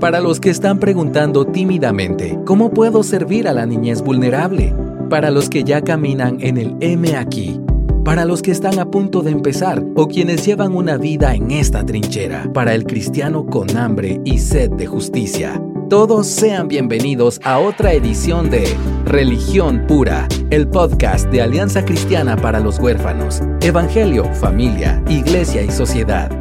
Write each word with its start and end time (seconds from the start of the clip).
Para 0.00 0.20
los 0.20 0.40
que 0.40 0.48
están 0.48 0.78
preguntando 0.78 1.44
tímidamente, 1.44 2.38
¿cómo 2.46 2.70
puedo 2.70 3.02
servir 3.02 3.46
a 3.46 3.52
la 3.52 3.66
niñez 3.66 4.00
vulnerable? 4.00 4.74
Para 5.10 5.30
los 5.30 5.50
que 5.50 5.62
ya 5.62 5.82
caminan 5.82 6.38
en 6.40 6.56
el 6.56 6.74
M 6.80 7.14
aquí. 7.16 7.60
Para 8.02 8.24
los 8.24 8.40
que 8.40 8.50
están 8.50 8.78
a 8.78 8.90
punto 8.90 9.20
de 9.20 9.30
empezar 9.30 9.84
o 9.96 10.08
quienes 10.08 10.46
llevan 10.46 10.74
una 10.74 10.96
vida 10.96 11.34
en 11.34 11.50
esta 11.50 11.84
trinchera. 11.84 12.50
Para 12.54 12.74
el 12.74 12.84
cristiano 12.84 13.44
con 13.44 13.76
hambre 13.76 14.22
y 14.24 14.38
sed 14.38 14.70
de 14.70 14.86
justicia. 14.86 15.62
Todos 15.90 16.26
sean 16.26 16.66
bienvenidos 16.66 17.38
a 17.44 17.58
otra 17.58 17.92
edición 17.92 18.48
de 18.48 18.74
Religión 19.04 19.84
Pura, 19.86 20.28
el 20.48 20.66
podcast 20.66 21.28
de 21.28 21.42
Alianza 21.42 21.84
Cristiana 21.84 22.36
para 22.36 22.60
los 22.60 22.78
Huérfanos, 22.78 23.42
Evangelio, 23.60 24.24
Familia, 24.32 25.02
Iglesia 25.08 25.60
y 25.60 25.70
Sociedad. 25.70 26.39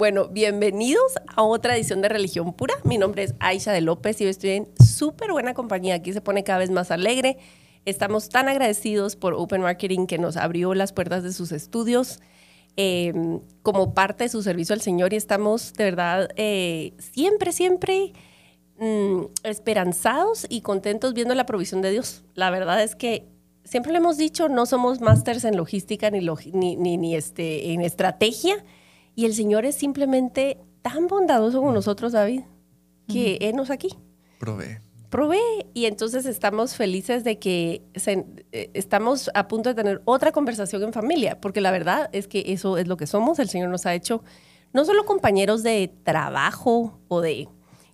Bueno, 0.00 0.28
bienvenidos 0.28 1.12
a 1.36 1.42
otra 1.42 1.76
edición 1.76 2.00
de 2.00 2.08
Religión 2.08 2.54
Pura. 2.54 2.72
Mi 2.84 2.96
nombre 2.96 3.22
es 3.22 3.34
Aisha 3.38 3.70
de 3.70 3.82
López 3.82 4.18
y 4.20 4.24
hoy 4.24 4.30
estoy 4.30 4.50
en 4.52 4.68
súper 4.82 5.30
buena 5.30 5.52
compañía. 5.52 5.96
Aquí 5.96 6.10
se 6.14 6.22
pone 6.22 6.42
cada 6.42 6.60
vez 6.60 6.70
más 6.70 6.90
alegre. 6.90 7.36
Estamos 7.84 8.30
tan 8.30 8.48
agradecidos 8.48 9.14
por 9.14 9.34
Open 9.34 9.60
Marketing 9.60 10.06
que 10.06 10.16
nos 10.16 10.38
abrió 10.38 10.72
las 10.72 10.94
puertas 10.94 11.22
de 11.22 11.34
sus 11.34 11.52
estudios 11.52 12.18
Em, 12.76 13.40
como 13.62 13.92
parte 13.92 14.24
de 14.24 14.30
su 14.30 14.42
servicio 14.42 14.72
al 14.74 14.80
Señor 14.80 15.12
y 15.12 15.16
estamos 15.16 15.74
de 15.74 15.84
verdad 15.84 16.30
eh, 16.36 16.94
siempre, 16.98 17.52
siempre 17.52 18.14
mm, 18.78 19.22
esperanzados 19.42 20.46
y 20.48 20.62
contentos 20.62 21.12
viendo 21.12 21.34
la 21.34 21.44
provisión 21.44 21.82
de 21.82 21.90
Dios. 21.90 22.24
La 22.34 22.48
verdad 22.50 22.82
es 22.82 22.94
que 22.94 23.26
siempre 23.64 23.92
lo 23.92 23.98
hemos 23.98 24.16
dicho, 24.16 24.48
no 24.48 24.64
somos 24.64 25.00
másters 25.00 25.44
en 25.44 25.56
logística 25.56 26.10
ni, 26.10 26.20
ni, 26.52 26.96
ni, 26.96 27.14
este, 27.14 27.72
en 27.72 27.82
estrategia 27.82 28.64
y 29.20 29.26
el 29.26 29.34
Señor 29.34 29.66
es 29.66 29.74
simplemente 29.74 30.56
tan 30.80 31.06
bondadoso 31.06 31.60
con 31.60 31.74
nosotros, 31.74 32.12
David, 32.12 32.40
que 33.06 33.36
Él 33.42 33.54
nos 33.54 33.68
aquí. 33.68 33.90
Provee 34.38 34.78
provee 35.10 35.66
y 35.74 35.86
entonces 35.86 36.24
estamos 36.24 36.76
felices 36.76 37.24
de 37.24 37.38
que 37.38 37.82
eh, 38.06 38.70
estamos 38.74 39.28
a 39.34 39.48
punto 39.48 39.68
de 39.68 39.74
tener 39.74 40.00
otra 40.04 40.32
conversación 40.32 40.84
en 40.84 40.92
familia, 40.92 41.38
porque 41.40 41.60
la 41.60 41.72
verdad 41.72 42.08
es 42.12 42.28
que 42.28 42.44
eso 42.46 42.78
es 42.78 42.86
lo 42.86 42.96
que 42.96 43.06
somos, 43.08 43.40
el 43.40 43.50
Señor 43.50 43.68
nos 43.68 43.84
ha 43.86 43.94
hecho 43.94 44.22
no 44.72 44.84
solo 44.84 45.04
compañeros 45.04 45.62
de 45.62 45.92
trabajo 46.04 46.98
o 47.08 47.20
de... 47.20 47.48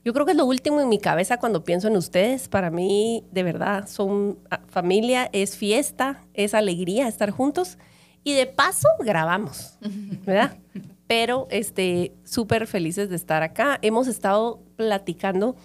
Yo 0.04 0.12
creo 0.12 0.26
que 0.26 0.32
es 0.32 0.38
lo 0.38 0.44
último 0.44 0.80
en 0.80 0.88
mi 0.88 0.98
cabeza 0.98 1.38
cuando 1.38 1.64
pienso 1.64 1.88
en 1.88 1.96
ustedes. 1.96 2.48
Para 2.48 2.70
mí, 2.70 3.24
de 3.32 3.42
verdad, 3.42 3.88
son 3.88 4.38
ah, 4.50 4.60
familia, 4.68 5.28
es 5.32 5.56
fiesta, 5.56 6.22
es 6.34 6.54
alegría 6.54 7.08
estar 7.08 7.30
juntos. 7.30 7.78
Y 8.22 8.34
de 8.34 8.46
paso, 8.46 8.88
grabamos, 9.00 9.78
¿verdad? 10.24 10.58
Pero 11.06 11.46
este, 11.50 12.12
súper 12.24 12.66
felices 12.66 13.08
de 13.08 13.16
estar 13.16 13.42
acá. 13.42 13.78
Hemos 13.82 14.08
estado 14.08 14.60
platicando 14.76 15.56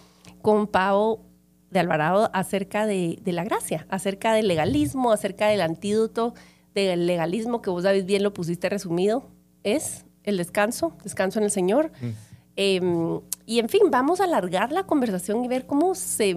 con 0.41 0.67
Pau 0.67 1.25
de 1.71 1.79
Alvarado 1.79 2.29
acerca 2.33 2.85
de, 2.85 3.19
la 3.25 3.43
gracia, 3.43 3.87
acerca 3.89 4.33
del 4.33 4.47
legalismo, 4.47 5.11
acerca 5.11 5.47
del 5.47 5.61
antídoto 5.61 6.33
del 6.75 7.07
legalismo 7.07 7.61
que 7.61 7.69
vos, 7.69 7.83
David, 7.83 8.05
bien 8.05 8.23
lo 8.23 8.33
pusiste 8.33 8.69
resumido, 8.69 9.29
es 9.63 10.05
el 10.23 10.37
descanso, 10.37 10.93
descanso 11.03 11.39
en 11.39 11.45
el 11.45 11.51
Señor. 11.51 11.91
Mm. 12.01 12.09
Em, 12.55 13.19
y 13.45 13.59
en 13.59 13.69
fin, 13.69 13.81
vamos 13.89 14.21
a 14.21 14.25
alargar 14.25 14.71
la 14.71 14.83
conversación 14.83 15.43
y 15.43 15.47
ver 15.47 15.65
cómo 15.65 15.95
se, 15.95 16.35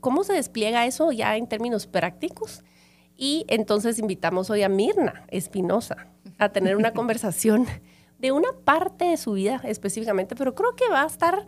cómo 0.00 0.24
se 0.24 0.32
despliega 0.32 0.86
eso 0.86 1.12
ya 1.12 1.36
en 1.36 1.46
términos 1.46 1.86
prácticos. 1.86 2.62
Y 3.16 3.44
entonces 3.48 3.98
invitamos 3.98 4.50
hoy 4.50 4.62
a 4.62 4.68
Mirna 4.68 5.24
Espinosa 5.28 6.08
a 6.38 6.48
tener 6.50 6.76
una 6.76 6.92
conversación 6.94 7.66
de 8.20 8.32
una 8.32 8.48
parte 8.64 9.06
de 9.06 9.16
su 9.16 9.32
vida 9.32 9.60
específicamente, 9.64 10.36
pero 10.36 10.54
creo 10.54 10.76
que 10.76 10.88
va 10.88 11.02
a 11.02 11.06
estar 11.06 11.46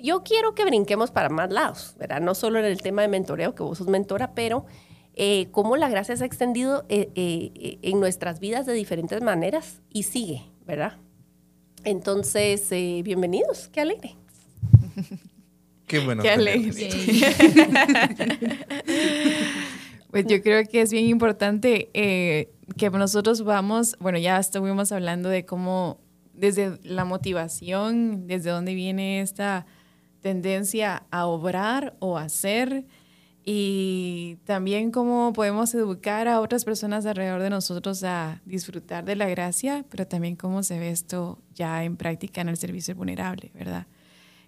yo 0.00 0.22
quiero 0.22 0.54
que 0.54 0.64
brinquemos 0.64 1.10
para 1.10 1.28
más 1.28 1.52
lados, 1.52 1.94
¿verdad? 1.98 2.20
No 2.20 2.34
solo 2.34 2.58
en 2.58 2.64
el 2.64 2.80
tema 2.80 3.02
de 3.02 3.08
mentoreo, 3.08 3.54
que 3.54 3.62
vos 3.62 3.78
sos 3.78 3.88
mentora, 3.88 4.34
pero 4.34 4.66
eh, 5.14 5.48
cómo 5.50 5.76
la 5.76 5.88
gracia 5.88 6.16
se 6.16 6.22
ha 6.22 6.26
extendido 6.26 6.84
eh, 6.88 7.10
eh, 7.14 7.78
en 7.82 8.00
nuestras 8.00 8.40
vidas 8.40 8.66
de 8.66 8.74
diferentes 8.74 9.22
maneras 9.22 9.80
y 9.90 10.04
sigue, 10.04 10.42
¿verdad? 10.66 10.98
Entonces, 11.84 12.68
bienvenidos, 12.70 13.68
qué 13.68 13.80
alegre. 13.80 14.16
Qué 15.86 16.00
bueno. 16.00 16.22
Qué 16.22 16.30
alegre. 16.30 16.72
pues 20.22 20.34
yo 20.34 20.42
creo 20.42 20.64
que 20.64 20.80
es 20.80 20.90
bien 20.90 21.06
importante 21.06 21.90
que 21.92 22.90
nosotros 22.90 23.42
vamos, 23.42 23.96
bueno, 24.00 24.18
ya 24.18 24.38
estuvimos 24.38 24.90
hablando 24.90 25.28
de 25.28 25.44
cómo 25.44 26.00
desde 26.32 26.78
la 26.82 27.04
motivación, 27.04 28.26
desde 28.26 28.50
dónde 28.50 28.74
viene 28.74 29.20
esta 29.20 29.66
tendencia 30.20 31.04
a 31.10 31.26
obrar 31.26 31.96
o 32.00 32.18
hacer 32.18 32.84
y 33.44 34.38
también 34.44 34.90
cómo 34.90 35.32
podemos 35.32 35.72
educar 35.74 36.26
a 36.28 36.40
otras 36.40 36.64
personas 36.64 37.06
alrededor 37.06 37.40
de 37.40 37.50
nosotros 37.50 38.02
a 38.04 38.42
disfrutar 38.44 39.04
de 39.04 39.16
la 39.16 39.28
gracia, 39.28 39.84
pero 39.88 40.06
también 40.06 40.34
cómo 40.34 40.62
se 40.64 40.78
ve 40.78 40.90
esto 40.90 41.38
ya 41.54 41.84
en 41.84 41.96
práctica 41.96 42.40
en 42.40 42.48
el 42.48 42.56
servicio 42.56 42.94
vulnerable, 42.94 43.52
¿verdad? 43.54 43.86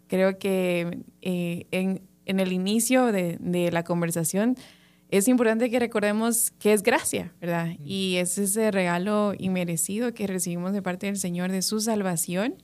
Creo 0.09 0.37
que 0.39 1.05
eh, 1.23 1.67
en, 1.71 2.03
en, 2.27 2.41
el 2.41 2.53
inicio 2.53 3.07
de, 3.07 3.39
de, 3.41 3.71
la 3.71 3.85
conversación 3.85 4.57
es 5.11 5.27
importante 5.27 5.71
que 5.71 5.81
recordemos 5.81 6.53
que 6.53 6.73
es 6.73 6.83
gracia, 6.83 7.35
¿verdad? 7.41 7.71
Y 7.85 8.17
es 8.17 8.39
ese 8.39 8.71
regalo 8.71 9.35
inmerecido 9.37 10.15
que 10.15 10.29
recibimos 10.29 10.73
de 10.73 10.83
parte 10.83 11.07
del 11.07 11.19
Señor 11.19 11.51
de 11.51 11.63
su 11.63 11.81
salvación 11.81 12.63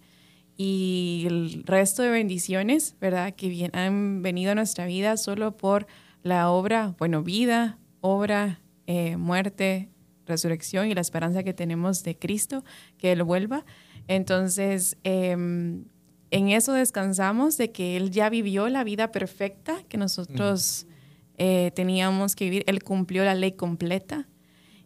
y 0.56 1.24
el 1.26 1.64
resto 1.64 2.02
de 2.02 2.10
bendiciones, 2.10 2.94
¿verdad? 3.00 3.34
Que 3.34 3.68
han 3.72 4.22
venido 4.22 4.52
a 4.52 4.54
nuestra 4.54 4.86
vida 4.86 5.16
solo 5.16 5.56
por 5.56 5.88
la 6.22 6.48
obra, 6.48 6.94
bueno, 6.98 7.24
vida, 7.24 7.78
obra, 8.00 8.60
eh, 8.86 9.16
muerte, 9.16 9.90
resurrección 10.24 10.86
y 10.86 10.94
la 10.94 11.00
esperanza 11.00 11.42
que 11.42 11.52
tenemos 11.52 12.04
de 12.04 12.16
Cristo, 12.16 12.64
que 12.96 13.10
Él 13.10 13.24
vuelva. 13.24 13.64
Entonces, 14.06 14.96
em, 15.02 15.84
en 16.30 16.48
eso 16.48 16.72
descansamos 16.74 17.56
de 17.56 17.72
que 17.72 17.96
Él 17.96 18.12
ya 18.12 18.30
vivió 18.30 18.68
la 18.68 18.84
vida 18.84 19.10
perfecta 19.10 19.82
que 19.88 19.98
nosotros 19.98 20.86
eh, 21.38 21.70
teníamos 21.74 22.34
que 22.34 22.44
vivir. 22.44 22.64
Él 22.66 22.82
cumplió 22.82 23.24
la 23.24 23.34
ley 23.34 23.52
completa. 23.52 24.28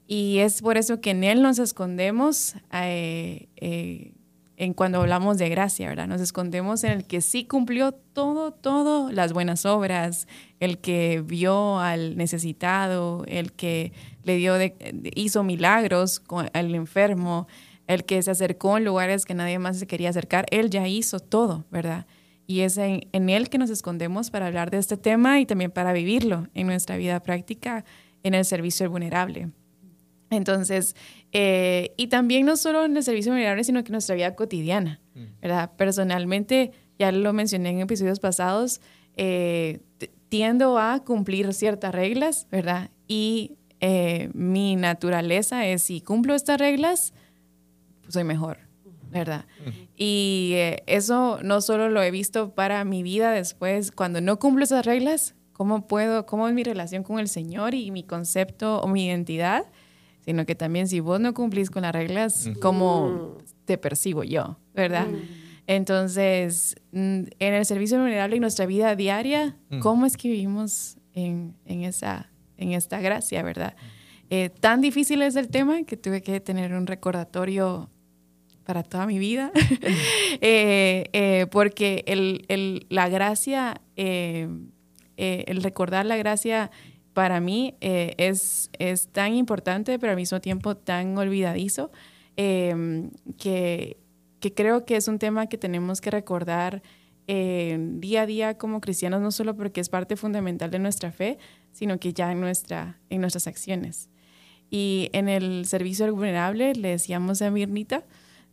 Y 0.07 0.39
es 0.39 0.63
por 0.63 0.77
eso 0.77 1.01
que 1.01 1.11
en 1.11 1.25
Él 1.25 1.43
nos 1.43 1.59
escondemos. 1.59 2.55
Eh, 2.73 4.15
en 4.61 4.75
cuando 4.75 5.01
hablamos 5.01 5.39
de 5.39 5.49
gracia, 5.49 5.89
¿verdad? 5.89 6.07
Nos 6.07 6.21
escondemos 6.21 6.85
en 6.85 6.93
el 6.93 7.07
que 7.07 7.23
sí 7.23 7.47
cumplió 7.47 7.93
todo, 7.93 8.53
todo, 8.53 9.11
las 9.11 9.33
buenas 9.33 9.65
obras, 9.65 10.29
el 10.61 10.77
que 10.77 11.23
vio 11.25 11.79
al 11.79 12.19
necesitado, 12.19 13.25
el 13.27 13.53
que 13.53 13.95
le 14.23 14.37
dio, 14.37 14.57
hizo 15.15 15.43
milagros 15.45 16.23
al 16.53 16.75
enfermo, 16.75 17.49
el 17.87 18.05
que 18.05 18.23
se 18.23 18.33
acercó 18.33 18.77
en 18.77 18.85
lugares 18.85 19.25
que 19.25 19.33
nadie 19.33 19.59
más 19.59 19.79
se 19.79 19.87
quería 19.87 20.11
acercar, 20.11 20.45
él 20.51 20.69
ya 20.69 20.87
hizo 20.87 21.21
todo, 21.21 21.65
¿verdad? 21.71 22.07
Y 22.51 22.63
es 22.63 22.79
en, 22.79 23.07
en 23.13 23.29
él 23.29 23.49
que 23.49 23.59
nos 23.59 23.71
escondemos 23.71 24.33
para 24.33 24.49
hablar 24.49 24.73
de 24.73 24.79
este 24.79 24.97
tema 24.97 25.39
y 25.39 25.47
también 25.47 25.71
para 25.71 25.93
vivirlo 25.93 26.49
en 26.53 26.67
nuestra 26.67 26.97
vida 26.97 27.23
práctica 27.23 27.85
en 28.25 28.35
el 28.35 28.45
servicio 28.45 28.91
vulnerable. 28.91 29.51
Entonces, 30.31 30.97
eh, 31.31 31.95
y 31.97 32.09
también 32.09 32.47
no 32.47 32.57
solo 32.57 32.85
en 32.85 32.97
el 32.97 33.05
servicio 33.05 33.31
vulnerable, 33.31 33.63
sino 33.63 33.85
que 33.85 33.91
en 33.91 33.93
nuestra 33.93 34.17
vida 34.17 34.35
cotidiana, 34.35 35.01
mm. 35.15 35.41
¿verdad? 35.41 35.71
Personalmente, 35.77 36.73
ya 36.99 37.13
lo 37.13 37.33
mencioné 37.33 37.71
en 37.71 37.83
episodios 37.83 38.19
pasados, 38.19 38.81
eh, 39.17 39.79
tiendo 40.29 40.77
a 40.77 41.05
cumplir 41.05 41.55
ciertas 41.55 41.95
reglas, 41.95 42.49
¿verdad? 42.51 42.91
Y 43.07 43.59
eh, 43.79 44.29
mi 44.35 44.75
naturaleza 44.75 45.69
es, 45.69 45.83
si 45.83 46.01
cumplo 46.01 46.35
estas 46.35 46.59
reglas, 46.59 47.15
pues 48.01 48.15
soy 48.15 48.25
mejor, 48.25 48.59
¿verdad? 49.11 49.47
Y 49.97 50.55
eso 50.87 51.39
no 51.43 51.61
solo 51.61 51.89
lo 51.89 52.03
he 52.03 52.11
visto 52.11 52.55
para 52.55 52.85
mi 52.85 53.03
vida 53.03 53.33
después, 53.33 53.93
cuando 53.93 54.21
no 54.21 54.39
cumplo 54.39 54.65
esas 54.65 54.87
reglas, 54.87 55.35
¿cómo 55.53 55.87
puedo, 55.87 56.27
cómo 56.27 56.49
es 56.49 56.55
mi 56.55 56.63
relación 56.63 57.03
con 57.03 57.19
el 57.19 57.29
Señor 57.29 57.75
y 57.75 57.91
mi 57.91 58.03
concepto 58.03 58.81
o 58.81 58.89
mi 58.89 59.07
identidad? 59.07 59.65
sino 60.25 60.47
que 60.47 60.55
también 60.55 60.87
si 60.87 61.01
vos 61.01 61.21
no 61.21 61.35
cumplís 61.35 61.71
con 61.71 61.83
las 61.83 61.93
reglas, 61.93 62.51
¿cómo 62.61 63.39
te 63.65 63.79
percibo 63.79 64.23
yo? 64.23 64.59
¿Verdad? 64.75 65.07
Entonces, 65.67 66.77
mm, 66.93 67.23
en 67.39 67.55
el 67.55 67.65
servicio 67.65 67.99
vulnerable 67.99 68.37
y 68.37 68.41
nuestra 68.41 68.67
vida 68.67 68.95
diaria, 68.97 69.57
¿cómo 69.81 70.07
es 70.07 70.17
que 70.17 70.29
vivimos 70.29 70.99
en, 71.15 71.57
en, 71.65 71.85
esa, 71.85 72.31
en 72.57 72.73
esta 72.73 73.01
gracia, 73.01 73.43
verdad? 73.43 73.75
Eh, 74.31 74.51
tan 74.51 74.81
difícil 74.81 75.23
es 75.23 75.37
el 75.37 75.49
tema 75.49 75.83
que 75.83 75.97
tuve 75.97 76.23
que 76.23 76.39
tener 76.41 76.75
un 76.75 76.87
recordatorio 76.87 77.91
para 78.65 78.83
toda 78.83 79.07
mi 79.07 79.19
vida, 79.19 79.53
eh, 80.41 81.09
eh, 81.13 81.47
porque 81.51 82.05
el, 82.07 82.45
el, 82.49 82.87
la 82.89 83.09
gracia, 83.09 83.81
el 83.97 85.63
recordar 85.63 86.07
la 86.07 86.17
gracia 86.17 86.71
para 87.13 87.41
mí 87.41 87.75
eh, 87.81 88.15
es, 88.17 88.71
es 88.79 89.09
tan 89.09 89.35
importante, 89.35 89.99
pero 89.99 90.13
al 90.13 90.17
mismo 90.17 90.41
tiempo 90.41 90.77
tan 90.77 91.19
olvidadizo, 91.19 91.91
em, 92.37 93.11
que 93.37 93.99
que 94.41 94.55
creo 94.55 94.85
que 94.85 94.97
es 94.97 95.07
un 95.07 95.19
tema 95.19 95.47
que 95.47 95.59
tenemos 95.59 96.01
que 96.01 96.11
recordar 96.11 96.83
eh, 97.27 97.79
día 97.79 98.23
a 98.23 98.27
día 98.27 98.59
como 98.59 98.81
cristianos, 98.81 99.21
no 99.21 99.31
solo 99.31 99.55
porque 99.55 99.81
es 99.81 99.89
parte 99.89 100.17
fundamental 100.17 100.71
de 100.71 100.79
nuestra 100.81 101.13
fe, 101.13 101.39
sino 101.73 102.01
que 102.01 102.13
ya 102.13 102.33
en, 102.33 102.41
nuestra, 102.41 102.99
en 103.11 103.21
nuestras 103.21 103.47
acciones. 103.47 104.09
Y 104.71 105.11
en 105.13 105.29
el 105.29 105.67
servicio 105.67 106.07
al 106.07 106.13
vulnerable 106.13 106.75
le 106.75 106.89
decíamos 106.89 107.43
a 107.43 107.51
Mirnita, 107.51 108.05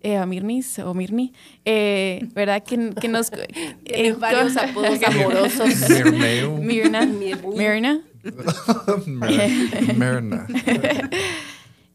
eh, 0.01 0.17
a 0.17 0.25
Mirnis 0.25 0.79
o 0.79 0.93
Mirni, 0.93 1.33
eh, 1.65 2.27
¿verdad? 2.33 2.63
Que, 2.63 2.91
que 2.99 3.07
nos... 3.07 3.31
Eh, 3.85 4.13
varios 4.13 4.55
apodos 4.57 4.99
amorosos. 5.05 5.89
Mirna. 6.59 7.05
Mirna. 7.05 8.01
Mirna. 9.95 10.47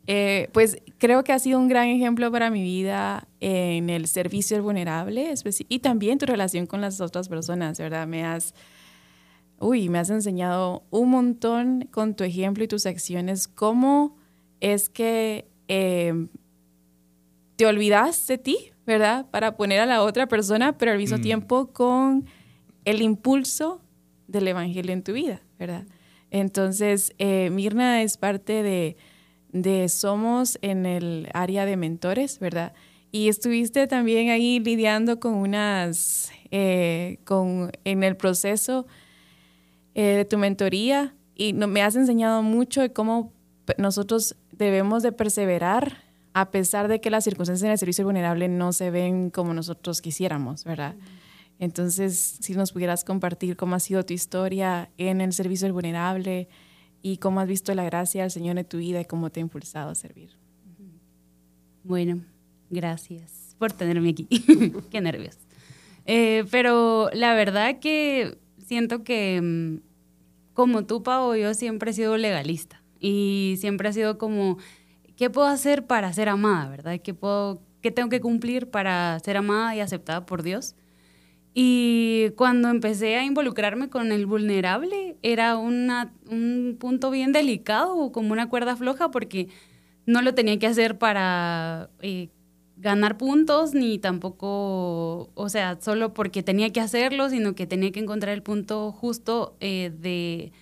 Eh, 0.08 0.48
pues 0.52 0.78
creo 0.98 1.22
que 1.22 1.32
ha 1.32 1.38
sido 1.38 1.60
un 1.60 1.68
gran 1.68 1.86
ejemplo 1.86 2.30
para 2.32 2.50
mi 2.50 2.60
vida 2.60 3.28
en 3.38 3.88
el 3.88 4.08
servicio 4.08 4.56
al 4.56 4.62
vulnerable 4.62 5.32
y 5.68 5.78
también 5.78 6.18
tu 6.18 6.26
relación 6.26 6.66
con 6.66 6.80
las 6.80 7.00
otras 7.00 7.28
personas, 7.28 7.78
¿verdad? 7.78 8.08
Me 8.08 8.24
has, 8.24 8.52
uy, 9.60 9.88
me 9.88 10.00
has 10.00 10.10
enseñado 10.10 10.82
un 10.90 11.10
montón 11.10 11.88
con 11.92 12.16
tu 12.16 12.24
ejemplo 12.24 12.64
y 12.64 12.68
tus 12.68 12.84
acciones, 12.84 13.46
cómo 13.46 14.16
es 14.60 14.88
que 14.88 15.48
em, 15.68 16.28
te 17.62 17.66
olvidas 17.68 18.26
de 18.26 18.38
ti, 18.38 18.56
¿verdad? 18.88 19.26
Para 19.30 19.56
poner 19.56 19.78
a 19.78 19.86
la 19.86 20.02
otra 20.02 20.26
persona, 20.26 20.76
pero 20.76 20.90
al 20.90 20.98
mismo 20.98 21.18
Mm. 21.18 21.22
tiempo 21.22 21.68
con 21.68 22.26
el 22.84 23.02
impulso 23.02 23.80
del 24.26 24.48
evangelio 24.48 24.92
en 24.92 25.04
tu 25.04 25.12
vida, 25.12 25.40
¿verdad? 25.60 25.86
Entonces, 26.32 27.12
eh, 27.18 27.50
Mirna 27.52 28.02
es 28.02 28.16
parte 28.16 28.64
de, 28.64 28.96
de 29.52 29.88
Somos 29.88 30.58
en 30.60 30.86
el 30.86 31.28
área 31.34 31.64
de 31.64 31.76
mentores, 31.76 32.40
¿verdad? 32.40 32.72
Y 33.12 33.28
estuviste 33.28 33.86
también 33.86 34.30
ahí 34.30 34.58
lidiando 34.58 35.20
con 35.20 35.34
unas, 35.34 36.32
eh, 36.50 37.18
con, 37.24 37.70
en 37.84 38.02
el 38.02 38.16
proceso 38.16 38.88
eh, 39.94 40.02
de 40.16 40.24
tu 40.24 40.36
mentoría 40.36 41.14
y 41.36 41.52
no- 41.52 41.68
me 41.68 41.80
has 41.82 41.94
enseñado 41.94 42.42
mucho 42.42 42.80
de 42.80 42.92
cómo 42.92 43.32
nosotros 43.78 44.34
debemos 44.50 45.04
de 45.04 45.12
perseverar 45.12 46.01
a 46.34 46.50
pesar 46.50 46.88
de 46.88 47.00
que 47.00 47.10
las 47.10 47.24
circunstancias 47.24 47.64
en 47.64 47.72
el 47.72 47.78
servicio 47.78 48.04
vulnerable 48.04 48.48
no 48.48 48.72
se 48.72 48.90
ven 48.90 49.30
como 49.30 49.54
nosotros 49.54 50.00
quisiéramos, 50.00 50.64
¿verdad? 50.64 50.94
Entonces, 51.58 52.38
si 52.40 52.54
nos 52.54 52.72
pudieras 52.72 53.04
compartir 53.04 53.56
cómo 53.56 53.76
ha 53.76 53.80
sido 53.80 54.04
tu 54.04 54.12
historia 54.12 54.90
en 54.98 55.20
el 55.20 55.32
servicio 55.32 55.66
del 55.66 55.72
vulnerable 55.72 56.48
y 57.02 57.18
cómo 57.18 57.40
has 57.40 57.48
visto 57.48 57.74
la 57.74 57.84
gracia 57.84 58.22
del 58.22 58.30
Señor 58.30 58.58
en 58.58 58.64
tu 58.64 58.78
vida 58.78 59.00
y 59.00 59.04
cómo 59.04 59.30
te 59.30 59.40
ha 59.40 59.42
impulsado 59.42 59.90
a 59.90 59.94
servir. 59.94 60.30
Bueno, 61.84 62.24
gracias 62.70 63.54
por 63.58 63.72
tenerme 63.72 64.10
aquí. 64.10 64.26
Qué 64.90 65.00
nervios. 65.00 65.38
Eh, 66.06 66.44
pero 66.50 67.10
la 67.12 67.34
verdad 67.34 67.78
que 67.78 68.38
siento 68.58 69.04
que, 69.04 69.40
mm, 69.40 69.82
como 70.54 70.84
tú, 70.84 71.02
Pau, 71.02 71.34
yo 71.34 71.54
siempre 71.54 71.90
he 71.90 71.94
sido 71.94 72.16
legalista. 72.16 72.82
Y 72.98 73.56
siempre 73.58 73.88
ha 73.88 73.92
sido 73.92 74.18
como, 74.18 74.58
¿qué 75.16 75.30
puedo 75.30 75.46
hacer 75.48 75.86
para 75.86 76.12
ser 76.12 76.28
amada, 76.28 76.68
verdad? 76.68 77.00
¿Qué, 77.02 77.14
puedo, 77.14 77.62
¿Qué 77.80 77.90
tengo 77.90 78.08
que 78.08 78.20
cumplir 78.20 78.70
para 78.70 79.18
ser 79.20 79.36
amada 79.36 79.74
y 79.76 79.80
aceptada 79.80 80.26
por 80.26 80.42
Dios? 80.42 80.74
Y 81.54 82.30
cuando 82.36 82.68
empecé 82.70 83.16
a 83.16 83.24
involucrarme 83.24 83.90
con 83.90 84.10
el 84.10 84.24
vulnerable, 84.24 85.18
era 85.22 85.56
una, 85.56 86.14
un 86.30 86.76
punto 86.78 87.10
bien 87.10 87.32
delicado, 87.32 88.10
como 88.10 88.32
una 88.32 88.48
cuerda 88.48 88.74
floja, 88.74 89.10
porque 89.10 89.48
no 90.06 90.22
lo 90.22 90.34
tenía 90.34 90.58
que 90.58 90.66
hacer 90.66 90.96
para 90.96 91.90
eh, 92.00 92.30
ganar 92.76 93.18
puntos, 93.18 93.74
ni 93.74 93.98
tampoco, 93.98 95.30
o 95.34 95.48
sea, 95.50 95.78
solo 95.80 96.14
porque 96.14 96.42
tenía 96.42 96.72
que 96.72 96.80
hacerlo, 96.80 97.28
sino 97.28 97.54
que 97.54 97.66
tenía 97.66 97.92
que 97.92 98.00
encontrar 98.00 98.32
el 98.32 98.42
punto 98.42 98.90
justo 98.90 99.56
eh, 99.60 99.92
de 99.96 100.52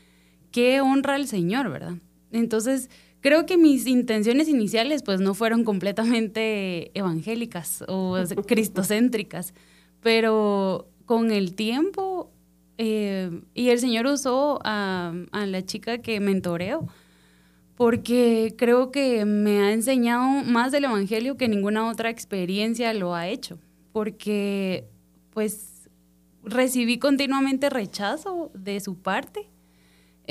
qué 0.51 0.81
honra 0.81 1.15
al 1.15 1.29
Señor, 1.29 1.71
¿verdad? 1.71 1.95
Entonces, 2.33 2.91
creo 3.21 3.47
que 3.47 3.57
mis 3.57 3.87
intenciones 3.87 4.49
iniciales 4.49 5.03
pues 5.03 5.21
no 5.21 5.35
fueron 5.35 5.65
completamente 5.65 6.91
evangélicas 6.99 7.85
o 7.89 8.17
cristocéntricas, 8.47 9.55
pero 10.01 10.89
con 11.07 11.31
el 11.31 11.55
tiempo 11.55 12.31
eh, 12.79 13.43
y 13.55 13.69
el 13.69 13.79
Señor 13.79 14.07
usó 14.07 14.61
a, 14.65 15.13
a 15.33 15.47
la 15.47 15.63
chica 15.65 15.99
que 15.99 16.21
mentoreo 16.21 16.89
porque 17.81 18.55
creo 18.59 18.91
que 18.91 19.25
me 19.25 19.63
ha 19.63 19.73
enseñado 19.73 20.45
más 20.45 20.71
del 20.71 20.85
Evangelio 20.85 21.39
que 21.39 21.49
ninguna 21.49 21.89
otra 21.89 22.11
experiencia 22.11 22.93
lo 22.93 23.15
ha 23.15 23.29
hecho, 23.29 23.59
porque 23.93 24.85
pues 25.31 25.89
recibí 26.45 26.99
continuamente 26.99 27.71
rechazo 27.71 28.51
de 28.53 28.81
su 28.81 28.97
parte. 28.97 29.50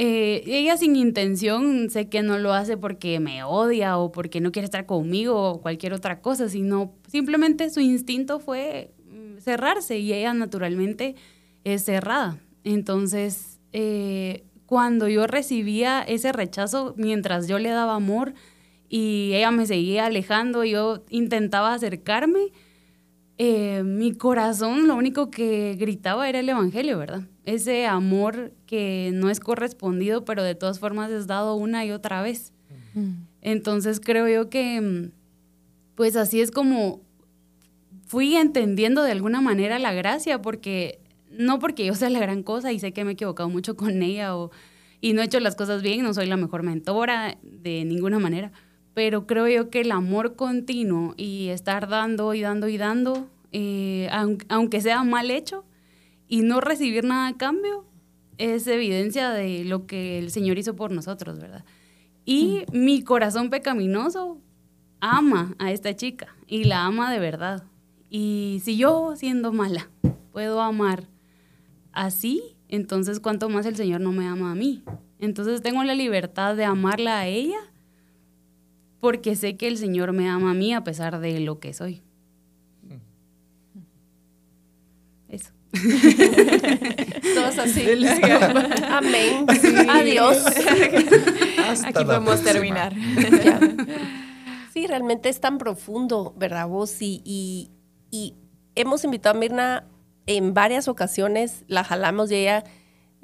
Eh, 0.01 0.44
ella 0.46 0.78
sin 0.78 0.96
intención, 0.96 1.90
sé 1.90 2.07
que 2.07 2.22
no 2.22 2.38
lo 2.38 2.54
hace 2.54 2.78
porque 2.78 3.19
me 3.19 3.44
odia 3.44 3.98
o 3.98 4.13
porque 4.13 4.40
no 4.40 4.54
quiere 4.54 4.63
estar 4.63 4.86
conmigo 4.86 5.51
o 5.51 5.62
cualquier 5.62 5.92
otra 5.92 6.22
cosa, 6.22 6.48
sino 6.48 6.94
simplemente 7.10 7.69
su 7.69 7.81
instinto 7.81 8.40
fue 8.40 8.94
mm, 9.12 9.40
cerrarse 9.40 10.00
y 10.00 10.13
ella 10.13 10.34
naturalmente 10.34 11.16
es 11.66 11.84
cerrada. 11.84 12.40
Entonces, 12.63 13.60
eh, 13.74 14.46
cuando 14.66 15.10
yo 15.10 15.28
recibía 15.28 16.01
ese 16.04 16.31
rechazo 16.31 16.94
mientras 16.96 17.50
yo 17.50 17.60
le 17.60 17.68
daba 17.68 17.96
amor 17.96 18.34
y 18.88 19.34
ella 19.34 19.51
me 19.51 19.66
seguía 19.66 20.06
alejando, 20.06 20.63
yo 20.63 21.04
intentaba 21.10 21.74
acercarme, 21.74 22.54
eh, 23.38 23.84
mi 23.84 24.13
corazón 24.13 24.88
lo 24.88 24.96
único 24.96 25.30
que 25.30 25.75
gritaba 25.78 26.30
era 26.30 26.40
el 26.40 26.48
Evangelio, 26.48 26.98
¿verdad? 26.98 27.24
Ese 27.54 27.86
amor 27.88 28.51
que 28.68 29.12
no 29.13 29.30
es 29.30 29.40
correspondido, 29.40 30.24
pero 30.25 30.44
de 30.44 30.56
todas 30.56 30.80
formas 30.80 31.10
es 31.12 31.25
dado 31.28 31.56
una 31.56 31.86
y 31.86 31.92
otra 31.92 32.22
vez. 32.22 32.54
Entonces 33.42 34.00
creo 34.00 34.28
yo 34.28 34.50
que, 34.50 34.80
mm, 34.81 35.12
pues 35.96 36.16
así 36.16 36.42
es 36.42 36.51
como 36.51 37.01
fui 38.06 38.36
entendiendo 38.36 39.04
de 39.04 39.12
alguna 39.12 39.42
manera 39.42 39.80
la 39.80 39.94
gracia, 39.94 40.42
porque 40.42 41.00
no 41.31 41.60
porque 41.60 41.86
yo 41.86 41.94
sea 41.96 42.10
la 42.10 42.19
gran 42.19 42.44
cosa 42.44 42.72
y 42.72 42.80
sé 42.80 42.92
que 42.92 43.04
me 43.04 43.12
he 43.12 43.13
equivocado 43.13 43.50
mucho 43.50 43.75
con 43.75 44.01
ella 44.01 44.36
o, 44.36 44.51
y 45.01 45.13
no 45.13 45.22
he 45.22 45.25
hecho 45.25 45.40
las 45.40 45.56
cosas 45.56 45.81
bien, 45.81 46.04
no 46.04 46.13
soy 46.13 46.25
la 46.28 46.38
mejor 46.38 46.63
mentora 46.63 47.38
de 47.44 47.86
ninguna 47.86 48.19
manera, 48.19 48.51
pero 48.94 49.25
creo 49.28 49.48
yo 49.48 49.69
que 49.69 49.81
el 49.81 49.92
amor 49.92 50.36
continuo 50.36 51.13
y 51.18 51.50
estar 51.50 51.88
dando 51.88 52.34
y 52.34 52.42
dando 52.42 52.68
y 52.68 52.78
dando, 52.78 53.28
eh, 53.51 54.08
aun- 54.12 54.44
aunque 54.50 54.82
sea 54.82 55.03
mal 55.03 55.29
hecho 55.32 55.63
y 56.29 56.43
no 56.43 56.62
recibir 56.62 57.03
nada 57.03 57.27
a 57.27 57.38
cambio, 57.38 57.86
es 58.38 58.65
evidencia 58.67 59.31
de 59.31 59.65
lo 59.65 59.86
que 59.86 60.19
el 60.19 60.31
Señor 60.31 60.57
hizo 60.57 60.75
por 60.75 60.91
nosotros, 60.91 61.39
¿verdad? 61.39 61.65
Y 62.24 62.63
mi 62.71 63.03
corazón 63.03 63.50
pecaminoso 63.50 64.39
ama 65.01 65.55
a 65.57 65.71
esta 65.71 65.95
chica 65.95 66.36
y 66.48 66.63
la 66.65 66.86
ama 66.86 67.12
de 67.12 67.19
verdad. 67.19 67.63
Y 68.09 68.62
si 68.63 68.77
yo, 68.77 69.15
siendo 69.15 69.51
mala, 69.51 69.89
puedo 70.31 70.62
amar 70.62 71.09
así, 71.91 72.55
entonces 72.67 73.19
cuánto 73.19 73.50
más 73.50 73.65
el 73.65 73.75
Señor 73.75 74.00
no 74.00 74.12
me 74.12 74.27
ama 74.27 74.51
a 74.51 74.55
mí. 74.55 74.83
Entonces 75.19 75.62
tengo 75.62 75.83
la 75.83 75.95
libertad 75.95 76.55
de 76.55 76.63
amarla 76.63 77.19
a 77.19 77.27
ella 77.27 77.59
porque 79.00 79.36
sé 79.36 79.57
que 79.57 79.67
el 79.67 79.77
Señor 79.77 80.13
me 80.13 80.29
ama 80.29 80.51
a 80.51 80.53
mí 80.53 80.74
a 80.74 80.83
pesar 80.83 81.19
de 81.19 81.39
lo 81.39 81.59
que 81.59 81.74
soy. 81.74 82.03
Todos 87.35 87.57
así. 87.59 87.85
Amén. 88.89 89.45
Adiós. 89.89 90.38
Hasta 91.67 91.89
Aquí 91.89 92.05
podemos 92.05 92.41
terminar. 92.41 92.93
Sí, 94.73 94.88
realmente 94.88 95.29
es 95.29 95.39
tan 95.39 95.57
profundo, 95.57 96.33
¿verdad 96.38 96.67
vos? 96.67 97.01
Y, 97.01 97.21
y, 97.23 97.69
y 98.09 98.35
hemos 98.75 99.03
invitado 99.03 99.35
a 99.35 99.39
Mirna 99.39 99.88
en 100.25 100.53
varias 100.53 100.88
ocasiones, 100.88 101.63
la 101.67 101.83
jalamos 101.83 102.31
y 102.31 102.35
ella, 102.35 102.63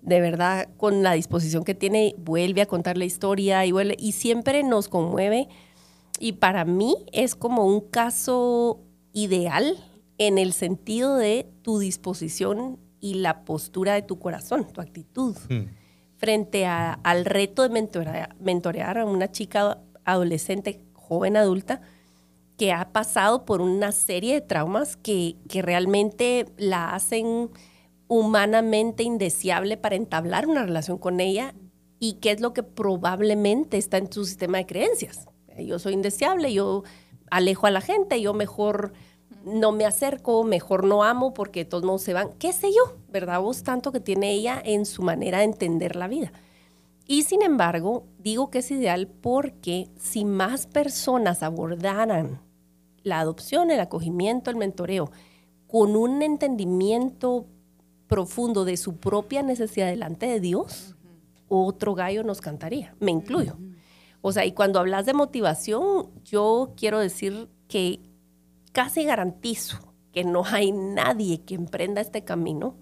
de 0.01 0.21
verdad, 0.21 0.69
con 0.77 1.03
la 1.03 1.13
disposición 1.13 1.63
que 1.63 1.75
tiene, 1.75 2.15
vuelve 2.17 2.61
a 2.61 2.65
contar 2.65 2.97
la 2.97 3.05
historia 3.05 3.65
y, 3.65 3.71
vuelve, 3.71 3.95
y 3.97 4.11
siempre 4.11 4.63
nos 4.63 4.87
conmueve. 4.87 5.47
Y 6.19 6.33
para 6.33 6.65
mí 6.65 6.95
es 7.11 7.35
como 7.35 7.65
un 7.65 7.81
caso 7.81 8.81
ideal 9.13 9.77
en 10.17 10.37
el 10.37 10.53
sentido 10.53 11.15
de 11.15 11.47
tu 11.61 11.79
disposición 11.79 12.79
y 13.01 13.15
la 13.15 13.43
postura 13.45 13.93
de 13.93 14.01
tu 14.01 14.17
corazón, 14.19 14.67
tu 14.71 14.81
actitud 14.81 15.35
Mm. 15.49 15.65
frente 16.17 16.65
a- 16.65 16.93
al 17.03 17.25
reto 17.25 17.61
de 17.63 17.69
mentorea- 17.69 18.35
mentorear 18.39 18.97
a 18.97 19.05
una 19.05 19.31
chica 19.31 19.79
adolescente, 20.05 20.81
joven 20.93 21.35
adulta, 21.37 21.81
que 22.57 22.71
ha 22.71 22.93
pasado 22.93 23.43
por 23.45 23.59
una 23.61 23.91
serie 23.91 24.35
de 24.35 24.41
traumas 24.41 24.95
que, 24.95 25.35
que 25.49 25.61
realmente 25.61 26.45
la 26.57 26.95
hacen 26.95 27.49
humanamente 28.07 29.03
indeseable 29.03 29.77
para 29.77 29.95
entablar 29.95 30.47
una 30.47 30.63
relación 30.63 30.97
con 30.97 31.19
ella 31.19 31.53
y 31.99 32.13
qué 32.13 32.31
es 32.31 32.39
lo 32.39 32.53
que 32.53 32.63
probablemente 32.63 33.77
está 33.77 33.97
en 33.97 34.11
su 34.11 34.25
sistema 34.25 34.57
de 34.59 34.65
creencias. 34.65 35.27
Yo 35.57 35.79
soy 35.79 35.93
indeseable, 35.93 36.53
yo 36.53 36.83
alejo 37.31 37.67
a 37.67 37.71
la 37.71 37.81
gente, 37.81 38.21
yo 38.21 38.33
mejor 38.33 38.93
no 39.45 39.71
me 39.71 39.85
acerco, 39.85 40.43
mejor 40.43 40.83
no 40.83 41.03
amo 41.03 41.33
porque 41.33 41.65
todos 41.65 41.83
modos 41.83 42.01
se 42.01 42.13
van, 42.13 42.29
qué 42.39 42.51
sé 42.51 42.71
yo, 42.71 42.97
¿verdad? 43.09 43.39
Vos 43.39 43.63
tanto 43.63 43.91
que 43.91 43.99
tiene 43.99 44.31
ella 44.31 44.61
en 44.63 44.85
su 44.85 45.03
manera 45.03 45.39
de 45.39 45.45
entender 45.45 45.95
la 45.95 46.07
vida. 46.07 46.31
Y 47.07 47.23
sin 47.23 47.43
embargo, 47.43 48.05
digo 48.17 48.49
que 48.49 48.59
es 48.59 48.71
ideal 48.71 49.07
porque 49.07 49.89
si 49.97 50.25
más 50.25 50.65
personas 50.65 51.43
abordaran 51.43 52.41
la 53.03 53.19
adopción, 53.19 53.69
el 53.69 53.79
acogimiento, 53.79 54.49
el 54.49 54.57
mentoreo, 54.57 55.11
con 55.67 55.95
un 55.95 56.23
entendimiento 56.23 57.45
profundo 58.07 58.65
de 58.65 58.77
su 58.77 58.97
propia 58.97 59.43
necesidad 59.43 59.87
delante 59.87 60.25
de 60.25 60.39
Dios, 60.39 60.95
otro 61.47 61.93
gallo 61.93 62.23
nos 62.23 62.41
cantaría, 62.41 62.95
me 62.99 63.11
incluyo. 63.11 63.57
O 64.21 64.31
sea, 64.31 64.43
y 64.45 64.53
cuando 64.53 64.79
hablas 64.79 65.05
de 65.05 65.13
motivación, 65.13 66.09
yo 66.23 66.73
quiero 66.75 66.97
decir 66.97 67.47
que 67.67 67.99
casi 68.75 69.05
garantizo 69.05 69.79
que 70.11 70.25
no 70.25 70.43
hay 70.43 70.73
nadie 70.73 71.41
que 71.41 71.55
emprenda 71.55 72.01
este 72.01 72.25
camino, 72.25 72.75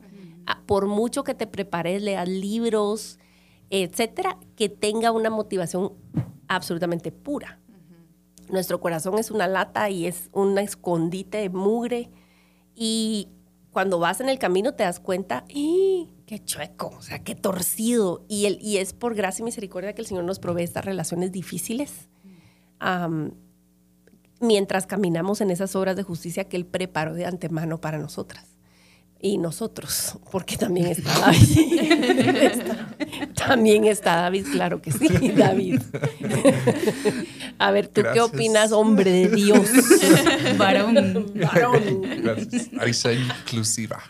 por 0.65 0.87
mucho 0.87 1.23
que 1.23 1.35
te 1.35 1.45
prepares, 1.45 2.01
leas 2.01 2.27
libros, 2.27 3.19
etcétera, 3.69 4.39
que 4.55 4.69
tenga 4.69 5.11
una 5.11 5.29
motivación 5.29 5.93
absolutamente 6.47 7.11
pura. 7.11 7.59
Nuestro 8.49 8.79
corazón 8.79 9.19
es 9.19 9.29
una 9.29 9.47
lata 9.47 9.87
y 9.91 10.07
es 10.07 10.31
un 10.33 10.57
escondite 10.57 11.37
de 11.37 11.49
mugre. 11.49 12.09
Y 12.73 13.29
cuando 13.71 13.99
vas 13.99 14.19
en 14.19 14.29
el 14.29 14.39
camino 14.39 14.73
te 14.73 14.83
das 14.83 14.99
cuenta, 14.99 15.45
¡y 15.47 16.09
qué 16.25 16.43
chueco! 16.43 16.87
O 16.97 17.03
sea, 17.03 17.19
qué 17.19 17.35
torcido. 17.35 18.25
Y, 18.27 18.47
el, 18.47 18.57
y 18.63 18.77
es 18.77 18.93
por 18.93 19.13
gracia 19.13 19.43
y 19.43 19.45
misericordia 19.45 19.93
que 19.93 20.01
el 20.01 20.07
Señor 20.07 20.23
nos 20.23 20.39
provee 20.39 20.63
estas 20.63 20.85
relaciones 20.85 21.31
difíciles 21.31 22.09
mientras 24.43 24.85
caminamos 24.85 25.41
en 25.41 25.49
esas 25.49 25.75
obras 25.75 25.95
de 25.95 26.03
justicia 26.03 26.43
que 26.43 26.57
Él 26.57 26.65
preparó 26.65 27.13
de 27.13 27.25
antemano 27.25 27.81
para 27.81 27.97
nosotras. 27.97 28.45
Y 29.19 29.37
nosotros, 29.37 30.17
porque 30.31 30.57
también 30.57 30.87
está 30.87 31.11
David. 31.19 32.61
también 33.35 33.85
está 33.85 34.17
David, 34.17 34.45
claro 34.51 34.81
que 34.81 34.91
sí, 34.91 35.07
David. 35.37 35.81
A 37.57 37.71
ver, 37.71 37.87
¿tú 37.87 38.01
qué 38.13 38.19
opinas, 38.19 38.73
hombre 38.73 39.11
de 39.11 39.29
Dios? 39.29 39.69
Varón. 40.57 41.31
Varón. 41.35 42.01
Gracias. 42.21 42.69
Aisha 42.77 43.13
inclusiva. 43.13 44.03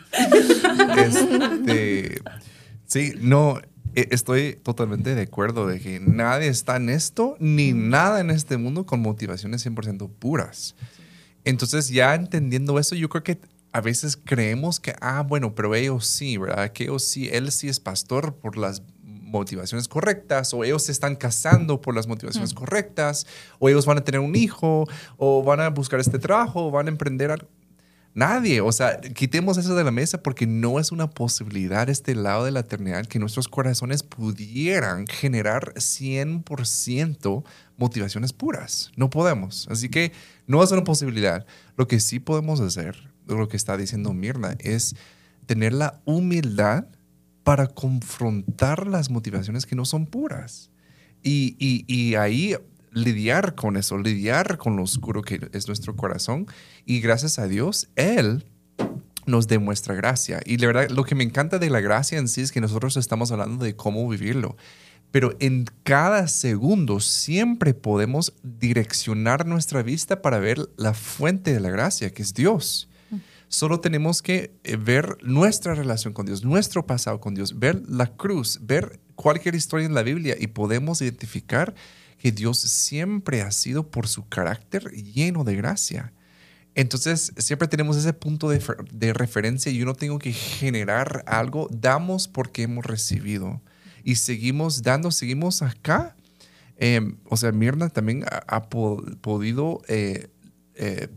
Este, 0.96 2.20
sí, 2.86 3.12
no, 3.20 3.60
estoy 3.94 4.58
totalmente 4.62 5.14
de 5.14 5.22
acuerdo 5.22 5.66
de 5.66 5.80
que 5.80 6.00
nadie 6.00 6.48
está 6.48 6.76
en 6.76 6.88
esto, 6.88 7.36
ni 7.38 7.72
nada 7.72 8.20
en 8.20 8.30
este 8.30 8.56
mundo 8.56 8.86
con 8.86 9.00
motivaciones 9.00 9.66
100% 9.66 10.10
puras. 10.18 10.74
Entonces, 11.44 11.88
ya 11.88 12.14
entendiendo 12.14 12.78
eso, 12.78 12.94
yo 12.94 13.08
creo 13.08 13.22
que 13.22 13.38
a 13.72 13.80
veces 13.80 14.16
creemos 14.16 14.80
que, 14.80 14.94
ah, 15.00 15.22
bueno, 15.22 15.54
pero 15.54 15.74
ellos 15.74 16.06
sí, 16.06 16.36
¿verdad? 16.36 16.72
Que 16.72 16.84
ellos 16.84 17.04
sí, 17.04 17.28
él 17.32 17.50
sí 17.50 17.68
es 17.68 17.80
pastor 17.80 18.34
por 18.36 18.56
las 18.56 18.82
motivaciones 19.02 19.88
correctas, 19.88 20.54
o 20.54 20.64
ellos 20.64 20.84
se 20.84 20.92
están 20.92 21.16
casando 21.16 21.80
por 21.80 21.94
las 21.94 22.06
motivaciones 22.06 22.54
correctas, 22.54 23.26
o 23.58 23.68
ellos 23.68 23.84
van 23.84 23.98
a 23.98 24.04
tener 24.04 24.20
un 24.20 24.36
hijo, 24.36 24.86
o 25.16 25.42
van 25.42 25.60
a 25.60 25.70
buscar 25.70 25.98
este 25.98 26.18
trabajo, 26.18 26.66
o 26.66 26.70
van 26.70 26.86
a 26.86 26.90
emprender 26.90 27.32
algo. 27.32 27.48
Nadie, 28.14 28.60
o 28.60 28.70
sea, 28.70 29.00
quitemos 29.00 29.58
eso 29.58 29.74
de 29.74 29.82
la 29.82 29.90
mesa 29.90 30.22
porque 30.22 30.46
no 30.46 30.78
es 30.78 30.92
una 30.92 31.10
posibilidad 31.10 31.90
este 31.90 32.14
lado 32.14 32.44
de 32.44 32.52
la 32.52 32.60
eternidad 32.60 33.06
que 33.06 33.18
nuestros 33.18 33.48
corazones 33.48 34.04
pudieran 34.04 35.08
generar 35.08 35.74
100% 35.74 37.44
motivaciones 37.76 38.32
puras. 38.32 38.92
No 38.96 39.10
podemos. 39.10 39.66
Así 39.68 39.88
que 39.88 40.12
no 40.46 40.62
es 40.62 40.70
una 40.70 40.84
posibilidad. 40.84 41.44
Lo 41.76 41.88
que 41.88 41.98
sí 41.98 42.20
podemos 42.20 42.60
hacer, 42.60 43.10
lo 43.26 43.48
que 43.48 43.56
está 43.56 43.76
diciendo 43.76 44.12
Mirna, 44.12 44.56
es 44.60 44.94
tener 45.46 45.72
la 45.72 46.00
humildad 46.04 46.86
para 47.42 47.66
confrontar 47.66 48.86
las 48.86 49.10
motivaciones 49.10 49.66
que 49.66 49.74
no 49.74 49.84
son 49.84 50.06
puras. 50.06 50.70
Y, 51.20 51.56
y, 51.58 51.84
y 51.92 52.14
ahí 52.14 52.54
lidiar 52.94 53.54
con 53.54 53.76
eso, 53.76 53.98
lidiar 53.98 54.56
con 54.56 54.76
lo 54.76 54.82
oscuro 54.82 55.22
que 55.22 55.48
es 55.52 55.66
nuestro 55.66 55.96
corazón. 55.96 56.46
Y 56.86 57.00
gracias 57.00 57.38
a 57.38 57.46
Dios, 57.46 57.88
Él 57.96 58.44
nos 59.26 59.48
demuestra 59.48 59.94
gracia. 59.94 60.40
Y 60.44 60.56
la 60.58 60.66
verdad, 60.68 60.90
lo 60.90 61.04
que 61.04 61.14
me 61.14 61.24
encanta 61.24 61.58
de 61.58 61.70
la 61.70 61.80
gracia 61.80 62.18
en 62.18 62.28
sí 62.28 62.40
es 62.40 62.52
que 62.52 62.60
nosotros 62.60 62.96
estamos 62.96 63.32
hablando 63.32 63.64
de 63.64 63.76
cómo 63.76 64.08
vivirlo. 64.08 64.56
Pero 65.10 65.36
en 65.38 65.66
cada 65.84 66.26
segundo 66.26 66.98
siempre 66.98 67.72
podemos 67.72 68.34
direccionar 68.42 69.46
nuestra 69.46 69.82
vista 69.82 70.22
para 70.22 70.38
ver 70.38 70.68
la 70.76 70.92
fuente 70.92 71.52
de 71.52 71.60
la 71.60 71.70
gracia, 71.70 72.10
que 72.10 72.22
es 72.22 72.34
Dios. 72.34 72.88
Solo 73.46 73.78
tenemos 73.78 74.22
que 74.22 74.52
eh, 74.64 74.76
ver 74.76 75.16
nuestra 75.22 75.74
relación 75.76 76.12
con 76.12 76.26
Dios, 76.26 76.44
nuestro 76.44 76.86
pasado 76.86 77.20
con 77.20 77.36
Dios, 77.36 77.60
ver 77.60 77.80
la 77.88 78.08
cruz, 78.08 78.58
ver 78.62 78.98
cualquier 79.14 79.54
historia 79.54 79.86
en 79.86 79.94
la 79.94 80.02
Biblia 80.02 80.34
y 80.36 80.48
podemos 80.48 81.00
identificar 81.00 81.74
que 82.24 82.32
Dios 82.32 82.56
siempre 82.58 83.42
ha 83.42 83.50
sido 83.50 83.90
por 83.90 84.08
su 84.08 84.26
carácter 84.26 84.90
lleno 84.92 85.44
de 85.44 85.56
gracia. 85.56 86.14
Entonces, 86.74 87.34
siempre 87.36 87.68
tenemos 87.68 87.98
ese 87.98 88.14
punto 88.14 88.48
de, 88.48 89.12
referencia 89.12 89.70
y 89.70 89.82
uno 89.82 89.92
tengo 89.92 90.18
que 90.18 90.32
generar 90.32 91.22
algo, 91.26 91.68
damos 91.70 92.26
porque 92.26 92.62
hemos 92.62 92.86
recibido 92.86 93.60
y 94.04 94.14
seguimos 94.14 94.80
dando, 94.80 95.10
seguimos 95.10 95.60
acá. 95.60 96.16
Em, 96.78 97.18
o 97.28 97.36
sea, 97.36 97.52
Mirna 97.52 97.90
también 97.90 98.24
ha, 98.26 98.70
podido 98.70 99.82
eh, 99.88 100.28
eh, 100.76 101.08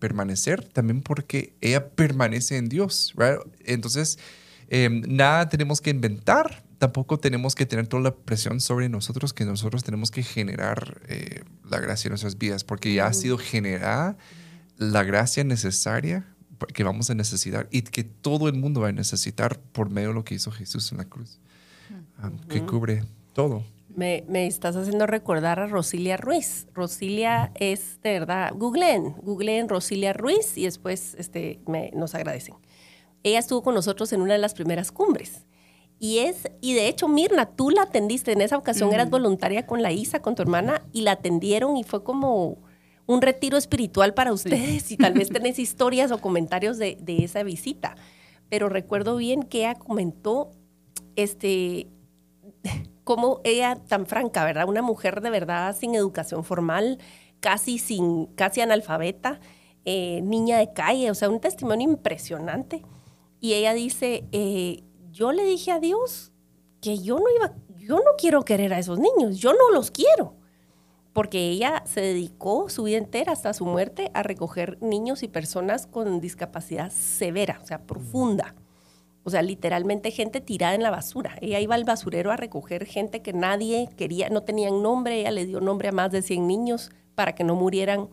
permanecer 0.00 0.64
también 0.64 1.02
porque 1.02 1.54
ella 1.60 1.88
permanece 1.90 2.56
en 2.56 2.68
Dios. 2.68 3.14
Entonces, 3.60 4.18
em, 4.66 5.02
nada 5.06 5.48
tenemos 5.48 5.80
que 5.80 5.90
inventar, 5.90 6.64
tampoco 6.82 7.16
tenemos 7.16 7.54
que 7.54 7.64
tener 7.64 7.86
toda 7.86 8.02
la 8.02 8.12
presión 8.12 8.60
sobre 8.60 8.88
nosotros 8.88 9.32
que 9.32 9.44
nosotros 9.44 9.84
tenemos 9.84 10.10
que 10.10 10.24
generar 10.24 11.00
eh, 11.06 11.44
la 11.70 11.78
gracia 11.78 12.08
en 12.08 12.10
nuestras 12.10 12.38
vidas, 12.38 12.64
porque 12.64 12.92
ya 12.92 13.06
ha 13.06 13.12
sido 13.12 13.38
generada 13.38 14.16
la 14.78 15.04
gracia 15.04 15.44
necesaria 15.44 16.26
que 16.74 16.82
vamos 16.82 17.08
a 17.08 17.14
necesitar 17.14 17.68
y 17.70 17.82
que 17.82 18.02
todo 18.02 18.48
el 18.48 18.54
mundo 18.54 18.80
va 18.80 18.88
a 18.88 18.92
necesitar 18.92 19.60
por 19.60 19.90
medio 19.90 20.08
de 20.08 20.14
lo 20.14 20.24
que 20.24 20.34
hizo 20.34 20.50
Jesús 20.50 20.90
en 20.90 20.98
la 20.98 21.04
cruz, 21.04 21.38
que 22.48 22.66
cubre 22.66 23.04
todo. 23.32 23.62
Me, 23.94 24.24
me, 24.28 24.48
estás 24.48 24.74
haciendo 24.74 25.06
recordar 25.06 25.60
a 25.60 25.68
Rosilia 25.68 26.16
Ruiz. 26.16 26.66
Rosilia 26.74 27.52
es 27.54 28.00
de 28.02 28.10
verdad, 28.18 28.54
googleen, 28.56 29.14
googleen 29.22 29.68
Rosilia 29.68 30.14
Ruiz 30.14 30.58
y 30.58 30.64
después 30.64 31.14
este, 31.16 31.60
me, 31.68 31.92
nos 31.94 32.16
agradecen. 32.16 32.56
Ella 33.22 33.38
estuvo 33.38 33.62
con 33.62 33.76
nosotros 33.76 34.12
en 34.12 34.20
una 34.20 34.32
de 34.32 34.40
las 34.40 34.54
primeras 34.54 34.90
cumbres 34.90 35.44
y 36.02 36.18
es, 36.18 36.50
y 36.60 36.74
de 36.74 36.88
hecho, 36.88 37.06
Mirna, 37.06 37.46
tú 37.46 37.70
la 37.70 37.82
atendiste 37.82 38.32
en 38.32 38.40
esa 38.40 38.56
ocasión, 38.56 38.92
eras 38.92 39.08
voluntaria 39.08 39.68
con 39.68 39.82
la 39.82 39.92
Isa, 39.92 40.20
con 40.20 40.34
tu 40.34 40.42
hermana, 40.42 40.82
y 40.92 41.02
la 41.02 41.12
atendieron 41.12 41.76
y 41.76 41.84
fue 41.84 42.02
como 42.02 42.58
un 43.06 43.22
retiro 43.22 43.56
espiritual 43.56 44.12
para 44.12 44.32
ustedes 44.32 44.90
y 44.90 44.96
tal 44.96 45.12
vez 45.12 45.28
tenés 45.32 45.60
historias 45.60 46.10
o 46.10 46.18
comentarios 46.18 46.76
de, 46.78 46.98
esa 47.06 47.44
visita. 47.44 47.94
Pero 48.48 48.68
recuerdo 48.68 49.14
bien 49.16 49.44
que 49.44 49.58
ella 49.58 49.76
comentó, 49.76 50.50
este, 51.14 51.86
como 53.04 53.40
ella 53.44 53.76
tan 53.76 54.06
franca, 54.06 54.44
¿verdad? 54.44 54.68
Una 54.68 54.82
mujer 54.82 55.20
de 55.20 55.30
verdad 55.30 55.76
sin 55.76 55.94
educación 55.94 56.42
formal, 56.42 56.98
casi 57.38 57.78
sin, 57.78 58.26
casi 58.34 58.60
analfabeta, 58.60 59.38
eh, 59.84 60.20
niña 60.24 60.58
de 60.58 60.72
calle, 60.72 61.12
o 61.12 61.14
sea, 61.14 61.30
un 61.30 61.38
testimonio 61.38 61.88
impresionante. 61.88 62.82
Y 63.38 63.52
ella 63.54 63.72
dice, 63.72 64.24
eh, 64.32 64.82
yo 65.12 65.32
le 65.32 65.44
dije 65.44 65.70
a 65.70 65.78
Dios 65.78 66.32
que 66.80 66.98
yo 66.98 67.18
no 67.18 67.24
iba, 67.36 67.54
yo 67.76 67.96
no 67.96 68.12
quiero 68.18 68.44
querer 68.44 68.72
a 68.72 68.78
esos 68.78 68.98
niños, 68.98 69.38
yo 69.38 69.52
no 69.52 69.70
los 69.70 69.90
quiero. 69.90 70.34
Porque 71.12 71.50
ella 71.50 71.82
se 71.84 72.00
dedicó 72.00 72.70
su 72.70 72.84
vida 72.84 72.96
entera 72.96 73.32
hasta 73.32 73.52
su 73.52 73.66
muerte 73.66 74.10
a 74.14 74.22
recoger 74.22 74.78
niños 74.80 75.22
y 75.22 75.28
personas 75.28 75.86
con 75.86 76.20
discapacidad 76.20 76.90
severa, 76.90 77.60
o 77.62 77.66
sea, 77.66 77.86
profunda. 77.86 78.54
O 79.22 79.30
sea, 79.30 79.42
literalmente 79.42 80.10
gente 80.10 80.40
tirada 80.40 80.74
en 80.74 80.82
la 80.82 80.90
basura. 80.90 81.36
Ella 81.40 81.60
iba 81.60 81.74
al 81.74 81.84
basurero 81.84 82.32
a 82.32 82.36
recoger 82.36 82.86
gente 82.86 83.20
que 83.22 83.32
nadie 83.32 83.88
quería, 83.96 84.30
no 84.30 84.42
tenían 84.42 84.82
nombre. 84.82 85.20
Ella 85.20 85.30
le 85.30 85.46
dio 85.46 85.60
nombre 85.60 85.88
a 85.88 85.92
más 85.92 86.10
de 86.10 86.22
100 86.22 86.46
niños 86.46 86.90
para 87.14 87.34
que 87.34 87.44
no 87.44 87.54
murieran 87.54 88.08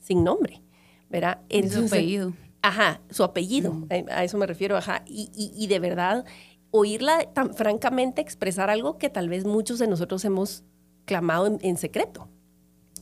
sin 0.00 0.24
nombre. 0.24 0.62
¿verdad? 1.08 1.40
su 1.70 1.86
apellido. 1.86 2.32
Ajá, 2.62 3.00
su 3.10 3.24
apellido, 3.24 3.86
eh, 3.90 4.04
a 4.10 4.24
eso 4.24 4.36
me 4.36 4.46
refiero, 4.46 4.76
ajá. 4.76 5.02
Y, 5.06 5.30
y, 5.34 5.66
de 5.68 5.78
verdad, 5.78 6.24
oírla 6.70 7.24
tan 7.32 7.54
francamente 7.54 8.20
expresar 8.20 8.70
algo 8.70 8.98
que 8.98 9.10
tal 9.10 9.28
vez 9.28 9.44
muchos 9.44 9.78
de 9.78 9.86
nosotros 9.86 10.24
hemos 10.24 10.64
clamado 11.04 11.58
en, 11.60 11.76
secreto. 11.76 12.28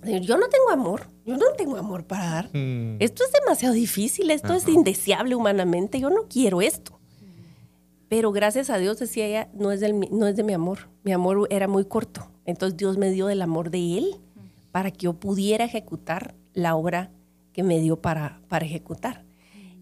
Yo 0.05 0.37
no 0.37 0.49
tengo 0.49 0.71
amor, 0.71 1.09
yo 1.25 1.37
no 1.37 1.47
tengo 1.57 1.77
amor 1.77 2.05
para 2.05 2.31
dar. 2.31 2.51
Mm. 2.53 2.97
Esto 3.01 3.25
es 3.25 3.33
demasiado 3.33 3.75
difícil, 3.75 4.31
esto 4.31 4.55
es 4.55 4.69
indeseable 4.69 5.35
humanamente, 5.35 5.99
yo 5.99 6.11
no 6.11 6.29
quiero 6.29 6.61
esto. 6.61 7.01
Pero 8.09 8.31
gracias 8.31 8.71
a 8.71 8.79
Dios, 8.79 9.01
decía 9.01 9.27
ella, 9.27 9.49
no 9.53 9.73
es, 9.73 9.81
del, 9.81 10.09
no 10.13 10.29
es 10.29 10.37
de 10.37 10.45
mi 10.45 10.53
amor, 10.53 10.89
mi 11.03 11.13
amor 11.13 11.49
era 11.51 11.67
muy 11.67 11.85
corto. 11.87 12.31
Entonces 12.45 12.77
Dios 12.77 12.99
me 12.99 13.11
dio 13.11 13.29
el 13.29 13.43
amor 13.43 13.71
de 13.71 13.99
Él 13.99 14.17
para 14.71 14.93
que 14.93 15.07
yo 15.07 15.15
pudiera 15.15 15.65
ejecutar 15.65 16.37
la 16.55 16.77
obra 16.77 17.11
que 17.53 17.65
me 17.65 17.81
dio 17.81 18.01
para, 18.01 18.41
para 18.49 18.65
ejecutar. 18.65 19.26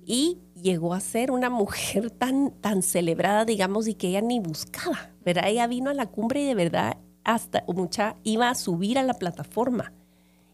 Y 0.07 0.39
llegó 0.55 0.95
a 0.95 1.01
ser 1.01 1.31
una 1.31 1.51
mujer 1.51 2.11
tan, 2.11 2.51
tan 2.61 2.83
celebrada, 2.83 3.45
digamos, 3.45 3.89
y 3.89 3.95
que 3.95 4.09
ella 4.09 4.21
ni 4.21 4.41
buscaba, 4.41 5.11
¿verdad? 5.25 5.49
Ella 5.49 5.67
vino 5.67 5.91
a 5.91 5.95
la 5.95 6.07
cumbre 6.07 6.43
y 6.43 6.47
de 6.47 6.55
verdad 6.55 6.99
hasta 7.25 7.65
mucha 7.67 8.17
iba 8.23 8.51
a 8.51 8.55
subir 8.55 8.99
a 8.99 9.03
la 9.03 9.15
plataforma 9.15 9.93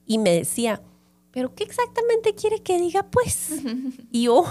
y 0.07 0.19
me 0.19 0.33
decía, 0.33 0.83
pero 1.30 1.54
¿qué 1.54 1.64
exactamente 1.64 2.35
quiere 2.35 2.62
que 2.62 2.78
diga 2.78 3.04
pues? 3.11 3.50
Y 4.11 4.25
yo, 4.25 4.45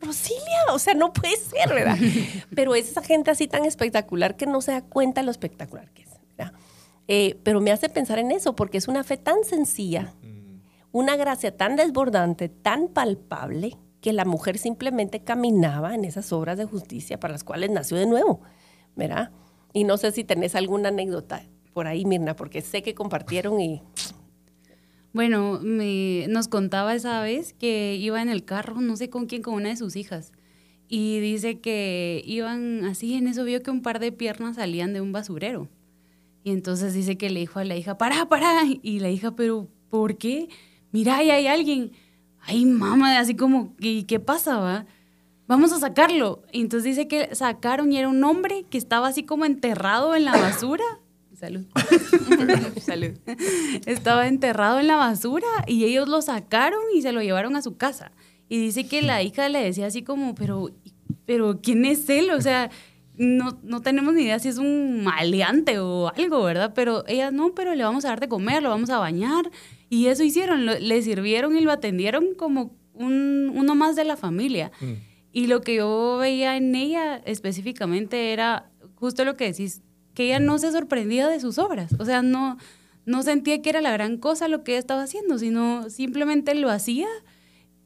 Rosilia, 0.00 0.72
o 0.72 0.78
sea, 0.78 0.94
no 0.94 1.12
puede 1.12 1.36
ser, 1.36 1.68
¿verdad? 1.68 1.98
Pero 2.54 2.74
es 2.74 2.90
esa 2.90 3.02
gente 3.02 3.30
así 3.30 3.46
tan 3.48 3.64
espectacular 3.64 4.36
que 4.36 4.46
no 4.46 4.62
se 4.62 4.72
da 4.72 4.82
cuenta 4.82 5.22
lo 5.22 5.30
espectacular 5.30 5.90
que 5.92 6.02
es, 6.02 6.08
¿verdad? 6.36 6.54
Eh, 7.06 7.38
pero 7.42 7.60
me 7.60 7.72
hace 7.72 7.88
pensar 7.88 8.18
en 8.18 8.30
eso, 8.30 8.54
porque 8.54 8.78
es 8.78 8.86
una 8.86 9.02
fe 9.02 9.16
tan 9.16 9.42
sencilla, 9.44 10.14
una 10.92 11.16
gracia 11.16 11.56
tan 11.56 11.74
desbordante, 11.74 12.48
tan 12.48 12.88
palpable, 12.88 13.76
que 14.00 14.12
la 14.12 14.24
mujer 14.24 14.58
simplemente 14.58 15.22
caminaba 15.22 15.94
en 15.94 16.04
esas 16.04 16.32
obras 16.32 16.58
de 16.58 16.64
justicia 16.64 17.20
para 17.20 17.32
las 17.32 17.44
cuales 17.44 17.70
nació 17.70 17.96
de 17.96 18.06
nuevo, 18.06 18.40
¿verdad? 18.96 19.30
Y 19.72 19.84
no 19.84 19.96
sé 19.96 20.12
si 20.12 20.24
tenés 20.24 20.54
alguna 20.54 20.88
anécdota 20.88 21.42
por 21.72 21.86
ahí, 21.86 22.04
Mirna, 22.04 22.34
porque 22.34 22.62
sé 22.62 22.82
que 22.82 22.94
compartieron 22.94 23.60
y 23.60 23.82
bueno, 25.12 25.58
me, 25.62 26.26
nos 26.28 26.46
contaba 26.46 26.94
esa 26.94 27.20
vez 27.20 27.52
que 27.52 27.96
iba 27.96 28.22
en 28.22 28.28
el 28.28 28.44
carro, 28.44 28.80
no 28.80 28.96
sé 28.96 29.10
con 29.10 29.26
quién, 29.26 29.42
con 29.42 29.54
una 29.54 29.70
de 29.70 29.76
sus 29.76 29.96
hijas. 29.96 30.32
Y 30.88 31.20
dice 31.20 31.60
que 31.60 32.22
iban 32.26 32.84
así, 32.84 33.14
en 33.14 33.26
eso 33.26 33.44
vio 33.44 33.62
que 33.62 33.70
un 33.70 33.82
par 33.82 33.98
de 33.98 34.12
piernas 34.12 34.56
salían 34.56 34.92
de 34.92 35.00
un 35.00 35.12
basurero. 35.12 35.68
Y 36.44 36.52
entonces 36.52 36.94
dice 36.94 37.18
que 37.18 37.30
le 37.30 37.40
dijo 37.40 37.58
a 37.58 37.64
la 37.64 37.76
hija, 37.76 37.98
para, 37.98 38.28
para. 38.28 38.62
Y 38.82 39.00
la 39.00 39.10
hija, 39.10 39.34
pero 39.34 39.68
¿por 39.88 40.16
qué? 40.16 40.48
Mira, 40.92 41.18
ahí 41.18 41.30
hay 41.30 41.46
alguien. 41.46 41.92
Ay, 42.42 42.64
mamá, 42.64 43.18
así 43.18 43.34
como, 43.36 43.74
¿y 43.78 44.04
qué 44.04 44.20
pasa, 44.20 44.86
Vamos 45.46 45.72
a 45.72 45.80
sacarlo. 45.80 46.42
Y 46.52 46.60
entonces 46.60 46.96
dice 46.96 47.08
que 47.08 47.34
sacaron 47.34 47.92
y 47.92 47.98
era 47.98 48.08
un 48.08 48.22
hombre 48.22 48.64
que 48.70 48.78
estaba 48.78 49.08
así 49.08 49.24
como 49.24 49.44
enterrado 49.44 50.14
en 50.14 50.24
la 50.24 50.32
basura 50.32 50.84
Salud. 51.40 51.64
Salud. 52.80 53.12
Estaba 53.86 54.26
enterrado 54.26 54.78
en 54.78 54.86
la 54.86 54.96
basura 54.96 55.46
y 55.66 55.84
ellos 55.84 56.06
lo 56.06 56.20
sacaron 56.20 56.80
y 56.94 57.00
se 57.00 57.12
lo 57.12 57.22
llevaron 57.22 57.56
a 57.56 57.62
su 57.62 57.78
casa. 57.78 58.12
Y 58.50 58.58
dice 58.58 58.86
que 58.86 59.00
la 59.00 59.22
hija 59.22 59.48
le 59.48 59.62
decía 59.62 59.86
así 59.86 60.02
como, 60.02 60.34
pero, 60.34 60.70
pero 61.24 61.60
¿quién 61.62 61.86
es 61.86 62.10
él? 62.10 62.30
O 62.30 62.42
sea, 62.42 62.70
no, 63.16 63.58
no 63.62 63.80
tenemos 63.80 64.12
ni 64.12 64.22
idea 64.22 64.38
si 64.38 64.48
es 64.48 64.58
un 64.58 65.02
maleante 65.02 65.78
o 65.78 66.12
algo, 66.14 66.42
¿verdad? 66.44 66.72
Pero 66.74 67.04
ella 67.08 67.30
no, 67.30 67.54
pero 67.54 67.74
le 67.74 67.84
vamos 67.84 68.04
a 68.04 68.08
dar 68.08 68.20
de 68.20 68.28
comer, 68.28 68.62
lo 68.62 68.68
vamos 68.68 68.90
a 68.90 68.98
bañar. 68.98 69.50
Y 69.90 70.06
eso 70.06 70.22
hicieron, 70.22 70.64
le 70.64 71.02
sirvieron 71.02 71.56
y 71.56 71.60
lo 71.60 71.72
atendieron 71.72 72.34
como 72.34 72.74
un, 72.94 73.52
uno 73.54 73.74
más 73.74 73.96
de 73.96 74.04
la 74.04 74.16
familia. 74.16 74.70
Mm. 74.80 74.92
Y 75.32 75.46
lo 75.48 75.60
que 75.60 75.74
yo 75.74 76.16
veía 76.18 76.56
en 76.56 76.74
ella 76.74 77.16
específicamente 77.26 78.32
era 78.32 78.70
justo 78.94 79.24
lo 79.24 79.36
que 79.36 79.46
decís, 79.46 79.82
que 80.14 80.26
ella 80.26 80.38
no 80.38 80.58
se 80.58 80.72
sorprendía 80.72 81.28
de 81.28 81.40
sus 81.40 81.58
obras. 81.58 81.94
O 81.98 82.04
sea, 82.04 82.22
no, 82.22 82.56
no 83.04 83.22
sentía 83.22 83.60
que 83.62 83.70
era 83.70 83.80
la 83.80 83.90
gran 83.90 84.16
cosa 84.16 84.48
lo 84.48 84.62
que 84.62 84.72
ella 84.72 84.78
estaba 84.78 85.02
haciendo, 85.02 85.38
sino 85.38 85.90
simplemente 85.90 86.54
lo 86.54 86.70
hacía 86.70 87.08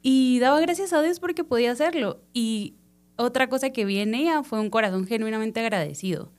y 0.03 0.39
daba 0.41 0.61
gracias 0.61 0.93
a 0.93 1.01
Dios 1.01 1.21
porque 1.21 1.45
podía 1.45 1.73
hacerlo. 1.73 2.23
Y 2.35 2.75
otra 3.17 3.49
cosa 3.49 3.71
que 3.71 3.85
vi 3.85 3.99
en 3.99 4.15
ella 4.15 4.43
fue 4.43 4.61
un 4.61 4.71
corazón 4.71 5.07
genuinamente 5.07 5.61
agradecido. 5.61 6.33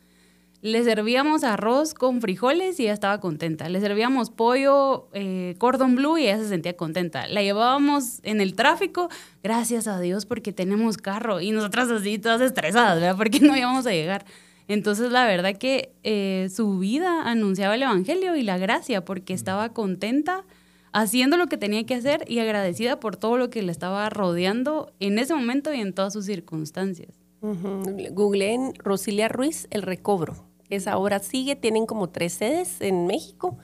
Le 0.66 0.84
servíamos 0.84 1.44
arroz 1.44 1.94
con 1.94 2.22
frijoles 2.22 2.80
y 2.80 2.86
ella 2.86 2.94
estaba 2.94 3.20
contenta. 3.20 3.70
Le 3.70 3.80
servíamos 3.82 4.32
pollo 4.32 5.10
eh, 5.14 5.54
cordon 5.60 5.94
blue 5.94 6.18
y 6.18 6.24
ella 6.24 6.40
se 6.40 6.48
sentía 6.48 6.76
contenta. 6.76 7.28
La 7.28 7.44
llevábamos 7.44 8.20
en 8.24 8.42
el 8.42 8.56
tráfico, 8.56 9.08
gracias 9.44 9.86
a 9.88 10.00
Dios 10.00 10.26
porque 10.26 10.54
tenemos 10.54 10.98
carro. 10.98 11.40
Y 11.40 11.52
nosotras 11.52 11.92
así 11.92 12.18
todas 12.18 12.42
estresadas, 12.42 13.00
¿verdad? 13.00 13.16
Porque 13.16 13.42
no 13.42 13.56
íbamos 13.56 13.86
a 13.86 13.92
llegar. 13.92 14.26
Entonces, 14.68 15.12
la 15.12 15.28
verdad 15.28 15.56
que 15.56 15.94
eh, 16.02 16.50
su 16.52 16.80
vida 16.80 17.30
anunciaba 17.30 17.76
el 17.76 17.84
Evangelio 17.84 18.36
y 18.36 18.42
la 18.42 18.58
gracia, 18.58 19.06
porque 19.06 19.34
estaba 19.34 19.70
contenta 19.70 20.46
haciendo 20.94 21.38
lo 21.38 21.46
que 21.46 21.58
tenía 21.58 21.86
que 21.86 21.94
hacer 21.94 22.26
y 22.28 22.40
agradecida 22.40 23.00
por 23.00 23.18
todo 23.18 23.38
lo 23.38 23.52
que 23.52 23.62
le 23.62 23.72
estaba 23.72 24.10
rodeando 24.10 24.92
en 25.00 25.20
ese 25.20 25.36
momento 25.36 25.72
y 25.76 25.80
en 25.80 25.94
todas 25.94 26.12
sus 26.12 26.26
circunstancias. 26.26 27.14
Google 27.42 28.52
en 28.52 28.74
Rosilia 28.74 29.28
Ruiz, 29.28 29.68
El 29.70 29.84
Recobro. 29.84 30.55
Esa 30.70 30.98
obra 30.98 31.20
sigue, 31.20 31.56
tienen 31.56 31.86
como 31.86 32.10
tres 32.10 32.34
sedes 32.34 32.82
en 32.82 33.08
México. 33.08 33.58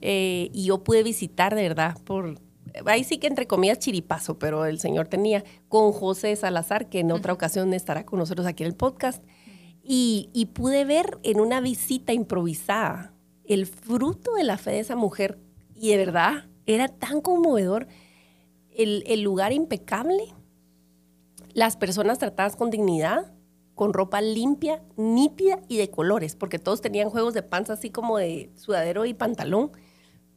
Eh, 0.00 0.50
y 0.52 0.64
yo 0.64 0.84
pude 0.84 1.02
visitar, 1.02 1.54
de 1.54 1.62
verdad, 1.62 1.96
por, 2.04 2.38
ahí 2.84 3.04
sí 3.04 3.18
que 3.18 3.26
entre 3.26 3.46
comillas 3.46 3.78
chiripazo, 3.78 4.38
pero 4.38 4.66
el 4.66 4.78
Señor 4.78 5.08
tenía 5.08 5.44
con 5.68 5.92
José 5.92 6.34
Salazar, 6.36 6.88
que 6.88 7.00
en 7.00 7.12
otra 7.12 7.32
ocasión 7.32 7.72
estará 7.72 8.04
con 8.04 8.18
nosotros 8.18 8.46
aquí 8.46 8.62
en 8.64 8.68
el 8.68 8.76
podcast. 8.76 9.22
Y, 9.88 10.50
pude 10.52 10.84
ver 10.84 11.18
en 11.22 11.38
una 11.38 11.60
visita 11.60 12.12
improvisada 12.12 13.14
el 13.44 13.66
fruto 13.66 14.34
de 14.34 14.42
la 14.42 14.58
fe 14.58 14.72
de 14.72 14.80
esa 14.80 14.96
mujer. 14.96 15.38
Y 15.76 15.90
de 15.90 15.96
verdad, 15.98 16.46
era 16.66 16.88
tan 16.88 17.20
conmovedor. 17.20 17.86
El, 18.74 19.04
el, 19.06 19.22
lugar 19.22 19.52
impecable, 19.52 20.34
las 21.52 21.76
personas 21.76 22.18
tratadas 22.18 22.56
con 22.56 22.70
dignidad, 22.70 23.32
con 23.76 23.92
ropa 23.92 24.22
limpia, 24.22 24.82
nítida 24.96 25.60
y 25.68 25.76
de 25.76 25.90
colores, 25.90 26.34
porque 26.34 26.58
todos 26.58 26.80
tenían 26.80 27.10
juegos 27.10 27.34
de 27.34 27.42
panza 27.42 27.74
así 27.74 27.90
como 27.90 28.16
de 28.16 28.50
sudadero 28.56 29.04
y 29.04 29.12
pantalón 29.12 29.70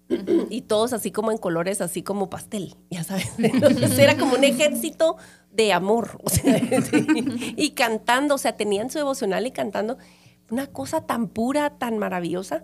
y 0.50 0.62
todos 0.62 0.92
así 0.92 1.12
como 1.12 1.32
en 1.32 1.38
colores, 1.38 1.80
así 1.80 2.04
como 2.04 2.30
pastel, 2.30 2.76
ya 2.92 3.04
sabes. 3.04 3.32
Entonces 3.38 3.98
era 3.98 4.18
como 4.18 4.36
un 4.36 4.44
ejército 4.44 5.16
de 5.52 5.72
amor, 5.72 6.20
y 7.56 7.72
cantando, 7.72 8.36
o 8.36 8.38
sea, 8.38 8.58
tenían 8.58 8.90
su 8.90 8.98
devocional 8.98 9.48
y 9.48 9.52
cantando. 9.52 9.98
Una 10.52 10.68
cosa 10.68 11.06
tan 11.06 11.30
pura, 11.30 11.78
tan 11.78 11.98
maravillosa, 11.98 12.64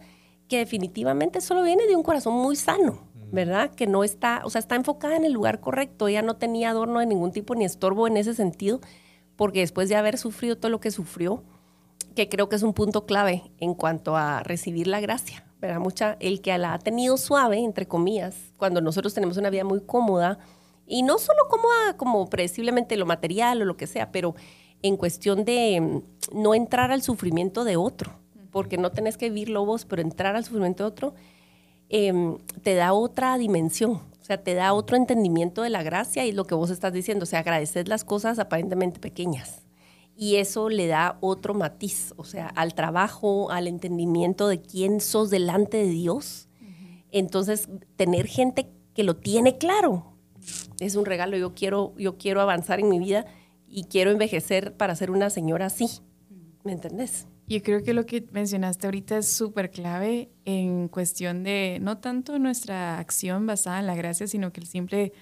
que 0.50 0.58
definitivamente 0.58 1.40
solo 1.40 1.64
viene 1.64 1.88
de 1.88 1.96
un 1.96 2.04
corazón 2.04 2.34
muy 2.34 2.58
sano, 2.58 3.08
¿verdad? 3.32 3.72
Que 3.72 3.88
no 3.88 4.04
está, 4.04 4.42
o 4.44 4.50
sea, 4.50 4.60
está 4.60 4.76
enfocada 4.76 5.16
en 5.16 5.24
el 5.24 5.32
lugar 5.32 5.62
correcto, 5.62 6.10
ella 6.10 6.22
no 6.22 6.36
tenía 6.36 6.72
adorno 6.72 7.00
de 7.00 7.06
ningún 7.06 7.32
tipo 7.32 7.56
ni 7.56 7.64
estorbo 7.64 8.08
en 8.08 8.18
ese 8.18 8.34
sentido, 8.34 8.82
porque 9.36 9.60
después 9.60 9.90
de 9.90 9.96
haber 9.96 10.18
sufrido 10.18 10.58
todo 10.58 10.70
lo 10.70 10.80
que 10.80 10.92
sufrió, 10.92 11.44
que 12.16 12.30
creo 12.30 12.50
que 12.50 12.56
es 12.56 12.64
un 12.64 12.74
punto 12.74 13.06
clave 13.06 13.44
en 13.60 13.74
cuanto 13.74 14.16
a 14.16 14.42
recibir 14.44 14.88
la 14.88 15.02
gracia, 15.02 15.46
Mucha, 15.80 16.16
el 16.20 16.42
que 16.42 16.56
la 16.58 16.74
ha 16.74 16.80
tenido 16.80 17.18
suave, 17.18 17.58
entre 17.58 17.88
comillas, 17.88 18.36
cuando 18.58 18.82
nosotros 18.82 19.14
tenemos 19.14 19.38
una 19.38 19.50
vida 19.50 19.64
muy 19.64 19.82
cómoda, 19.82 20.38
y 20.86 21.02
no 21.02 21.18
solo 21.18 21.48
cómoda 21.50 21.98
como 21.98 22.30
predeciblemente 22.30 22.96
lo 22.98 23.06
material 23.08 23.62
o 23.62 23.66
lo 23.66 23.76
que 23.76 23.88
sea, 23.88 24.12
pero 24.12 24.36
en 24.84 24.98
cuestión 24.98 25.44
de 25.44 25.82
mm, 25.82 26.40
no 26.40 26.54
entrar 26.54 26.92
al 26.92 27.02
sufrimiento 27.02 27.64
de 27.64 27.78
otro, 27.78 28.12
porque 28.52 28.78
no 28.78 28.92
tenés 28.92 29.18
que 29.18 29.30
vivirlo 29.30 29.66
vos, 29.66 29.86
pero 29.86 30.02
entrar 30.02 30.36
al 30.36 30.44
sufrimiento 30.44 30.84
de 30.84 30.88
otro, 30.88 31.16
em, 31.90 32.38
te 32.62 32.76
da 32.76 32.94
otra 32.94 33.38
dimensión, 33.38 34.02
o 34.26 34.28
sea, 34.28 34.42
te 34.42 34.56
da 34.56 34.74
otro 34.74 34.98
entendimiento 34.98 35.62
de 35.62 35.70
la 35.70 35.84
gracia 35.84 36.26
y 36.26 36.32
lo 36.32 36.46
que 36.46 36.56
vos 36.56 36.72
estás 36.72 36.92
diciendo, 36.92 37.24
o 37.24 37.26
sea, 37.28 37.42
agradecer 37.42 37.88
las 37.88 38.04
cosas 38.04 38.40
aparentemente 38.40 39.00
pequeñas 39.00 39.62
y 40.18 40.38
eso 40.38 40.70
le 40.70 40.88
da 40.88 41.20
otro 41.22 41.54
matiz, 41.54 42.12
o 42.18 42.24
sea, 42.24 42.48
al 42.48 42.74
trabajo, 42.74 43.52
al 43.52 43.68
entendimiento 43.68 44.48
de 44.48 44.64
quién 44.64 45.00
sos 45.00 45.30
delante 45.30 45.78
de 45.78 45.90
Dios. 45.90 46.48
Entonces, 47.12 47.70
tener 47.98 48.26
gente 48.26 48.72
que 48.96 49.04
lo 49.04 49.16
tiene 49.16 49.60
claro 49.60 50.18
es 50.80 50.96
un 50.96 51.06
regalo. 51.06 51.38
Yo 51.38 51.54
quiero, 51.54 51.94
yo 51.96 52.18
quiero 52.18 52.42
avanzar 52.42 52.80
en 52.80 52.90
mi 52.90 52.98
vida 52.98 53.28
y 53.68 53.84
quiero 53.84 54.10
envejecer 54.10 54.76
para 54.76 54.96
ser 54.96 55.12
una 55.12 55.30
señora 55.30 55.68
así. 55.68 56.02
¿Me 56.64 56.72
entendés? 56.72 57.28
Yo 57.48 57.62
creo 57.62 57.84
que 57.84 57.94
lo 57.94 58.06
que 58.06 58.28
mencionaste 58.32 58.88
ahorita 58.88 59.18
es 59.20 59.32
súper 59.32 59.70
clave 59.70 60.32
en 60.46 60.88
cuestión 60.88 61.44
de 61.44 61.78
no 61.80 62.00
tanto 62.00 62.40
nuestra 62.40 62.98
acción 62.98 63.46
basada 63.46 63.80
en 63.80 63.86
la 63.86 63.96
gracia, 63.96 64.26
sino 64.26 64.52
que 64.52 64.62
el 64.62 64.68
simple 64.68 65.14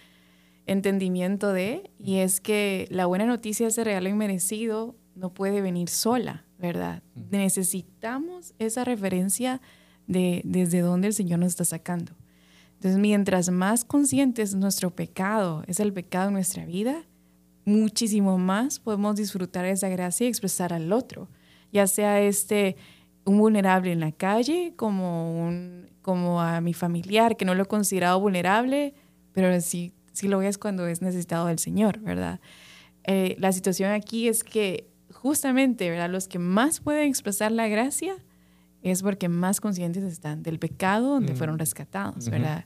entendimiento 0.66 1.52
de, 1.52 1.92
y 2.00 2.18
es 2.18 2.40
que 2.40 2.88
la 2.90 3.08
buena 3.08 3.26
noticia, 3.26 3.68
ese 3.68 3.84
regalo 3.84 4.08
inmerecido, 4.08 4.96
no 5.16 5.34
puede 5.34 5.62
venir 5.62 5.90
sola, 5.90 6.46
¿verdad? 6.58 7.04
Necesitamos 7.30 8.54
esa 8.58 8.86
referencia 8.86 9.62
de 10.08 10.42
desde 10.46 10.80
dónde 10.80 11.08
el 11.08 11.14
Señor 11.14 11.40
nos 11.40 11.50
está 11.50 11.66
sacando. 11.66 12.14
Entonces, 12.76 13.00
mientras 13.00 13.50
más 13.50 13.86
conscientes 13.86 14.56
nuestro 14.56 14.96
pecado, 14.96 15.64
es 15.68 15.80
el 15.80 15.94
pecado 15.94 16.30
en 16.30 16.34
nuestra 16.34 16.66
vida, 16.66 17.06
muchísimo 17.66 18.38
más 18.38 18.80
podemos 18.80 19.16
disfrutar 19.16 19.66
esa 19.66 19.90
gracia 19.90 20.26
y 20.26 20.30
expresar 20.30 20.74
al 20.74 20.92
otro, 20.92 21.30
ya 21.74 21.88
sea 21.88 22.22
este 22.22 22.78
un 23.26 23.40
vulnerable 23.40 23.92
en 23.92 24.00
la 24.00 24.12
calle, 24.12 24.74
como, 24.76 25.48
un, 25.48 25.90
como 26.02 26.42
a 26.42 26.62
mi 26.62 26.74
familiar 26.74 27.36
que 27.38 27.46
no 27.46 27.56
lo 27.56 27.64
he 27.64 27.68
considerado 27.68 28.20
vulnerable, 28.20 28.94
pero 29.34 29.60
sí 29.60 29.94
si 30.14 30.28
lo 30.28 30.38
ves 30.38 30.58
cuando 30.58 30.88
es 30.88 31.02
necesitado 31.02 31.48
del 31.48 31.60
Señor, 31.60 32.00
¿verdad? 32.00 32.40
Eh, 33.04 33.36
la 33.40 33.52
situación 33.52 33.92
aquí 33.92 34.28
es 34.28 34.44
que 34.44 34.88
justamente, 35.12 35.90
¿verdad? 35.90 36.10
Los 36.10 36.28
que 36.28 36.40
más 36.40 36.80
pueden 36.80 37.10
expresar 37.10 37.52
la 37.52 37.68
gracia 37.68 38.16
es 38.84 39.02
porque 39.02 39.28
más 39.28 39.60
conscientes 39.60 40.04
están 40.04 40.44
del 40.44 40.60
pecado 40.60 41.10
donde 41.10 41.36
fueron 41.36 41.58
rescatados, 41.58 42.30
¿verdad? 42.30 42.64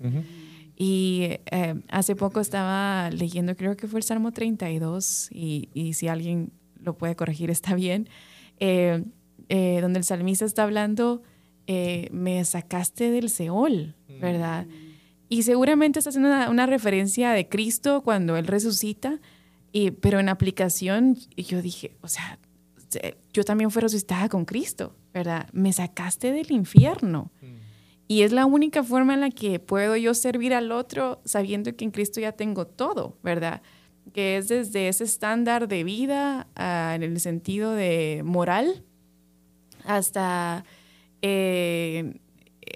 Y 0.75 1.39
eh, 1.51 1.75
hace 1.89 2.15
poco 2.15 2.39
estaba 2.39 3.09
leyendo, 3.11 3.55
creo 3.55 3.75
que 3.77 3.87
fue 3.87 3.99
el 3.99 4.03
Salmo 4.03 4.31
32, 4.31 5.29
y, 5.31 5.69
y 5.73 5.93
si 5.93 6.07
alguien 6.07 6.51
lo 6.79 6.97
puede 6.97 7.15
corregir 7.15 7.49
está 7.49 7.75
bien, 7.75 8.09
eh, 8.59 9.03
eh, 9.49 9.79
donde 9.81 9.99
el 9.99 10.05
salmista 10.05 10.45
está 10.45 10.63
hablando, 10.63 11.23
me 12.11 12.45
sacaste 12.45 13.11
del 13.11 13.29
Seol, 13.29 13.95
¿verdad? 14.21 14.67
Y 15.27 15.43
seguramente 15.43 15.99
está 15.99 16.09
haciendo 16.09 16.29
una, 16.29 16.49
una, 16.49 16.65
referencia 16.65 17.31
de 17.31 17.49
Cristo 17.49 18.01
cuando 18.03 18.37
Él 18.37 18.47
resucita, 18.47 19.19
y, 19.73 19.91
pero 19.91 20.19
en 20.21 20.29
aplicación 20.29 21.17
yo 21.35 21.61
dije, 21.61 21.97
o 22.01 22.07
sea, 22.07 22.39
yo 23.33 23.43
también 23.43 23.71
fui 23.71 23.81
resucitada 23.81 24.29
con 24.29 24.45
Cristo, 24.45 24.95
¿verdad? 25.13 25.49
Me 25.51 25.73
sacaste 25.73 26.31
del 26.31 26.51
infierno. 26.51 27.31
Y 28.09 28.21
es 28.21 28.31
la 28.31 28.45
única 28.45 28.83
forma 28.83 29.13
en 29.13 29.21
la 29.21 29.29
que 29.29 29.59
puedo 29.59 29.97
yo 29.97 30.13
servir 30.13 30.53
al 30.53 30.71
otro 30.71 31.21
sabiendo 31.25 31.75
que 31.75 31.83
en 31.83 31.91
Cristo 31.91 32.21
ya 32.21 32.31
tengo 32.31 32.65
todo, 32.65 33.17
¿verdad? 33.21 33.61
Que 34.17 34.37
es 34.37 34.47
desde 34.47 34.87
ese 34.87 35.03
estándar 35.03 35.67
de 35.67 35.83
vida 35.83 36.47
uh, 36.57 36.95
en 36.95 37.03
el 37.03 37.19
sentido 37.19 37.73
de 37.73 38.23
moral 38.25 38.83
hasta, 39.85 40.65
eh, 41.21 42.19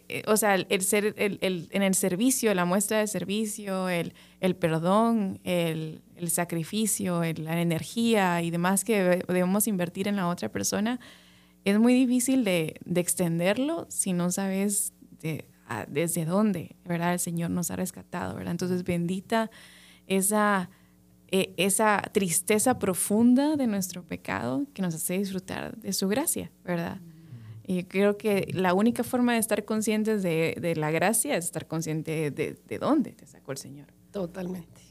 eh, 0.08 0.22
o 0.28 0.38
sea, 0.38 0.54
el 0.54 0.82
ser, 0.84 1.16
el, 1.18 1.40
el, 1.42 1.68
en 1.72 1.82
el 1.82 1.96
servicio, 1.96 2.54
la 2.54 2.66
muestra 2.66 3.00
de 3.00 3.08
servicio, 3.08 3.90
el, 3.90 4.14
el 4.40 4.56
perdón, 4.56 5.40
el, 5.44 6.04
el 6.16 6.30
sacrificio, 6.30 7.22
la 7.22 7.60
energía 7.60 8.44
y 8.44 8.52
demás 8.52 8.84
que 8.84 9.24
debemos 9.28 9.66
invertir 9.66 10.08
en 10.08 10.18
la 10.18 10.28
otra 10.28 10.50
persona, 10.50 11.00
es 11.66 11.80
muy 11.80 11.96
difícil 11.96 12.44
de, 12.44 12.76
de 12.86 13.02
extenderlo 13.02 13.88
si 13.90 14.14
no 14.14 14.30
sabes 14.30 14.94
desde 15.88 16.26
dónde, 16.26 16.76
¿verdad? 16.86 17.14
El 17.14 17.20
Señor 17.20 17.50
nos 17.50 17.72
ha 17.72 17.78
rescatado, 17.78 18.36
¿verdad? 18.36 18.52
Entonces, 18.52 18.84
bendita 18.84 19.50
esa, 20.06 20.70
e, 21.32 21.54
esa 21.58 22.02
tristeza 22.12 22.78
profunda 22.78 23.56
de 23.56 23.68
nuestro 23.68 24.04
pecado 24.04 24.66
que 24.74 24.82
nos 24.82 24.94
hace 24.94 25.18
disfrutar 25.18 25.78
de 25.78 25.94
su 25.94 26.08
gracia, 26.08 26.52
¿verdad? 26.64 27.00
Y 27.66 27.86
creo 27.86 28.18
que 28.18 28.50
la 28.54 28.74
única 28.74 29.04
forma 29.04 29.34
de 29.34 29.40
estar 29.40 29.64
conscientes 29.64 30.24
de, 30.24 30.58
de 30.60 30.76
la 30.76 30.92
gracia 30.92 31.38
es 31.38 31.46
estar 31.46 31.68
consciente 31.68 32.32
de, 32.32 32.58
de, 32.68 32.80
dónde 32.80 33.14
te 33.14 33.26
sacó 33.26 33.54
el 33.54 33.58
Señor. 33.58 33.88
Totalmente. 34.12 34.82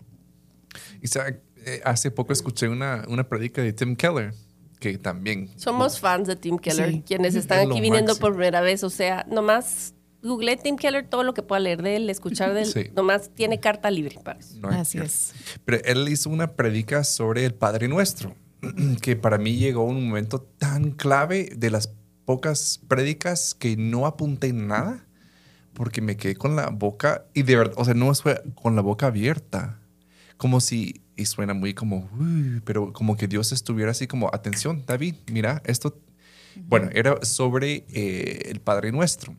Isaac, 1.02 1.42
eh, 1.66 1.82
hace 1.84 2.10
poco 2.10 2.32
escuché 2.32 2.68
una, 2.68 3.04
una 3.08 3.28
predica 3.28 3.60
de 3.60 3.72
Tim 3.72 3.96
Keller 3.96 4.32
que 4.78 4.96
también... 4.96 5.50
Somos 5.56 6.00
fans 6.00 6.26
de 6.26 6.36
Tim 6.36 6.58
Keller, 6.58 6.90
sí. 6.90 7.02
quienes 7.06 7.34
están 7.34 7.70
aquí 7.70 7.82
viniendo 7.82 8.16
por 8.16 8.32
primera 8.32 8.62
vez. 8.62 8.82
O 8.82 8.88
sea, 8.88 9.26
nomás 9.28 9.94
Google 10.22 10.56
Tim 10.56 10.76
Keller 10.76 11.06
todo 11.06 11.22
lo 11.22 11.34
que 11.34 11.42
pueda 11.42 11.60
leer 11.60 11.82
de 11.82 11.96
él, 11.96 12.10
escuchar 12.10 12.52
de 12.54 12.62
él, 12.62 12.66
sí. 12.66 12.90
nomás 12.94 13.30
tiene 13.30 13.60
carta 13.60 13.90
libre 13.90 14.18
para 14.22 14.38
eso. 14.38 14.58
No 14.58 14.68
Así 14.68 14.98
es. 14.98 15.32
Pero 15.64 15.82
él 15.84 16.08
hizo 16.08 16.30
una 16.30 16.52
predica 16.54 17.04
sobre 17.04 17.44
el 17.44 17.54
Padre 17.54 17.88
Nuestro, 17.88 18.34
que 19.02 19.16
para 19.16 19.38
mí 19.38 19.56
llegó 19.56 19.84
un 19.84 20.08
momento 20.08 20.40
tan 20.40 20.90
clave 20.90 21.50
de 21.56 21.70
las 21.70 21.92
pocas 22.24 22.80
prédicas 22.86 23.54
que 23.54 23.76
no 23.76 24.06
apunté 24.06 24.52
nada, 24.52 25.06
porque 25.72 26.02
me 26.02 26.16
quedé 26.16 26.36
con 26.36 26.56
la 26.56 26.68
boca, 26.68 27.24
y 27.32 27.42
de 27.42 27.56
verdad, 27.56 27.74
o 27.76 27.84
sea, 27.84 27.94
no 27.94 28.12
fue 28.14 28.42
con 28.54 28.76
la 28.76 28.82
boca 28.82 29.06
abierta, 29.06 29.80
como 30.36 30.60
si, 30.60 31.02
y 31.16 31.26
suena 31.26 31.54
muy 31.54 31.74
como, 31.74 32.10
uy, 32.18 32.60
pero 32.64 32.92
como 32.92 33.16
que 33.16 33.26
Dios 33.26 33.52
estuviera 33.52 33.92
así 33.92 34.06
como, 34.06 34.28
atención, 34.32 34.84
David, 34.86 35.14
mira, 35.32 35.62
esto, 35.64 35.98
bueno, 36.56 36.90
era 36.92 37.24
sobre 37.24 37.84
eh, 37.88 38.42
el 38.50 38.60
Padre 38.60 38.92
Nuestro 38.92 39.34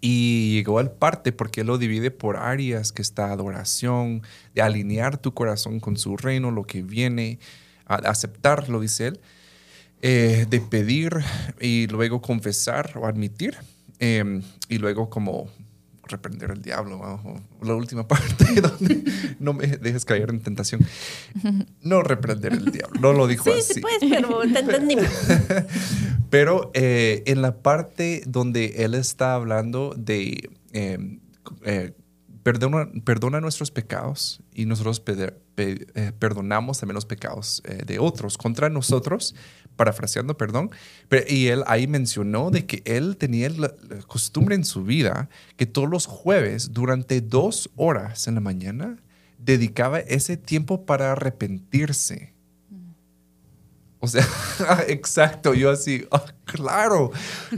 y 0.00 0.54
llegó 0.54 0.78
al 0.78 0.92
parte 0.92 1.32
porque 1.32 1.62
él 1.62 1.68
lo 1.68 1.78
divide 1.78 2.10
por 2.10 2.36
áreas 2.36 2.92
que 2.92 3.02
está 3.02 3.30
adoración, 3.30 4.22
de 4.54 4.62
alinear 4.62 5.18
tu 5.18 5.34
corazón 5.34 5.80
con 5.80 5.96
su 5.96 6.16
reino, 6.16 6.50
lo 6.50 6.64
que 6.64 6.82
viene, 6.82 7.38
a 7.86 7.96
aceptar, 7.96 8.68
lo 8.68 8.80
dice 8.80 9.08
él, 9.08 9.20
eh, 10.02 10.46
de 10.48 10.60
pedir 10.60 11.12
y 11.60 11.86
luego 11.88 12.20
confesar 12.20 12.92
o 12.96 13.06
admitir, 13.06 13.56
eh, 13.98 14.40
y 14.68 14.78
luego 14.78 15.10
como 15.10 15.48
reprender 16.08 16.50
el 16.50 16.62
diablo, 16.62 17.20
¿no? 17.22 17.42
la 17.66 17.74
última 17.74 18.06
parte 18.08 18.60
donde 18.60 19.04
no 19.38 19.52
me 19.52 19.66
dejes 19.66 20.04
caer 20.04 20.30
en 20.30 20.40
tentación. 20.40 20.80
No 21.82 22.02
reprender 22.02 22.52
el 22.52 22.70
diablo, 22.70 23.00
no 23.00 23.12
lo 23.12 23.26
dijo 23.26 23.44
sí, 23.44 23.58
así. 23.58 23.74
Sí, 23.74 23.80
pues, 23.80 23.96
pero 24.00 24.40
te 24.40 24.58
entendimos. 24.58 25.08
pero 26.30 26.70
eh, 26.74 27.22
en 27.26 27.42
la 27.42 27.58
parte 27.58 28.22
donde 28.26 28.84
él 28.84 28.94
está 28.94 29.34
hablando 29.34 29.94
de 29.96 30.50
eh, 30.74 30.98
eh, 31.62 31.92
perdona, 32.42 32.90
perdona 33.04 33.40
nuestros 33.40 33.70
pecados 33.70 34.40
y 34.52 34.66
nosotros 34.66 35.02
eh, 35.56 36.12
perdonamos 36.18 36.80
también 36.80 36.96
los 36.96 37.06
pecados 37.06 37.62
de 37.86 37.98
otros 38.00 38.36
contra 38.36 38.68
nosotros, 38.68 39.34
parafraseando, 39.76 40.36
perdón, 40.36 40.70
pero, 41.08 41.24
y 41.28 41.48
él 41.48 41.64
ahí 41.66 41.86
mencionó 41.86 42.50
de 42.50 42.66
que 42.66 42.82
él 42.84 43.16
tenía 43.16 43.48
la, 43.50 43.72
costumbre 44.06 44.54
en 44.54 44.64
su 44.64 44.84
vida 44.84 45.28
que 45.56 45.66
todos 45.66 45.88
los 45.88 46.06
jueves, 46.06 46.72
durante 46.72 47.20
dos 47.20 47.70
horas 47.76 48.26
en 48.26 48.34
la 48.34 48.40
mañana, 48.40 48.98
dedicaba 49.38 50.00
ese 50.00 50.36
tiempo 50.36 50.86
para 50.86 51.12
arrepentirse. 51.12 52.32
O 54.00 54.06
sea, 54.06 54.26
exacto, 54.88 55.54
yo 55.54 55.70
así, 55.70 56.06
oh, 56.10 56.24
claro, 56.44 57.10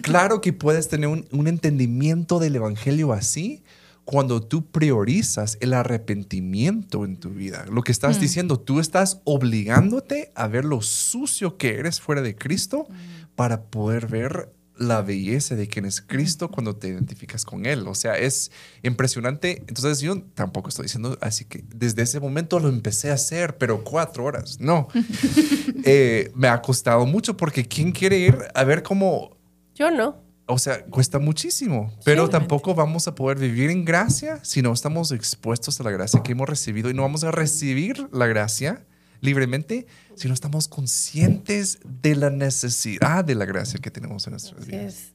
claro 0.03 0.41
que 0.41 0.53
puedes 0.53 0.89
tener 0.89 1.09
un, 1.09 1.27
un 1.33 1.49
entendimiento 1.49 2.39
del 2.39 2.57
Evangelio 2.57 3.13
así, 3.13 3.65
cuando 4.07 4.41
tú 4.41 4.71
priorizas 4.71 5.59
el 5.61 5.75
arrepentimiento 5.75 7.05
en 7.05 7.17
tu 7.17 7.31
vida. 7.31 7.67
Lo 7.69 7.83
que 7.83 7.91
estás 7.91 8.19
mm. 8.19 8.21
diciendo, 8.21 8.61
tú 8.61 8.79
estás 8.79 9.21
obligándote 9.25 10.31
a 10.37 10.47
ver 10.47 10.65
lo 10.65 10.81
sucio 10.81 11.59
que 11.59 11.75
eres 11.75 12.01
fuera 12.01 12.23
de 12.23 12.37
Cristo 12.37 12.87
mm. 12.89 13.35
para 13.35 13.65
poder 13.65 14.07
ver 14.07 14.53
la 14.79 15.03
belleza 15.03 15.57
de 15.57 15.67
quién 15.67 15.87
es 15.87 16.01
Cristo 16.01 16.53
cuando 16.53 16.77
te 16.77 16.87
identificas 16.87 17.45
con 17.45 17.67
Él. 17.67 17.89
O 17.89 17.97
sea, 17.97 18.17
es 18.17 18.53
impresionante. 18.85 19.65
Entonces 19.67 19.99
yo 19.99 20.23
tampoco 20.35 20.69
estoy 20.69 20.85
diciendo, 20.85 21.19
así 21.21 21.45
que 21.45 21.65
desde 21.75 22.03
ese 22.03 22.21
momento 22.21 22.61
lo 22.61 22.69
empecé 22.69 23.11
a 23.11 23.15
hacer, 23.15 23.59
pero 23.59 23.83
cuatro 23.83 24.25
horas. 24.25 24.61
No. 24.61 24.87
eh, 25.85 26.31
me 26.37 26.47
ha 26.47 26.63
costado 26.63 27.07
mucho 27.07 27.37
porque 27.37 27.67
¿quién 27.67 27.91
quiere 27.91 28.19
ir 28.19 28.39
a 28.55 28.63
ver 28.63 28.85
cómo... 28.85 29.37
Yo 29.75 29.91
no 29.91 30.26
o 30.47 30.59
sea, 30.59 30.85
cuesta 30.85 31.19
muchísimo, 31.19 31.93
pero 32.05 32.27
sí, 32.27 32.33
tampoco 32.33 32.75
vamos 32.75 33.09
a 33.09 33.15
poder 33.15 33.39
vivir 33.39 33.71
en 33.71 33.85
gracia 33.85 34.39
si 34.45 34.63
no 34.63 34.73
estamos 34.73 35.11
expuestos 35.11 35.81
a 35.81 35.85
la 35.85 35.91
gracia 35.91 36.23
que 36.23 36.33
hemos 36.33 36.49
recibido 36.49 36.89
y 36.89 36.95
no 36.95 37.03
vamos 37.03 37.25
a 37.25 37.33
recibir 37.33 38.09
la 38.13 38.27
gracia 38.27 38.87
libremente 39.21 39.87
si 40.15 40.29
no 40.29 40.35
estamos 40.35 40.69
conscientes 40.69 41.81
de 41.85 42.15
la 42.15 42.31
necesidad 42.31 43.25
de 43.25 43.35
la 43.35 43.45
gracia 43.45 43.81
que 43.81 43.91
tenemos 43.91 44.27
en 44.27 44.33
nuestras 44.33 44.61
así 44.61 44.71
vidas. 44.71 44.85
Es. 44.85 45.13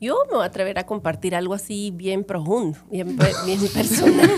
Yo 0.00 0.16
me 0.28 0.34
voy 0.34 0.42
a 0.42 0.46
atrever 0.46 0.80
a 0.80 0.84
compartir 0.84 1.36
algo 1.36 1.54
así 1.54 1.92
bien 1.94 2.24
profundo, 2.24 2.76
bien, 2.90 3.16
bien 3.46 3.60
personal. 3.72 4.30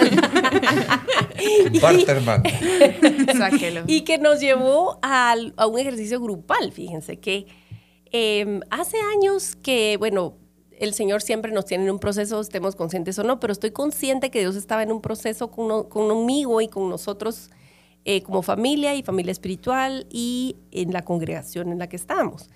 Hermano. 2.07 2.45
Sáquelo. 3.39 3.85
Y 3.87 4.03
que 4.03 4.19
nos 4.19 4.41
llevó 4.41 4.99
a, 5.01 5.35
a 5.57 5.67
un 5.67 5.79
ejercicio 5.79 6.21
grupal, 6.21 6.71
fíjense 6.71 7.19
que 7.19 7.47
eh, 8.17 8.61
hace 8.71 8.97
años 9.17 9.57
que, 9.57 9.97
bueno, 9.99 10.37
el 10.79 10.95
Señor 10.95 11.21
siempre 11.21 11.51
nos 11.51 11.65
tiene 11.65 11.83
en 11.83 11.91
un 11.91 11.99
proceso, 11.99 12.41
estemos 12.41 12.77
conscientes 12.77 13.19
o 13.19 13.25
no, 13.25 13.41
pero 13.41 13.53
estoy 13.53 13.73
consciente 13.73 14.31
que 14.31 14.39
Dios 14.39 14.55
estaba 14.55 14.85
en 14.85 14.93
un 14.93 15.01
proceso 15.01 15.51
conmigo 15.51 16.61
y 16.61 16.69
con 16.69 16.89
nosotros 16.89 17.51
eh, 18.05 18.23
como 18.23 18.43
familia 18.43 18.95
y 18.95 19.03
familia 19.03 19.33
espiritual 19.33 20.07
y 20.11 20.55
en 20.71 20.93
la 20.93 21.05
congregación 21.05 21.73
en 21.73 21.81
la 21.81 21.89
que 21.89 21.97
estamos. 21.97 22.51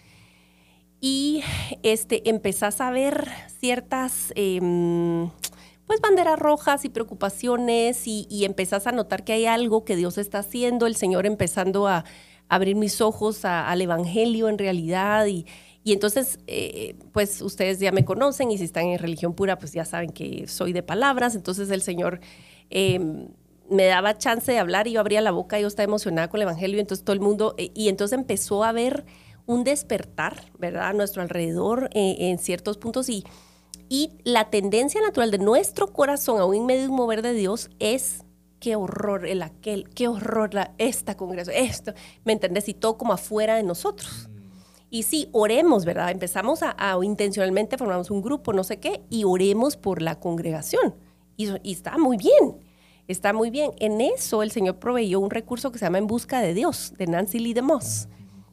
Y 1.01 1.43
este, 1.83 2.31
empezás 2.31 2.81
a 2.81 2.93
ver 2.93 3.27
ciertas 3.59 4.33
eh, 4.37 4.61
pues 5.89 6.01
banderas 6.01 6.39
rojas 6.39 6.85
y 6.85 6.89
preocupaciones 6.89 8.07
y, 8.07 8.29
y 8.31 8.45
empezás 8.45 8.87
a 8.87 8.93
notar 8.93 9.25
que 9.25 9.33
hay 9.33 9.47
algo 9.47 9.85
que 9.85 9.97
Dios 9.97 10.19
está 10.19 10.39
haciendo, 10.39 10.87
el 10.87 10.95
Señor 10.95 11.27
empezando 11.27 11.89
a 11.89 12.05
abrir 12.49 12.77
mis 12.77 13.01
ojos 13.01 13.45
al 13.45 13.81
Evangelio 13.81 14.49
en 14.49 14.59
realidad 14.59 15.27
y, 15.27 15.47
y 15.85 15.93
entonces, 15.93 16.39
eh, 16.47 16.97
pues 17.13 17.41
ustedes 17.43 17.79
ya 17.79 17.93
me 17.93 18.05
conocen 18.05 18.51
y 18.51 18.59
si 18.59 18.65
están 18.65 18.87
en 18.87 18.99
religión 18.99 19.35
pura, 19.35 19.59
pues 19.59 19.73
ya 19.73 19.85
saben 19.85 20.11
que 20.11 20.47
soy 20.49 20.73
de 20.73 20.83
palabras, 20.83 21.35
entonces 21.35 21.71
el 21.71 21.83
Señor 21.83 22.21
eh, 22.71 22.99
me 23.71 23.87
daba 23.87 24.17
chance 24.17 24.51
de 24.51 24.59
hablar 24.59 24.87
y 24.87 24.93
yo 24.93 25.01
abría 25.01 25.21
la 25.21 25.31
boca 25.31 25.59
y 25.59 25.63
yo 25.63 25.69
estaba 25.69 25.85
emocionada 25.85 26.29
con 26.29 26.39
el 26.39 26.43
Evangelio 26.43 26.81
entonces 26.81 27.05
todo 27.05 27.15
el 27.15 27.21
mundo, 27.21 27.55
eh, 27.59 27.71
y 27.75 27.89
entonces 27.89 28.19
empezó 28.19 28.65
a 28.65 28.71
haber 28.71 29.05
un 29.47 29.65
despertar, 29.65 30.53
¿verdad?, 30.59 30.89
a 30.89 30.93
nuestro 30.93 31.23
alrededor 31.23 31.89
eh, 31.95 32.17
en 32.19 32.39
ciertos 32.39 32.77
puntos 32.77 33.09
y, 33.09 33.25
y 33.89 34.13
la 34.25 34.51
tendencia 34.51 35.01
natural 35.01 35.31
de 35.31 35.39
nuestro 35.39 35.93
corazón, 35.93 36.41
aún 36.41 36.55
en 36.55 36.67
medio 36.67 36.83
de 36.83 36.89
un 36.89 36.97
mover 36.97 37.23
de 37.23 37.33
Dios, 37.33 37.71
es 37.79 38.25
qué 38.61 38.77
horror 38.77 39.27
el 39.27 39.43
aquel, 39.43 39.89
qué 39.91 40.09
horror 40.09 40.55
la, 40.55 40.73
esta 40.79 41.17
congregación, 41.17 41.57
esto, 41.57 41.93
¿me 42.25 42.33
entendés? 42.33 42.69
Y 42.69 42.75
todo 42.75 42.99
como 42.99 43.13
afuera 43.13 43.57
de 43.57 43.63
nosotros. 43.63 44.29
Y 44.91 45.03
sí, 45.03 45.29
oremos, 45.33 45.85
¿verdad? 45.85 46.11
Empezamos 46.11 46.63
a, 46.63 46.75
a, 46.79 47.03
intencionalmente 47.05 47.77
formamos 47.77 48.11
un 48.11 48.23
grupo, 48.23 48.53
no 48.53 48.65
sé 48.65 48.79
qué, 48.79 49.03
y 49.11 49.25
oremos 49.25 49.77
por 49.77 50.01
la 50.01 50.19
congregación. 50.19 50.95
Y, 51.37 51.49
y 51.63 51.73
está 51.73 51.99
muy 51.99 52.17
bien, 52.17 52.57
está 53.07 53.33
muy 53.33 53.51
bien. 53.51 53.73
En 53.79 54.01
eso 54.01 54.43
el 54.43 54.51
Señor 54.51 54.79
proveyó 54.79 55.21
un 55.21 55.31
recurso 55.31 55.71
que 55.71 55.79
se 55.79 55.85
llama 55.85 55.99
En 55.99 56.07
Busca 56.07 56.41
de 56.41 56.55
Dios, 56.55 56.95
de 56.97 57.07
Nancy 57.07 57.39
Lee 57.39 57.55
DeMoss 57.55 58.09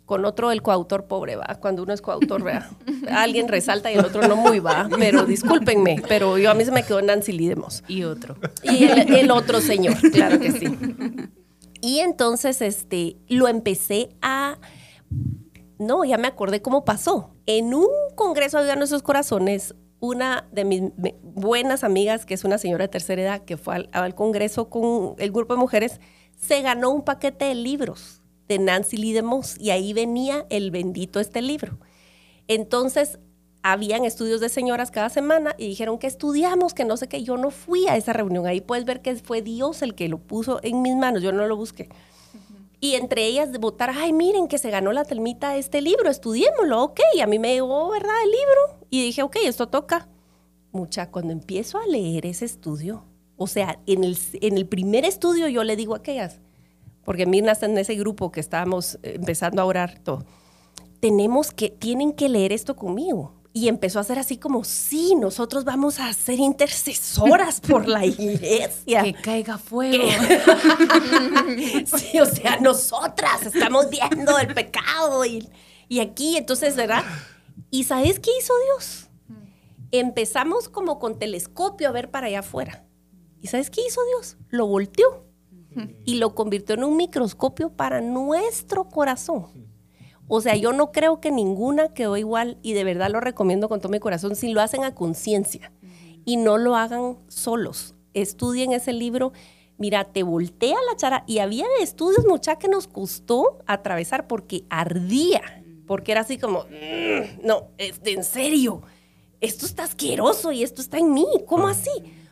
con 0.06 0.24
otro 0.26 0.52
el 0.52 0.62
coautor 0.62 1.06
pobre, 1.06 1.36
va, 1.36 1.46
cuando 1.60 1.84
uno 1.84 1.94
es 1.94 2.02
coautor, 2.02 2.44
vea, 2.44 2.70
alguien 3.12 3.48
resalta 3.48 3.92
y 3.92 3.96
el 3.96 4.06
otro 4.06 4.28
no 4.28 4.36
muy, 4.36 4.60
va, 4.60 4.88
pero 4.98 5.26
discúlpenme, 5.26 6.02
pero 6.08 6.38
yo 6.38 6.52
a 6.52 6.54
mí 6.54 6.64
se 6.64 6.72
me 6.72 6.84
quedó 6.84 7.02
Nancy 7.02 7.32
Lee 7.32 7.48
DeMoss. 7.48 7.84
Y 7.88 8.04
otro. 8.04 8.36
Y 8.64 8.86
el, 8.86 9.14
el 9.14 9.32
otro 9.32 9.62
señor, 9.62 9.96
claro 10.12 10.40
que 10.40 10.52
sí. 10.52 10.68
Y 11.82 12.00
entonces, 12.00 12.62
este, 12.62 13.18
lo 13.28 13.48
empecé 13.48 14.10
a, 14.22 14.58
no, 15.78 16.04
ya 16.04 16.18
me 16.18 16.28
acordé 16.28 16.62
cómo 16.62 16.86
pasó. 16.86 17.36
En 17.46 17.74
un 17.74 17.88
congreso 18.16 18.64
de 18.64 18.76
nuestros 18.76 19.04
corazones, 19.04 19.76
una 20.00 20.48
de 20.52 20.66
mis 20.66 20.82
buenas 21.22 21.84
amigas, 21.84 22.26
que 22.26 22.34
es 22.34 22.44
una 22.44 22.58
señora 22.58 22.86
de 22.86 22.90
tercera 22.90 23.22
edad, 23.22 23.46
que 23.46 23.58
fue 23.58 23.76
al, 23.76 23.90
al 23.92 24.16
congreso 24.16 24.70
con 24.70 25.16
el 25.18 25.32
grupo 25.32 25.56
de 25.56 25.60
mujeres, 25.60 26.00
se 26.38 26.62
ganó 26.62 26.92
un 26.92 27.04
paquete 27.04 27.46
de 27.46 27.56
libros 27.56 28.22
de 28.48 28.60
Nancy 28.60 28.98
Lee 28.98 29.14
DeMoss 29.14 29.60
y 29.60 29.72
ahí 29.72 29.94
venía 29.94 30.46
el 30.50 30.72
bendito 30.72 31.20
este 31.20 31.42
libro. 31.42 31.80
Entonces, 32.48 33.20
habían 33.64 34.06
estudios 34.06 34.42
de 34.42 34.50
señoras 34.50 34.92
cada 34.92 35.10
semana 35.10 35.56
y 35.58 35.68
dijeron 35.68 35.98
que 35.98 36.06
estudiamos, 36.06 36.76
que 36.76 36.86
no 36.86 36.98
sé 36.98 37.08
qué. 37.08 37.24
Yo 37.24 37.36
no 37.36 37.50
fui 37.50 37.88
a 37.88 37.98
esa 37.98 38.14
reunión. 38.14 38.46
Ahí 38.46 38.62
puedes 38.62 38.86
ver 38.86 39.02
que 39.02 39.16
fue 39.16 39.42
Dios 39.42 39.82
el 39.82 39.96
que 39.96 40.08
lo 40.08 40.20
puso 40.20 40.60
en 40.62 40.84
mis 40.84 40.96
manos. 40.96 41.24
Yo 41.24 41.32
no 41.32 41.48
lo 41.48 41.56
busqué. 41.56 41.90
Y 42.80 42.94
entre 42.94 43.26
ellas 43.26 43.52
de 43.52 43.58
votar, 43.58 43.90
ay, 43.90 44.14
miren 44.14 44.48
que 44.48 44.60
se 44.60 44.70
ganó 44.70 44.94
la 44.94 45.04
telmita 45.04 45.58
este 45.58 45.82
libro, 45.82 46.12
estudiémoslo, 46.12 46.84
ok. 46.84 47.00
Y 47.16 47.22
a 47.22 47.28
mí 47.28 47.40
me 47.40 47.54
llegó, 47.54 47.90
¿verdad? 47.90 48.14
El 48.24 48.30
libro. 48.30 48.86
Y 48.92 49.04
dije, 49.04 49.24
ok, 49.24 49.38
esto 49.44 49.68
toca. 49.68 50.08
Mucha, 50.72 51.10
cuando 51.10 51.34
empiezo 51.34 51.80
a 51.80 51.88
leer 51.88 52.28
ese 52.28 52.46
estudio, 52.46 53.04
o 53.36 53.48
sea, 53.48 53.80
en 53.88 54.04
el, 54.04 54.16
en 54.34 54.58
el 54.58 54.68
primer 54.68 55.06
estudio 55.06 55.48
yo 55.48 55.64
le 55.64 55.76
digo 55.76 55.96
a 55.96 55.98
aquellas, 55.98 56.40
porque 57.06 57.26
Mirna 57.26 57.54
está 57.54 57.68
en 57.68 57.78
ese 57.78 57.96
grupo 57.96 58.32
que 58.32 58.42
estábamos 58.42 58.96
eh, 58.96 59.14
empezando 59.16 59.62
a 59.62 59.66
orar 59.66 60.00
todo, 60.00 60.26
tenemos 61.00 61.52
que, 61.52 61.70
tienen 61.70 62.12
que 62.12 62.28
leer 62.28 62.52
esto 62.52 62.76
conmigo. 62.76 63.32
Y 63.54 63.70
empezó 63.70 64.00
a 64.00 64.02
hacer 64.02 64.20
así 64.20 64.36
como, 64.36 64.66
sí, 64.66 65.16
nosotros 65.16 65.64
vamos 65.64 66.02
a 66.02 66.12
ser 66.12 66.40
intercesoras 66.40 67.62
por 67.62 67.88
la 67.88 68.06
iglesia. 68.06 69.04
Que 69.04 69.14
caiga 69.14 69.58
fuego. 69.58 70.04
Sí, 71.86 72.20
o 72.20 72.26
sea, 72.26 72.60
nosotras 72.60 73.46
estamos 73.46 73.90
viendo 73.90 74.38
el 74.40 74.54
pecado 74.54 75.24
y, 75.24 75.48
y 75.88 76.02
aquí, 76.02 76.36
entonces, 76.36 76.76
¿verdad? 76.76 77.06
¿Y 77.70 77.86
sabes 77.86 78.20
qué 78.20 78.32
hizo 78.38 78.54
Dios? 78.66 79.08
Empezamos 79.92 80.68
como 80.68 81.00
con 81.00 81.18
telescopio 81.18 81.88
a 81.88 81.92
ver 81.92 82.12
para 82.12 82.28
allá 82.28 82.40
afuera. 82.40 82.84
¿Y 83.42 83.48
sabes 83.48 83.70
qué 83.70 83.82
hizo 83.88 84.02
Dios? 84.06 84.36
Lo 84.50 84.68
volteó 84.68 85.25
y 86.06 86.16
lo 86.16 86.36
convirtió 86.36 86.76
en 86.76 86.84
un 86.84 86.98
microscopio 86.98 87.70
para 87.70 88.02
nuestro 88.02 88.90
corazón. 88.90 89.48
O 90.28 90.42
sea, 90.42 90.56
yo 90.56 90.74
no 90.74 90.92
creo 90.92 91.20
que 91.20 91.32
ninguna 91.32 91.94
quedó 91.94 92.18
igual 92.18 92.58
y 92.64 92.74
de 92.74 92.84
verdad 92.84 93.12
lo 93.12 93.20
recomiendo 93.20 93.70
con 93.70 93.80
todo 93.80 93.92
mi 93.92 94.00
corazón 94.00 94.36
si 94.36 94.52
lo 94.52 94.62
hacen 94.62 94.84
a 94.84 94.96
conciencia 94.96 95.72
y 96.26 96.38
no 96.38 96.58
lo 96.58 96.76
hagan 96.76 97.18
solos. 97.28 97.94
Estudien 98.14 98.72
ese 98.72 98.94
libro. 98.94 99.34
Mira, 99.78 100.06
te 100.06 100.24
voltea 100.24 100.78
la 100.90 100.96
chara 100.96 101.24
y 101.28 101.40
había 101.40 101.66
estudios, 101.82 102.26
mucha, 102.26 102.56
que 102.56 102.68
nos 102.68 102.88
costó 102.88 103.60
atravesar 103.68 104.26
porque 104.26 104.64
ardía, 104.70 105.42
porque 105.86 106.14
era 106.14 106.22
así 106.22 106.38
como, 106.38 106.62
"Mm, 106.64 107.46
no, 107.46 107.68
es 107.78 108.02
de 108.02 108.14
en 108.14 108.24
serio, 108.24 108.82
esto 109.42 109.66
está 109.66 109.84
asqueroso 109.84 110.52
y 110.52 110.64
esto 110.64 110.82
está 110.82 110.98
en 110.98 111.14
mí, 111.14 111.28
¿cómo 111.46 111.68
así? 111.68 111.92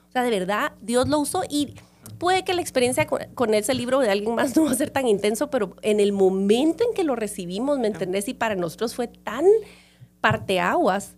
O 0.09 0.11
sea, 0.11 0.23
de 0.23 0.29
verdad, 0.31 0.71
Dios 0.81 1.07
lo 1.07 1.19
usó 1.19 1.43
y 1.49 1.75
puede 2.17 2.43
que 2.43 2.53
la 2.53 2.61
experiencia 2.61 3.07
con, 3.07 3.53
ese 3.53 3.73
libro 3.73 3.99
de 3.99 4.09
alguien 4.09 4.35
más 4.35 4.55
no 4.55 4.65
va 4.65 4.71
a 4.71 4.75
ser 4.75 4.89
tan 4.89 5.07
intenso, 5.07 5.49
pero 5.49 5.75
en 5.81 5.99
el 5.99 6.11
momento 6.11 6.83
en 6.87 6.93
que 6.93 7.03
lo 7.03 7.15
recibimos, 7.15 7.79
¿me 7.79 7.87
entendés? 7.87 8.27
Y 8.27 8.33
para 8.33 8.55
nosotros 8.55 8.95
fue 8.95 9.07
tan 9.07 9.45
parteaguas, 10.21 11.15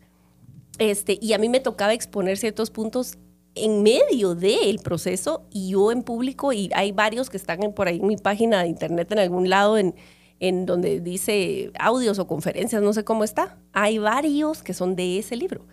este, 0.78 1.17
y 1.21 1.34
a 1.34 1.38
mí 1.38 1.48
me 1.48 1.60
tocaba 1.60 1.93
exponer 1.93 2.38
ciertos 2.38 2.69
puntos 2.69 3.17
en 3.54 3.84
medio 3.84 4.36
del 4.36 4.80
proceso 4.80 5.45
y 5.50 5.69
yo 5.69 5.91
en 5.91 6.04
público, 6.04 6.52
y 6.52 6.69
hay 6.74 6.91
varios 6.91 7.30
que 7.30 7.38
están 7.38 7.63
en- 7.63 7.74
por 7.74 7.88
ahí 7.88 8.00
en 8.00 8.08
mi 8.08 8.17
página 8.17 8.62
de 8.62 8.67
internet 8.67 9.12
en 9.12 9.19
algún 9.19 9.50
lado, 9.50 9.78
en, 9.78 9.95
en 10.39 10.65
donde 10.65 11.00
dice 11.00 11.71
audios 11.80 12.19
o 12.19 12.28
conferencias, 12.28 12.82
no 12.82 12.91
sé 12.91 13.06
cómo 13.06 13.24
está. 13.24 13.58
Hay 13.71 13.98
varios 14.00 14.63
que 14.63 14.74
son 14.74 14.95
de 14.95 15.19
ese 15.19 15.38
libro. 15.38 15.65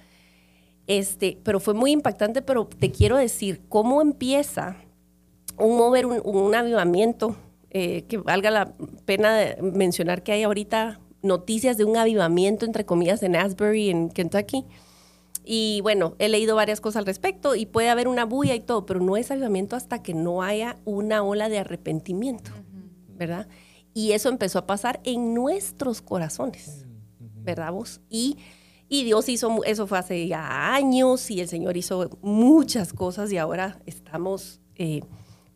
Este, 0.86 1.38
pero 1.42 1.58
fue 1.58 1.74
muy 1.74 1.90
impactante, 1.92 2.42
pero 2.42 2.66
te 2.66 2.90
quiero 2.90 3.16
decir 3.16 3.62
cómo 3.68 4.02
empieza 4.02 4.76
un 5.62 5.76
mover, 5.76 6.06
un, 6.06 6.20
un 6.24 6.54
avivamiento, 6.54 7.36
eh, 7.70 8.04
que 8.04 8.18
valga 8.18 8.50
la 8.50 8.74
pena 9.06 9.34
de 9.34 9.62
mencionar 9.62 10.22
que 10.22 10.32
hay 10.32 10.42
ahorita 10.42 11.00
noticias 11.22 11.78
de 11.78 11.84
un 11.84 11.96
avivamiento, 11.96 12.66
entre 12.66 12.84
comillas, 12.84 13.22
en 13.22 13.34
Asbury, 13.34 13.88
en 13.88 14.10
Kentucky. 14.10 14.66
Y 15.44 15.80
bueno, 15.80 16.14
he 16.18 16.28
leído 16.28 16.54
varias 16.54 16.82
cosas 16.82 16.98
al 16.98 17.06
respecto 17.06 17.54
y 17.54 17.64
puede 17.64 17.88
haber 17.88 18.08
una 18.08 18.26
bulla 18.26 18.54
y 18.54 18.60
todo, 18.60 18.84
pero 18.84 19.00
no 19.00 19.16
es 19.16 19.30
avivamiento 19.30 19.74
hasta 19.74 20.02
que 20.02 20.12
no 20.12 20.42
haya 20.42 20.76
una 20.84 21.22
ola 21.22 21.48
de 21.48 21.60
arrepentimiento, 21.60 22.50
¿verdad? 23.16 23.48
Y 23.94 24.12
eso 24.12 24.28
empezó 24.28 24.58
a 24.58 24.66
pasar 24.66 25.00
en 25.04 25.32
nuestros 25.32 26.02
corazones, 26.02 26.84
¿verdad 27.18 27.72
vos? 27.72 28.02
Y, 28.10 28.36
y 28.88 29.04
Dios 29.04 29.30
hizo, 29.30 29.64
eso 29.64 29.86
fue 29.86 29.98
hace 29.98 30.28
ya 30.28 30.74
años 30.74 31.30
y 31.30 31.40
el 31.40 31.48
Señor 31.48 31.76
hizo 31.76 32.10
muchas 32.20 32.92
cosas 32.92 33.32
y 33.32 33.38
ahora 33.38 33.80
estamos 33.86 34.60
eh, 34.76 35.00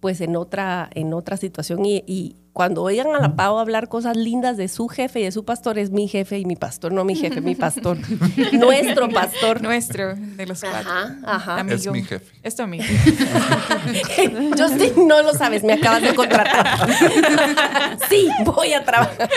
pues 0.00 0.20
en 0.20 0.36
otra, 0.36 0.90
en 0.94 1.12
otra 1.14 1.36
situación 1.36 1.84
y, 1.84 2.04
y 2.06 2.36
cuando 2.56 2.82
oigan 2.84 3.14
a 3.14 3.20
la 3.20 3.36
Pau 3.36 3.58
hablar 3.58 3.86
cosas 3.90 4.16
lindas 4.16 4.56
de 4.56 4.68
su 4.68 4.88
jefe 4.88 5.20
y 5.20 5.24
de 5.24 5.30
su 5.30 5.44
pastor, 5.44 5.78
es 5.78 5.90
mi 5.90 6.08
jefe 6.08 6.38
y 6.38 6.46
mi 6.46 6.56
pastor, 6.56 6.90
no 6.90 7.04
mi 7.04 7.14
jefe, 7.14 7.42
mi 7.42 7.54
pastor, 7.54 7.98
nuestro 8.52 9.10
pastor. 9.10 9.60
Nuestro, 9.60 10.14
de 10.16 10.46
los 10.46 10.62
cuatro. 10.62 10.90
Ajá, 10.90 11.18
ajá. 11.22 11.60
Amigo. 11.60 11.76
Es 11.76 11.86
mi 11.90 12.02
jefe. 12.02 12.34
Es 12.42 12.56
tu 12.56 12.62
amigo. 12.62 12.82
Justin, 14.58 15.06
no 15.06 15.20
lo 15.20 15.34
sabes, 15.34 15.64
me 15.64 15.74
acabas 15.74 16.00
de 16.00 16.14
contratar. 16.14 16.88
sí, 18.08 18.26
voy 18.46 18.72
a 18.72 18.82
trabajar. 18.82 19.28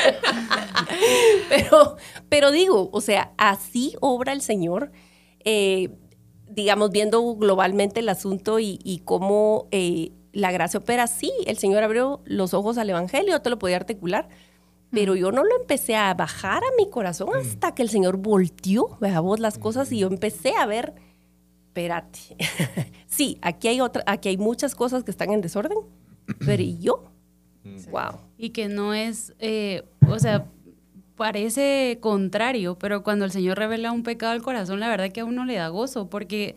pero, 1.49 1.97
pero 2.29 2.51
digo, 2.51 2.89
o 2.93 3.01
sea, 3.01 3.33
así 3.37 3.97
obra 3.99 4.31
el 4.31 4.41
Señor, 4.41 4.93
eh, 5.43 5.89
digamos, 6.47 6.89
viendo 6.91 7.21
globalmente 7.35 7.99
el 7.99 8.07
asunto 8.07 8.59
y, 8.59 8.79
y 8.81 8.99
cómo 8.99 9.67
eh, 9.71 10.13
la 10.31 10.51
gracia 10.51 10.79
opera. 10.79 11.07
Sí, 11.07 11.31
el 11.45 11.57
Señor 11.57 11.83
abrió 11.83 12.21
los 12.25 12.53
ojos 12.53 12.77
al 12.77 12.89
Evangelio, 12.89 13.41
te 13.41 13.49
lo 13.49 13.59
podía 13.59 13.77
articular. 13.77 14.29
Pero 14.91 15.15
yo 15.15 15.31
no 15.31 15.43
lo 15.43 15.55
empecé 15.59 15.95
a 15.95 16.11
bajar 16.15 16.63
a 16.63 16.75
mi 16.75 16.89
corazón 16.89 17.29
hasta 17.35 17.75
que 17.75 17.83
el 17.83 17.89
Señor 17.89 18.17
volteó, 18.17 18.97
vea 18.99 19.19
vos 19.19 19.39
las 19.39 19.59
cosas, 19.59 19.91
y 19.91 19.99
yo 19.99 20.07
empecé 20.07 20.55
a 20.55 20.65
ver 20.65 20.95
espérate. 21.79 22.19
sí, 23.07 23.37
aquí 23.41 23.67
hay 23.67 23.81
otra, 23.81 24.03
aquí 24.05 24.29
hay 24.29 24.37
muchas 24.37 24.75
cosas 24.75 25.03
que 25.03 25.11
están 25.11 25.31
en 25.31 25.41
desorden, 25.41 25.77
pero 26.45 26.61
¿y 26.61 26.77
yo? 26.79 27.03
Wow. 27.91 28.19
Y 28.37 28.49
que 28.49 28.67
no 28.67 28.93
es, 28.93 29.33
eh, 29.39 29.83
o 30.07 30.19
sea, 30.19 30.45
parece 31.15 31.99
contrario, 32.01 32.77
pero 32.77 33.03
cuando 33.03 33.25
el 33.25 33.31
Señor 33.31 33.57
revela 33.57 33.91
un 33.91 34.03
pecado 34.03 34.31
al 34.31 34.41
corazón, 34.41 34.79
la 34.79 34.89
verdad 34.89 35.11
que 35.11 35.21
a 35.21 35.25
uno 35.25 35.45
le 35.45 35.55
da 35.55 35.67
gozo, 35.69 36.09
porque 36.09 36.55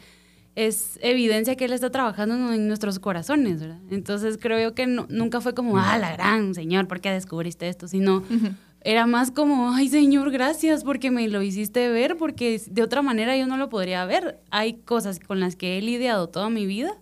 es 0.55 0.99
evidencia 1.03 1.57
que 1.57 1.65
Él 1.65 1.73
está 1.73 1.91
trabajando 1.91 2.53
en 2.53 2.69
nuestros 2.69 2.99
corazones, 2.99 3.61
¿verdad? 3.61 3.79
Entonces 3.91 4.39
creo 4.41 4.61
yo 4.61 4.75
que 4.75 4.87
no- 4.87 5.07
nunca 5.09 5.41
fue 5.41 5.55
como, 5.55 5.79
ah, 5.79 5.97
la 5.99 6.13
gran 6.13 6.55
Señor, 6.55 6.89
¿por 6.89 7.01
qué 7.01 7.11
descubriste 7.11 7.69
esto? 7.69 7.89
Sino 7.89 8.23
era 8.85 9.07
más 9.07 9.31
como, 9.31 9.73
ay 9.73 9.89
Señor, 9.89 10.31
gracias 10.31 10.85
porque 10.85 11.11
me 11.11 11.27
lo 11.29 11.41
hiciste 11.43 11.89
ver, 11.89 12.17
porque 12.17 12.61
de 12.69 12.83
otra 12.83 13.01
manera 13.01 13.37
yo 13.37 13.47
no 13.47 13.57
lo 13.57 13.69
podría 13.71 14.05
ver. 14.05 14.41
Hay 14.51 14.75
cosas 14.75 15.21
con 15.21 15.41
las 15.41 15.57
que 15.57 15.79
he 15.79 15.83
lidiado 15.83 16.29
toda 16.29 16.51
mi 16.51 16.67
vida 16.67 16.93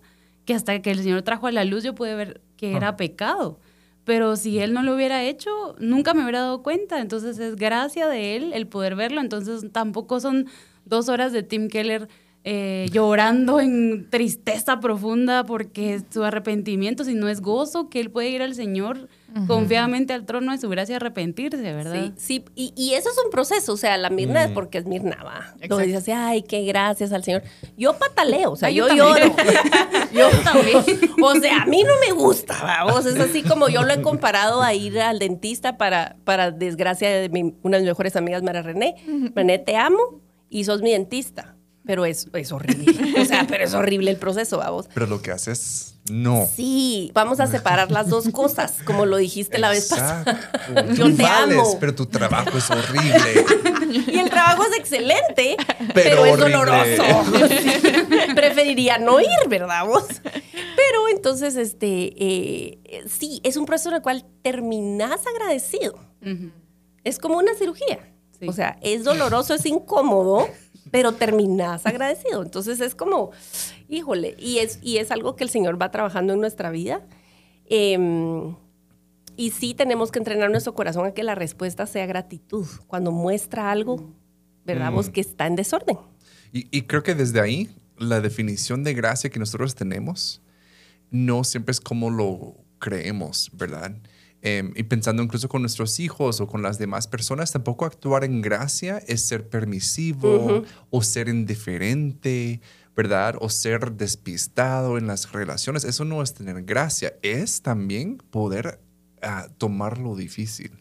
que 0.45 0.53
hasta 0.53 0.81
que 0.81 0.91
el 0.91 0.99
Señor 0.99 1.21
trajo 1.23 1.47
a 1.47 1.51
la 1.51 1.65
luz 1.65 1.83
yo 1.83 1.93
pude 1.93 2.15
ver 2.15 2.41
que 2.55 2.73
era 2.75 2.95
pecado. 2.95 3.59
Pero 4.05 4.35
si 4.35 4.59
Él 4.59 4.73
no 4.73 4.81
lo 4.81 4.95
hubiera 4.95 5.23
hecho, 5.23 5.75
nunca 5.79 6.13
me 6.15 6.23
hubiera 6.23 6.39
dado 6.41 6.63
cuenta. 6.63 6.99
Entonces 7.01 7.37
es 7.37 7.55
gracia 7.55 8.07
de 8.07 8.35
Él 8.35 8.51
el 8.53 8.65
poder 8.67 8.95
verlo. 8.95 9.21
Entonces 9.21 9.63
tampoco 9.71 10.19
son 10.19 10.47
dos 10.85 11.07
horas 11.09 11.31
de 11.31 11.43
Tim 11.43 11.67
Keller 11.67 12.07
eh, 12.43 12.87
llorando 12.91 13.59
en 13.59 14.09
tristeza 14.09 14.79
profunda 14.79 15.43
porque 15.45 16.01
su 16.09 16.23
arrepentimiento, 16.23 17.03
sino 17.03 17.27
es 17.27 17.39
gozo 17.41 17.87
que 17.89 17.99
Él 17.99 18.09
puede 18.09 18.29
ir 18.29 18.41
al 18.41 18.55
Señor 18.55 19.07
confiadamente 19.47 20.11
al 20.11 20.25
trono 20.25 20.51
de 20.51 20.57
su 20.57 20.67
gracia 20.67 20.91
y 20.91 20.95
arrepentirse, 20.97 21.61
¿verdad? 21.61 22.11
Sí, 22.17 22.43
sí, 22.43 22.45
y, 22.53 22.73
y 22.75 22.95
eso 22.95 23.09
es 23.09 23.15
un 23.23 23.31
proceso, 23.31 23.71
o 23.71 23.77
sea, 23.77 23.95
la 23.97 24.09
Mirna 24.09 24.43
es 24.43 24.51
porque 24.51 24.77
es 24.77 24.85
Mirna, 24.85 25.23
va. 25.23 25.53
Exacto. 25.55 25.77
dice 25.77 25.97
así, 25.97 26.11
ay, 26.11 26.41
qué 26.41 26.63
gracias 26.65 27.13
al 27.13 27.23
Señor. 27.23 27.43
Yo 27.77 27.97
pataleo, 27.97 28.51
o 28.51 28.55
sea, 28.57 28.67
Ay, 28.67 28.75
yo, 28.75 28.89
yo 28.89 28.95
lloro. 28.95 29.33
yo 30.11 30.27
también. 30.43 30.77
O 31.23 31.35
sea, 31.35 31.61
a 31.61 31.65
mí 31.65 31.81
no 31.83 31.93
me 32.05 32.11
gusta, 32.11 32.57
vamos. 32.61 33.05
Es 33.05 33.17
así 33.21 33.41
como 33.43 33.69
yo 33.69 33.83
lo 33.83 33.93
he 33.93 34.01
comparado 34.01 34.61
a 34.61 34.73
ir 34.73 34.99
al 34.99 35.17
dentista 35.19 35.77
para, 35.77 36.17
para 36.25 36.51
desgracia 36.51 37.09
de 37.09 37.29
mi- 37.29 37.53
una 37.61 37.77
de 37.77 37.83
mis 37.83 37.91
mejores 37.91 38.15
amigas, 38.17 38.43
Mara 38.43 38.61
René. 38.63 38.95
René, 39.33 39.59
te 39.59 39.77
amo 39.77 40.19
y 40.49 40.65
sos 40.65 40.81
mi 40.81 40.91
dentista. 40.91 41.55
Pero 41.85 42.05
es, 42.05 42.27
es 42.33 42.51
horrible. 42.51 42.95
O 43.21 43.25
sea, 43.25 43.45
pero 43.47 43.63
es 43.63 43.73
horrible 43.73 44.11
el 44.11 44.17
proceso, 44.17 44.57
vamos. 44.57 44.87
Pero 44.93 45.05
lo 45.07 45.21
que 45.21 45.31
haces, 45.31 45.95
no. 46.09 46.49
Sí, 46.55 47.11
vamos 47.13 47.39
a 47.39 47.47
separar 47.47 47.91
las 47.91 48.09
dos 48.09 48.29
cosas, 48.29 48.73
como 48.85 49.05
lo 49.05 49.17
dijiste 49.17 49.57
la 49.59 49.69
vez 49.69 49.89
pasada. 49.89 50.49
Yo 50.95 51.05
Tú 51.05 51.15
te 51.15 51.23
vales, 51.23 51.57
amo. 51.59 51.77
pero 51.79 51.93
tu 51.95 52.05
trabajo 52.07 52.57
es 52.57 52.69
horrible. 52.69 53.45
Y 53.91 54.19
el 54.19 54.29
trabajo 54.29 54.63
es 54.71 54.79
excelente, 54.79 55.57
pero, 55.93 56.23
Pero 56.23 56.25
es 56.27 56.37
doloroso. 56.39 57.03
Preferiría 58.35 58.97
no 58.97 59.19
ir, 59.19 59.27
¿verdad 59.49 59.85
vos? 59.85 60.05
Pero 60.23 61.09
entonces, 61.13 61.57
este, 61.57 62.13
eh, 62.17 63.03
sí, 63.09 63.41
es 63.43 63.57
un 63.57 63.65
proceso 63.65 63.89
en 63.89 63.95
el 63.95 64.01
cual 64.01 64.25
terminás 64.43 65.21
agradecido. 65.27 65.99
Es 67.03 67.17
como 67.19 67.37
una 67.37 67.53
cirugía. 67.55 67.99
Sí. 68.39 68.47
O 68.47 68.53
sea, 68.53 68.77
es 68.81 69.03
doloroso, 69.03 69.53
es 69.53 69.65
incómodo, 69.65 70.47
pero 70.91 71.13
terminás 71.13 71.85
agradecido. 71.85 72.43
Entonces 72.43 72.79
es 72.81 72.93
como, 72.93 73.31
híjole, 73.87 74.35
y 74.37 74.59
es, 74.59 74.79
y 74.81 74.97
es 74.97 75.09
algo 75.09 75.35
que 75.35 75.43
el 75.43 75.49
Señor 75.49 75.81
va 75.81 75.89
trabajando 75.89 76.33
en 76.33 76.41
nuestra 76.41 76.69
vida. 76.69 77.01
Em, 77.65 78.55
y 79.37 79.51
sí 79.51 79.73
tenemos 79.73 80.11
que 80.11 80.19
entrenar 80.19 80.51
nuestro 80.51 80.75
corazón 80.75 81.05
a 81.07 81.13
que 81.13 81.23
la 81.23 81.35
respuesta 81.35 81.87
sea 81.87 82.05
gratitud. 82.05 82.67
Cuando 82.87 83.11
muestra 83.11 83.71
algo, 83.71 84.13
¿verdad? 84.65 84.91
Mm. 84.91 84.95
Vos 84.95 85.09
que 85.09 85.21
está 85.21 85.47
en 85.47 85.55
desorden. 85.55 85.97
Y, 86.51 86.67
y 86.77 86.83
creo 86.83 87.01
que 87.01 87.15
desde 87.15 87.39
ahí, 87.39 87.69
la 87.97 88.19
definición 88.19 88.83
de 88.83 88.93
gracia 88.93 89.29
que 89.29 89.39
nosotros 89.39 89.73
tenemos 89.75 90.41
no 91.09 91.43
siempre 91.43 91.71
es 91.71 91.79
como 91.79 92.09
lo 92.09 92.55
creemos, 92.79 93.49
¿verdad? 93.53 93.93
Em, 94.43 94.73
y 94.75 94.83
pensando 94.83 95.21
incluso 95.21 95.47
con 95.49 95.61
nuestros 95.61 95.99
hijos 95.99 96.41
o 96.41 96.47
con 96.47 96.63
las 96.63 96.79
demás 96.79 97.07
personas, 97.07 97.51
tampoco 97.51 97.85
actuar 97.85 98.23
en 98.23 98.41
gracia 98.41 98.97
es 99.07 99.21
ser 99.21 99.47
permisivo 99.47 100.63
o 100.89 101.03
ser 101.03 101.29
indiferente, 101.29 102.59
¿verdad? 102.95 103.35
O 103.39 103.49
ser 103.49 103.93
despistado 103.93 104.97
en 104.97 105.05
las 105.05 105.31
relaciones. 105.31 105.83
Eso 105.83 106.05
no 106.05 106.23
es 106.23 106.33
tener 106.33 106.63
gracia, 106.63 107.13
es 107.21 107.61
también 107.61 108.17
poder 108.31 108.79
ah, 109.21 109.47
tomar 109.57 109.99
lo 109.99 110.15
difícil. 110.15 110.71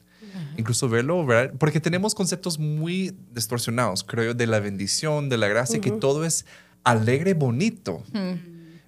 Incluso 0.57 0.88
verlo, 0.88 1.25
¿verdad? 1.27 1.55
Porque 1.59 1.81
tenemos 1.81 2.14
conceptos 2.14 2.59
muy 2.59 3.14
distorsionados, 3.33 4.05
creo 4.05 4.27
yo, 4.27 4.35
de 4.35 4.46
la 4.46 4.61
bendición, 4.61 5.29
de 5.29 5.37
la 5.37 5.49
gracia, 5.49 5.81
que 5.81 5.90
todo 5.90 6.25
es 6.25 6.46
alegre, 6.85 7.35
bonito. 7.35 8.03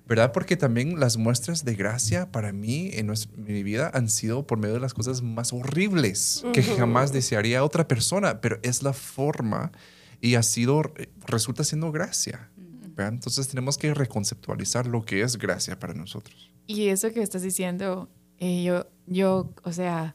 ¿Verdad? 0.07 0.33
Porque 0.33 0.57
también 0.57 0.99
las 0.99 1.17
muestras 1.17 1.65
de 1.65 1.75
gracia 1.77 2.31
para 2.33 2.53
mí 2.53 2.91
en 2.93 3.11
mi 3.37 3.63
vida 3.63 3.91
han 3.95 4.09
sido 4.09 4.47
por 4.47 4.59
medio 4.59 4.75
de 4.75 4.81
las 4.81 4.95
cosas 4.95 5.23
más 5.23 5.53
horribles 5.53 6.45
que 6.53 6.63
jamás 6.63 7.13
desearía 7.13 7.61
a 7.61 7.65
otra 7.65 7.87
persona, 7.87 8.41
pero 8.41 8.59
es 8.63 8.83
la 8.83 8.93
forma 8.93 9.71
y 10.21 10.35
ha 10.35 10.43
sido, 10.43 10.83
resulta 11.27 11.63
siendo 11.65 11.93
gracia. 11.93 12.51
¿verdad? 12.95 13.13
Entonces 13.15 13.49
tenemos 13.49 13.79
que 13.79 13.95
reconceptualizar 13.95 14.87
lo 14.87 15.03
que 15.05 15.23
es 15.23 15.39
gracia 15.39 15.79
para 15.79 15.95
nosotros. 15.95 16.51
Y 16.67 16.89
eso 16.89 17.11
que 17.13 17.23
estás 17.23 17.43
diciendo, 17.43 18.11
eh, 18.39 18.65
yo, 18.65 18.87
yo, 19.07 19.51
o 19.63 19.73
sea, 19.73 20.15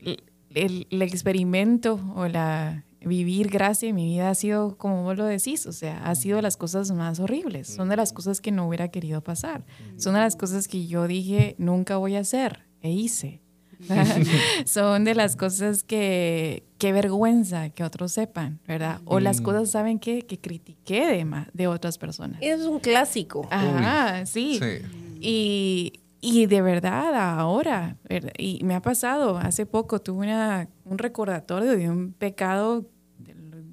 el, 0.00 0.22
el- 0.54 0.86
el 0.90 1.02
experimento 1.02 1.94
o 2.14 2.26
la 2.28 2.84
vivir 3.06 3.48
gracia 3.50 3.88
en 3.88 3.94
mi 3.96 4.06
vida 4.06 4.30
ha 4.30 4.34
sido, 4.34 4.76
como 4.78 5.02
vos 5.02 5.16
lo 5.16 5.24
decís, 5.24 5.66
o 5.66 5.72
sea, 5.72 6.04
ha 6.04 6.14
sido 6.14 6.40
las 6.42 6.56
cosas 6.56 6.90
más 6.92 7.20
horribles. 7.20 7.68
Son 7.68 7.88
de 7.88 7.96
las 7.96 8.12
cosas 8.12 8.40
que 8.40 8.50
no 8.52 8.66
hubiera 8.68 8.88
querido 8.88 9.22
pasar. 9.22 9.64
Son 9.96 10.14
de 10.14 10.20
las 10.20 10.36
cosas 10.36 10.68
que 10.68 10.86
yo 10.86 11.06
dije 11.06 11.54
nunca 11.58 11.96
voy 11.96 12.16
a 12.16 12.20
hacer 12.20 12.64
e 12.80 12.90
hice. 12.90 13.40
Son 14.66 15.04
de 15.04 15.14
las 15.14 15.36
cosas 15.36 15.82
que, 15.82 16.64
qué 16.78 16.92
vergüenza 16.92 17.70
que 17.70 17.84
otros 17.84 18.12
sepan, 18.12 18.60
¿verdad? 18.66 19.00
O 19.04 19.20
las 19.20 19.40
cosas, 19.40 19.70
¿saben 19.70 19.98
qué? 19.98 20.22
Que 20.22 20.38
critiqué 20.38 21.06
de, 21.06 21.24
ma- 21.24 21.48
de 21.52 21.66
otras 21.66 21.98
personas. 21.98 22.38
Es 22.40 22.60
un 22.62 22.78
clásico. 22.80 23.46
Ajá, 23.50 24.24
sí. 24.26 24.58
Sí. 24.58 24.86
Y, 25.20 25.92
y 26.20 26.46
de 26.46 26.62
verdad, 26.62 27.14
ahora, 27.38 27.96
¿verdad? 28.08 28.32
y 28.38 28.60
me 28.64 28.74
ha 28.74 28.80
pasado, 28.80 29.36
hace 29.38 29.66
poco 29.66 30.00
tuve 30.00 30.24
una, 30.26 30.68
un 30.84 30.96
recordatorio 30.98 31.76
de 31.76 31.90
un 31.90 32.12
pecado 32.12 32.86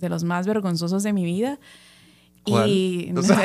de, 0.02 0.10
los 0.10 0.24
más 0.24 0.48
vergonzosos 0.48 1.04
de 1.04 1.14
mi 1.14 1.24
vida. 1.24 1.60
¿Cuál? 2.44 2.70
Y 2.70 3.14
O 3.16 3.22
sea, 3.22 3.44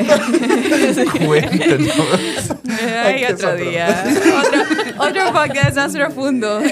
Cuéntanos. 1.27 1.91
Ay, 3.05 3.17
¿Qué 3.17 3.27
es 3.27 3.35
otro 3.35 3.53
otro? 3.53 3.65
día. 3.71 4.05
otro, 4.99 5.05
otro 5.05 5.33
podcast 5.33 5.77
más 5.77 5.93
profundo. 5.95 6.61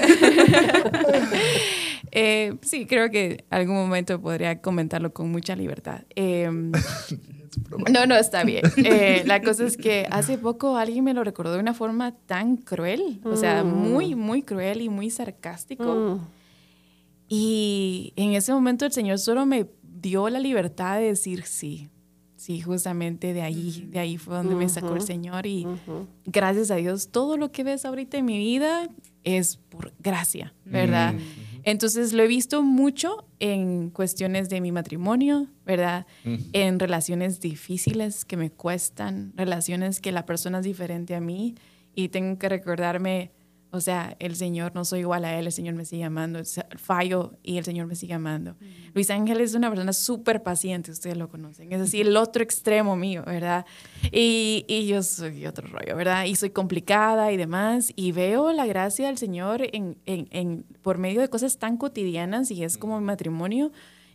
Eh, 2.17 2.55
sí, 2.61 2.85
creo 2.85 3.11
que 3.11 3.43
algún 3.49 3.75
momento 3.75 4.21
podría 4.21 4.61
comentarlo 4.61 5.11
con 5.11 5.29
mucha 5.29 5.53
libertad. 5.53 6.03
Eh, 6.15 6.49
no, 7.91 8.05
no, 8.05 8.15
está 8.15 8.45
bien. 8.45 8.63
Eh, 8.77 9.23
la 9.25 9.41
cosa 9.41 9.65
es 9.65 9.75
que 9.75 10.07
hace 10.09 10.37
poco 10.37 10.77
alguien 10.77 11.03
me 11.03 11.13
lo 11.13 11.25
recordó 11.25 11.51
de 11.51 11.59
una 11.59 11.73
forma 11.73 12.13
tan 12.25 12.55
cruel, 12.55 13.19
o 13.25 13.35
sea, 13.35 13.65
muy, 13.65 14.15
muy 14.15 14.43
cruel 14.43 14.81
y 14.81 14.87
muy 14.87 15.09
sarcástico. 15.09 15.93
Mm. 15.93 16.27
Y 17.27 18.13
en 18.15 18.33
ese 18.33 18.53
momento 18.53 18.85
el 18.85 18.93
Señor 18.93 19.19
solo 19.19 19.45
me 19.45 19.65
dio 20.05 20.29
la 20.29 20.39
libertad 20.39 20.99
de 20.99 21.05
decir 21.05 21.43
sí. 21.45 21.89
Sí, 22.37 22.61
justamente 22.61 23.33
de 23.33 23.41
ahí, 23.41 23.87
de 23.89 23.97
ahí 23.97 24.17
fue 24.17 24.35
donde 24.35 24.55
me 24.55 24.69
sacó 24.69 24.93
el 24.93 25.01
Señor 25.01 25.47
y 25.47 25.65
gracias 26.25 26.69
a 26.69 26.75
Dios, 26.75 27.09
todo 27.09 27.37
lo 27.37 27.51
que 27.51 27.63
ves 27.63 27.85
ahorita 27.85 28.17
en 28.17 28.25
mi 28.25 28.37
vida 28.37 28.87
es 29.23 29.57
por 29.57 29.93
gracia, 29.99 30.53
¿verdad? 30.63 31.13
Mm. 31.13 31.19
Entonces 31.63 32.13
lo 32.13 32.21
he 32.21 32.27
visto 32.27 32.61
mucho 32.61 33.25
en 33.39 33.89
cuestiones 33.89 34.49
de 34.49 34.61
mi 34.61 34.71
matrimonio, 34.71 35.47
¿verdad? 35.65 36.05
En 36.53 36.77
relaciones 36.79 37.39
difíciles 37.39 38.25
que 38.25 38.37
me 38.37 38.51
cuestan, 38.51 39.33
relaciones 39.35 39.99
que 39.99 40.11
la 40.11 40.27
persona 40.27 40.59
es 40.59 40.65
diferente 40.65 41.15
a 41.15 41.21
mí 41.21 41.55
y 41.95 42.09
tengo 42.09 42.37
que 42.37 42.49
recordarme, 42.49 43.31
o 43.75 43.81
sea, 43.81 44.15
el 44.19 44.35
Señor 44.35 44.73
no 44.73 44.85
soy 44.85 45.01
igual 45.01 45.25
a 45.25 45.37
Él, 45.37 45.45
el 45.45 45.51
Señor 45.51 45.75
me 45.75 45.85
sigue 45.85 46.03
amando, 46.03 46.39
fallo 46.77 47.33
y 47.43 47.57
el 47.57 47.65
Señor 47.65 47.87
me 47.87 47.95
sigue 47.95 48.13
amando. 48.13 48.55
Luis 48.93 49.09
Ángel 49.09 49.41
es 49.41 49.53
una 49.55 49.69
persona 49.69 49.93
súper 49.93 50.41
paciente, 50.43 50.91
ustedes 50.91 51.17
lo 51.17 51.29
conocen, 51.29 51.71
es 51.71 51.81
así 51.81 52.01
el 52.01 52.15
otro 52.17 52.41
extremo 52.43 52.95
mío, 52.95 53.23
¿verdad? 53.25 53.65
Y, 54.11 54.65
y 54.67 54.87
yo 54.87 55.03
soy 55.03 55.45
otro 55.45 55.67
rollo, 55.67 55.95
¿verdad? 55.95 56.25
Y 56.25 56.35
soy 56.35 56.49
complicada 56.49 57.31
y 57.31 57.37
demás, 57.37 57.91
y 57.95 58.11
veo 58.11 58.51
la 58.53 58.65
gracia 58.65 59.07
del 59.07 59.17
Señor 59.17 59.61
en, 59.73 59.97
en, 60.05 60.27
en- 60.31 60.65
por 60.81 60.97
medio 60.97 61.21
de 61.21 61.29
cosas 61.29 61.57
tan 61.57 61.77
cotidianas 61.77 62.51
y 62.51 62.63
es 62.63 62.77
como 62.77 62.99
mi 62.99 63.05
matrimonio. 63.05 63.71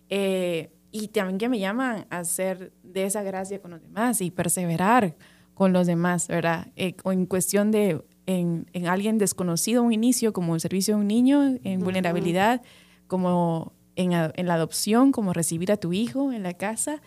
eh, 0.09 0.71
y 0.93 1.07
también 1.09 1.39
que 1.39 1.49
me 1.49 1.61
llaman 1.61 2.07
a 2.11 2.19
hacer 2.19 2.73
de 2.83 3.05
esa 3.05 3.23
gracia 3.23 3.61
con 3.63 3.71
los 3.71 3.81
demás 3.81 4.21
y 4.21 4.33
perseverar 4.33 5.15
con 5.55 5.73
los 5.73 5.87
demás, 5.87 6.27
¿verdad? 6.27 6.67
Eh, 6.75 6.97
o 7.05 7.13
en 7.13 7.27
cuestión 7.27 7.71
de 7.71 8.03
en, 8.31 8.67
en 8.73 8.87
alguien 8.87 9.19
desconocido 9.19 9.83
a 9.83 9.85
un 9.85 9.93
inicio, 9.93 10.33
como 10.33 10.55
el 10.55 10.61
servicio 10.61 10.95
a 10.95 10.99
un 10.99 11.07
niño 11.09 11.59
en 11.65 11.81
vulnerabilidad, 11.81 12.63
como 13.07 13.73
en, 13.97 14.15
a- 14.15 14.33
en 14.37 14.47
la 14.47 14.55
adopción, 14.55 15.13
como 15.13 15.33
recibir 15.33 15.71
a 15.73 15.77
tu 15.77 15.93
hijo 15.93 16.33
en 16.33 16.43
la 16.43 16.55
casa 16.55 17.03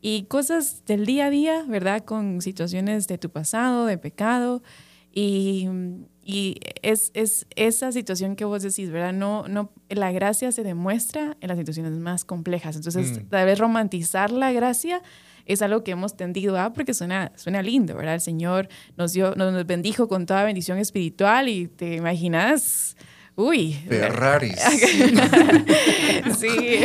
y 0.00 0.24
cosas 0.24 0.84
del 0.84 1.06
día 1.06 1.26
a 1.26 1.30
día, 1.30 1.64
¿verdad? 1.66 2.04
Con 2.04 2.40
situaciones 2.42 3.08
de 3.08 3.18
tu 3.18 3.30
pasado, 3.30 3.86
de 3.86 3.98
pecado. 3.98 4.62
Y, 5.12 5.66
y 6.22 6.58
es, 6.82 7.10
es 7.14 7.46
esa 7.56 7.90
situación 7.90 8.36
que 8.36 8.44
vos 8.44 8.62
decís, 8.62 8.90
¿verdad? 8.90 9.14
No, 9.14 9.48
no, 9.48 9.70
la 9.88 10.12
gracia 10.12 10.52
se 10.52 10.62
demuestra 10.62 11.36
en 11.40 11.48
las 11.48 11.56
situaciones 11.58 11.92
más 11.92 12.24
complejas. 12.26 12.76
Entonces, 12.76 13.22
Mm. 13.22 13.28
tal 13.28 13.46
vez 13.46 13.58
romantizar 13.58 14.30
la 14.30 14.52
gracia 14.52 15.00
es 15.46 15.62
algo 15.62 15.82
que 15.84 15.92
hemos 15.92 16.16
tendido 16.16 16.58
a 16.58 16.72
porque 16.72 16.92
suena, 16.92 17.32
suena 17.36 17.62
lindo, 17.62 17.96
¿verdad? 17.96 18.14
El 18.14 18.20
Señor 18.20 18.68
nos, 18.96 19.12
dio, 19.12 19.34
nos 19.34 19.66
bendijo 19.66 20.08
con 20.08 20.26
toda 20.26 20.44
bendición 20.44 20.78
espiritual 20.78 21.48
y 21.48 21.68
te 21.68 21.94
imaginas, 21.94 22.96
uy, 23.36 23.72
Ferraris. 23.72 24.58
sí. 26.38 26.80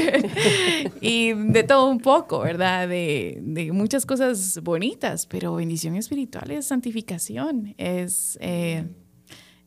Y 1.01 1.33
de 1.33 1.63
todo 1.63 1.89
un 1.89 1.99
poco, 1.99 2.39
¿verdad? 2.39 2.87
De, 2.87 3.39
de 3.41 3.71
muchas 3.71 4.05
cosas 4.05 4.59
bonitas, 4.63 5.25
pero 5.25 5.55
bendición 5.55 5.95
espiritual 5.95 6.51
es 6.51 6.67
santificación, 6.67 7.73
es, 7.77 8.37
eh, 8.41 8.85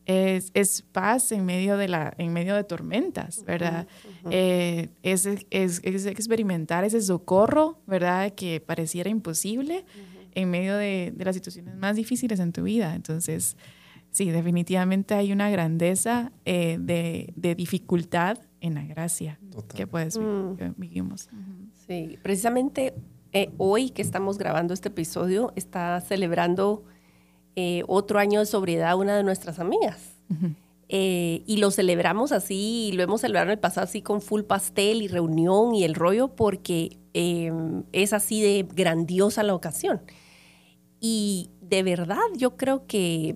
es, 0.06 0.50
es 0.54 0.82
paz 0.82 1.32
en 1.32 1.44
medio 1.46 1.76
de, 1.76 1.88
la, 1.88 2.12
en 2.18 2.32
medio 2.32 2.54
de 2.54 2.64
tormentas, 2.64 3.44
¿verdad? 3.44 3.86
Eh, 4.30 4.88
es, 5.02 5.26
es, 5.26 5.80
es 5.82 6.06
experimentar 6.06 6.84
ese 6.84 7.00
socorro, 7.00 7.78
¿verdad? 7.86 8.32
Que 8.34 8.60
pareciera 8.60 9.08
imposible 9.10 9.84
en 10.34 10.50
medio 10.50 10.76
de, 10.76 11.12
de 11.16 11.24
las 11.24 11.34
situaciones 11.36 11.74
más 11.76 11.96
difíciles 11.96 12.40
en 12.40 12.52
tu 12.52 12.64
vida. 12.64 12.94
Entonces, 12.94 13.56
sí, 14.10 14.30
definitivamente 14.30 15.14
hay 15.14 15.32
una 15.32 15.48
grandeza 15.50 16.32
eh, 16.44 16.76
de, 16.80 17.32
de 17.36 17.54
dificultad 17.54 18.38
en 18.60 18.74
la 18.74 18.84
gracia 18.84 19.38
Total. 19.50 19.76
que 19.76 19.84
vi- 19.86 20.20
Mm. 20.20 20.74
vivimos. 20.76 21.28
Sí, 21.86 22.18
precisamente 22.22 22.94
eh, 23.32 23.50
hoy 23.58 23.90
que 23.90 24.00
estamos 24.02 24.38
grabando 24.38 24.74
este 24.74 24.88
episodio, 24.88 25.52
está 25.56 26.00
celebrando 26.00 26.84
eh, 27.56 27.82
otro 27.86 28.18
año 28.18 28.40
de 28.40 28.46
sobriedad 28.46 28.96
una 28.96 29.16
de 29.16 29.22
nuestras 29.22 29.58
amigas. 29.58 30.14
Eh, 30.88 31.42
y 31.46 31.56
lo 31.58 31.70
celebramos 31.70 32.32
así, 32.32 32.90
y 32.90 32.92
lo 32.92 33.02
hemos 33.02 33.22
celebrado 33.22 33.46
en 33.46 33.52
el 33.52 33.58
pasado 33.58 33.84
así 33.84 34.02
con 34.02 34.20
full 34.20 34.42
pastel 34.42 35.02
y 35.02 35.08
reunión 35.08 35.74
y 35.74 35.84
el 35.84 35.94
rollo, 35.94 36.28
porque 36.28 36.98
eh, 37.14 37.52
es 37.92 38.12
así 38.12 38.42
de 38.42 38.66
grandiosa 38.74 39.42
la 39.42 39.54
ocasión. 39.54 40.02
Y 41.00 41.50
de 41.60 41.82
verdad 41.82 42.18
yo 42.36 42.56
creo 42.56 42.86
que 42.86 43.34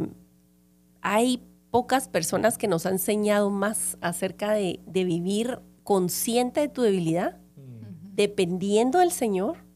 hay 1.00 1.42
pocas 1.70 2.08
personas 2.08 2.58
que 2.58 2.68
nos 2.68 2.86
han 2.86 2.94
enseñado 2.94 3.50
más 3.50 3.98
acerca 4.00 4.52
de, 4.52 4.80
de 4.86 5.04
vivir 5.04 5.60
consciente 5.84 6.60
de 6.60 6.68
tu 6.68 6.82
debilidad, 6.82 7.38
dependiendo 8.14 8.98
del 8.98 9.12
Señor, 9.12 9.67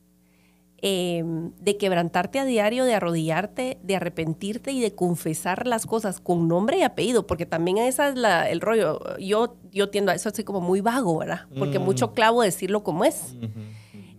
eh, 0.85 1.23
de 1.61 1.77
quebrantarte 1.77 2.41
a 2.41 2.45
diario, 2.45 2.85
de 2.85 2.95
arrodillarte, 2.95 3.79
de 3.83 3.97
arrepentirte 3.97 4.73
y 4.73 4.81
de 4.81 4.95
confesar 4.95 5.67
las 5.69 5.87
cosas 5.87 6.19
con 6.21 6.49
nombre 6.49 6.79
y 6.79 6.83
apellido, 6.83 7.27
porque 7.27 7.47
también 7.47 7.79
esa 7.79 8.09
es 8.09 8.17
la, 8.17 8.51
el 8.51 8.61
rollo. 8.61 8.99
Yo, 9.19 9.57
yo 9.71 9.91
tiendo 9.91 10.11
a 10.11 10.15
eso 10.17 10.29
así 10.29 10.43
como 10.43 10.61
muy 10.61 10.81
vago, 10.81 11.19
¿verdad? 11.19 11.47
Porque 11.59 11.79
Mm. 11.79 11.83
mucho 11.85 12.13
clavo 12.15 12.43
decirlo 12.43 12.83
como 12.83 13.05
es. 13.05 13.37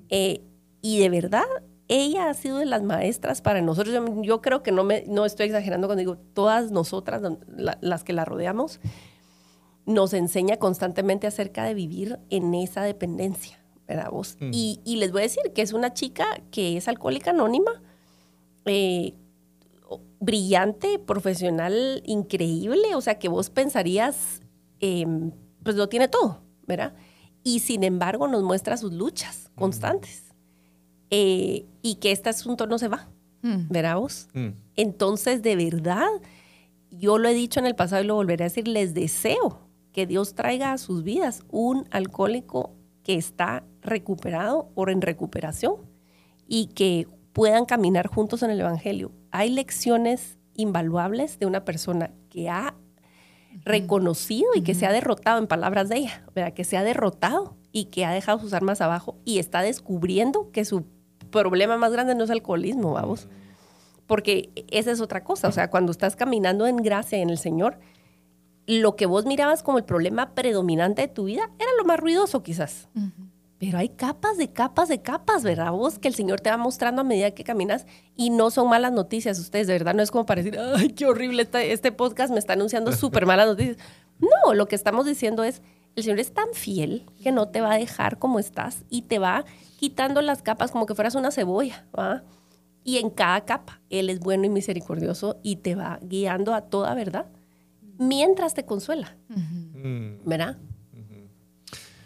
Eh, 0.10 0.42
y 0.82 1.00
de 1.00 1.10
verdad, 1.10 1.44
ella 1.90 2.30
ha 2.30 2.34
sido 2.34 2.58
de 2.60 2.66
las 2.66 2.82
maestras 2.82 3.42
para 3.42 3.62
nosotros. 3.62 3.94
Yo, 3.94 4.22
yo 4.22 4.42
creo 4.42 4.64
que 4.64 4.72
no, 4.72 4.84
me, 4.86 5.04
no 5.08 5.26
estoy 5.26 5.48
exagerando 5.48 5.88
cuando 5.88 6.00
digo 6.00 6.18
todas 6.34 6.72
nosotras, 6.72 7.22
la- 7.48 7.78
las 7.82 8.04
que 8.06 8.14
la 8.14 8.24
rodeamos, 8.26 8.80
nos 9.86 10.14
enseña 10.14 10.58
constantemente 10.58 11.28
acerca 11.28 11.66
de 11.66 11.74
vivir 11.74 12.20
en 12.30 12.54
esa 12.54 12.84
dependencia, 12.84 13.60
¿verdad 13.88 14.10
vos? 14.12 14.38
Mm. 14.40 14.52
Y, 14.54 14.80
y 14.86 14.96
les 14.98 15.12
voy 15.12 15.22
a 15.22 15.24
decir 15.24 15.44
que 15.54 15.62
es 15.62 15.74
una 15.74 15.94
chica 15.94 16.26
que 16.52 16.78
es 16.78 16.88
alcohólica 16.88 17.32
anónima, 17.32 17.72
eh, 18.66 19.14
brillante, 20.20 21.00
profesional, 21.00 22.02
increíble, 22.06 22.96
o 22.96 23.02
sea, 23.02 23.20
que 23.20 23.28
vos 23.28 23.50
pensarías, 23.50 24.42
eh, 24.80 25.06
pues 25.64 25.76
lo 25.76 25.90
tiene 25.90 26.08
todo, 26.08 26.42
¿verdad? 26.66 26.94
Y 27.44 27.60
sin 27.60 27.84
embargo 27.84 28.28
nos 28.28 28.44
muestra 28.44 28.78
sus 28.78 28.94
luchas 28.94 29.50
constantes 29.56 30.34
eh, 31.10 31.66
y 31.82 31.96
que 31.96 32.12
este 32.12 32.30
asunto 32.30 32.68
no 32.68 32.78
se 32.78 32.88
va, 32.88 33.10
Mm. 33.46 33.68
¿verdad 33.70 33.98
vos? 33.98 34.30
Mm. 34.34 34.48
Entonces, 34.78 35.42
de 35.42 35.58
verdad, 35.58 36.08
yo 36.92 37.18
lo 37.18 37.28
he 37.28 37.34
dicho 37.34 37.60
en 37.60 37.66
el 37.66 37.76
pasado 37.76 38.02
y 38.02 38.08
lo 38.08 38.16
volveré 38.16 38.46
a 38.46 38.48
decir, 38.48 38.70
les 38.70 38.94
deseo 38.94 39.60
que 39.92 40.08
Dios 40.08 40.34
traiga 40.34 40.72
a 40.72 40.78
sus 40.78 41.04
vidas 41.04 41.44
un 41.52 41.86
alcohólico 41.92 42.72
que 43.04 43.16
está 43.16 43.64
recuperado 43.82 44.70
o 44.76 44.88
en 44.88 45.02
recuperación 45.02 45.76
y 46.48 46.68
que 46.68 47.08
puedan 47.34 47.66
caminar 47.66 48.08
juntos 48.08 48.44
en 48.44 48.52
el 48.52 48.62
Evangelio. 48.62 49.12
Hay 49.32 49.50
lecciones 49.50 50.38
invaluables 50.56 51.40
de 51.40 51.46
una 51.46 51.66
persona 51.66 52.12
que 52.30 52.50
ha 52.50 52.76
reconocido 53.66 54.50
y 54.56 54.62
que 54.62 54.74
se 54.74 54.86
ha 54.86 54.92
derrotado, 54.92 55.40
en 55.40 55.48
palabras 55.48 55.90
de 55.90 55.98
ella, 55.98 56.24
¿verdad? 56.34 56.54
que 56.54 56.64
se 56.64 56.78
ha 56.78 56.84
derrotado 56.84 57.56
y 57.72 57.86
que 57.86 58.06
ha 58.06 58.12
dejado 58.12 58.40
sus 58.40 58.54
armas 58.54 58.82
abajo 58.82 59.18
y 59.26 59.40
está 59.40 59.62
descubriendo 59.62 60.52
que 60.52 60.66
su 60.66 60.86
problema 61.32 61.78
más 61.78 61.92
grande 61.92 62.16
no 62.16 62.24
es 62.24 62.30
alcoholismo, 62.30 62.94
vamos. 62.94 63.28
Porque 64.06 64.52
esa 64.70 64.92
es 64.92 65.02
otra 65.02 65.24
cosa, 65.24 65.48
o 65.48 65.52
sea, 65.52 65.70
cuando 65.70 65.92
estás 65.92 66.16
caminando 66.16 66.68
en 66.68 66.78
gracia 66.78 67.20
en 67.20 67.30
el 67.30 67.38
Señor, 67.38 67.80
lo 68.68 68.96
que 68.96 69.06
vos 69.06 69.26
mirabas 69.26 69.64
como 69.64 69.78
el 69.78 69.84
problema 69.84 70.34
predominante 70.34 71.02
de 71.02 71.08
tu 71.08 71.26
vida 71.26 71.50
era 71.60 71.70
lo 71.78 71.86
más 71.86 72.00
ruidoso 72.00 72.44
quizás. 72.44 72.88
Pero 73.60 73.78
hay 73.78 73.90
capas 73.90 74.38
de 74.38 74.52
capas 74.52 74.90
de 74.90 75.02
capas, 75.02 75.44
¿verdad? 75.44 75.72
Vos 75.72 76.00
que 76.00 76.08
el 76.08 76.16
Señor 76.16 76.42
te 76.42 76.50
va 76.50 76.58
mostrando 76.58 77.02
a 77.02 77.04
medida 77.04 77.32
que 77.32 77.44
caminas 77.44 77.86
y 78.16 78.30
no 78.30 78.52
son 78.52 78.70
malas 78.70 78.92
noticias 78.92 79.40
ustedes, 79.40 79.68
de 79.68 79.74
verdad, 79.74 79.94
no 79.94 80.02
es 80.02 80.12
como 80.12 80.26
para 80.26 80.42
decir, 80.42 80.60
ay, 80.60 80.90
qué 80.90 81.06
horrible 81.06 81.44
este, 81.44 81.72
este 81.72 81.92
podcast 81.92 82.32
me 82.32 82.40
está 82.40 82.54
anunciando 82.54 82.92
súper 82.94 83.26
malas 83.26 83.48
noticias. 83.48 83.78
No, 84.20 84.54
lo 84.54 84.68
que 84.68 84.76
estamos 84.76 85.06
diciendo 85.06 85.44
es, 85.44 85.62
el 85.96 86.04
Señor 86.04 86.20
es 86.20 86.34
tan 86.34 86.48
fiel 86.54 87.06
que 87.22 87.32
no 87.32 87.50
te 87.50 87.62
va 87.62 87.74
a 87.74 87.78
dejar 87.78 88.18
como 88.18 88.40
estás 88.40 88.84
y 88.90 89.04
te 89.04 89.20
va 89.20 89.46
quitando 89.78 90.22
las 90.22 90.42
capas 90.42 90.72
como 90.72 90.86
que 90.86 90.96
fueras 90.96 91.16
una 91.16 91.32
cebolla, 91.32 91.86
¿va? 91.98 92.24
Y 92.84 92.98
en 92.98 93.10
cada 93.10 93.46
capa, 93.46 93.82
Él 93.90 94.10
es 94.10 94.20
bueno 94.20 94.46
y 94.46 94.50
misericordioso 94.50 95.38
y 95.44 95.58
te 95.58 95.76
va 95.76 96.00
guiando 96.02 96.54
a 96.54 96.62
toda 96.62 96.94
verdad 96.96 97.28
mientras 98.08 98.54
te 98.54 98.66
consuela, 98.66 99.16
Mm. 99.30 100.28
¿verdad? 100.28 100.58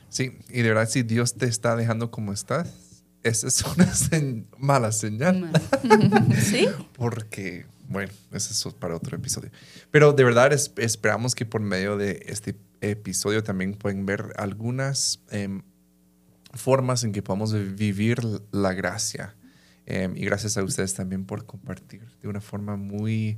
Sí, 0.09 0.31
y 0.49 0.61
de 0.61 0.69
verdad, 0.69 0.89
si 0.89 1.03
Dios 1.03 1.35
te 1.35 1.45
está 1.45 1.75
dejando 1.75 2.09
como 2.11 2.33
estás, 2.33 3.03
esa 3.23 3.47
es 3.47 3.61
una 3.63 3.85
señ- 3.93 4.45
mala 4.57 4.91
señal. 4.91 5.51
Sí. 6.41 6.67
Porque, 6.95 7.65
bueno, 7.89 8.11
eso 8.31 8.69
es 8.69 8.73
para 8.75 8.95
otro 8.95 9.15
episodio. 9.17 9.51
Pero 9.91 10.13
de 10.13 10.23
verdad 10.23 10.53
es- 10.53 10.71
esperamos 10.77 11.35
que 11.35 11.45
por 11.45 11.61
medio 11.61 11.97
de 11.97 12.23
este 12.27 12.55
episodio 12.81 13.43
también 13.43 13.73
pueden 13.73 14.05
ver 14.05 14.33
algunas 14.37 15.19
em, 15.29 15.61
formas 16.53 17.03
en 17.03 17.11
que 17.11 17.21
podamos 17.21 17.53
vivir 17.75 18.19
la 18.51 18.73
gracia. 18.73 19.35
Em, 19.85 20.15
y 20.17 20.21
gracias 20.25 20.57
a 20.57 20.63
ustedes 20.63 20.93
también 20.93 21.25
por 21.25 21.45
compartir 21.45 22.01
de 22.21 22.27
una 22.27 22.41
forma 22.41 22.75
muy 22.75 23.37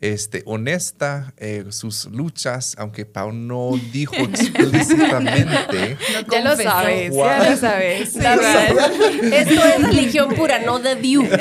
este, 0.00 0.42
honesta 0.46 1.34
eh, 1.36 1.64
sus 1.70 2.06
luchas, 2.06 2.74
aunque 2.78 3.04
Pau 3.06 3.32
no 3.32 3.72
dijo 3.92 4.14
explícitamente. 4.16 5.96
Ya 6.30 6.40
lo 6.42 6.56
sabes, 6.56 7.14
ya 7.14 7.50
lo 7.50 7.56
sabes. 7.56 8.14
La 8.16 8.36
verdad, 8.36 8.92
Esto 9.32 9.64
es 9.64 9.82
religión 9.82 10.34
pura, 10.34 10.58
no 10.60 10.80
The 10.80 10.94
View. 10.96 11.26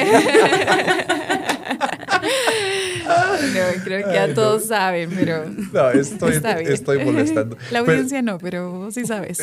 No, 3.10 3.84
creo 3.84 4.08
que 4.08 4.14
ya 4.14 4.34
todos 4.34 4.66
saben, 4.68 5.10
pero 5.16 5.46
No, 5.72 5.90
estoy, 5.92 6.34
está 6.36 6.56
bien. 6.58 6.72
estoy 6.72 7.04
molestando. 7.04 7.56
La 7.72 7.80
Pero- 7.82 7.94
audiencia 7.94 8.22
no, 8.22 8.38
pero 8.38 8.72
vos 8.72 8.94
sí 8.94 9.06
sabes. 9.06 9.40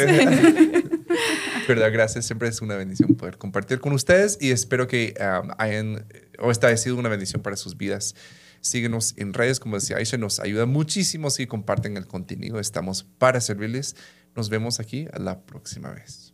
Verdad, 1.67 1.91
gracias. 1.93 2.27
Siempre 2.27 2.49
es 2.49 2.61
una 2.61 2.77
bendición 2.77 3.15
poder 3.15 3.39
compartir 3.39 3.81
con 3.81 3.93
ustedes 3.93 4.39
y 4.41 4.51
espero 4.53 4.87
que 4.87 5.15
um, 5.21 5.51
hayan, 5.59 6.07
o 6.39 6.51
esta 6.51 6.69
haya 6.69 6.77
sido 6.77 6.97
una 6.97 7.09
bendición 7.09 7.43
para 7.43 7.57
sus 7.57 7.77
vidas. 7.77 8.15
Síguenos 8.67 9.15
en 9.17 9.33
redes, 9.33 9.61
como 9.61 9.77
decía 9.77 9.97
Aisha, 9.97 10.19
nos 10.19 10.41
ayuda 10.41 10.67
muchísimo 10.67 11.31
si 11.31 11.47
comparten 11.47 11.97
el 11.97 12.07
contenido. 12.07 12.59
Estamos 12.59 13.05
para 13.19 13.41
servirles. 13.41 13.95
Nos 14.35 14.51
vemos 14.51 14.81
aquí 14.81 15.07
la 15.17 15.41
próxima 15.41 15.93
vez. 15.93 16.33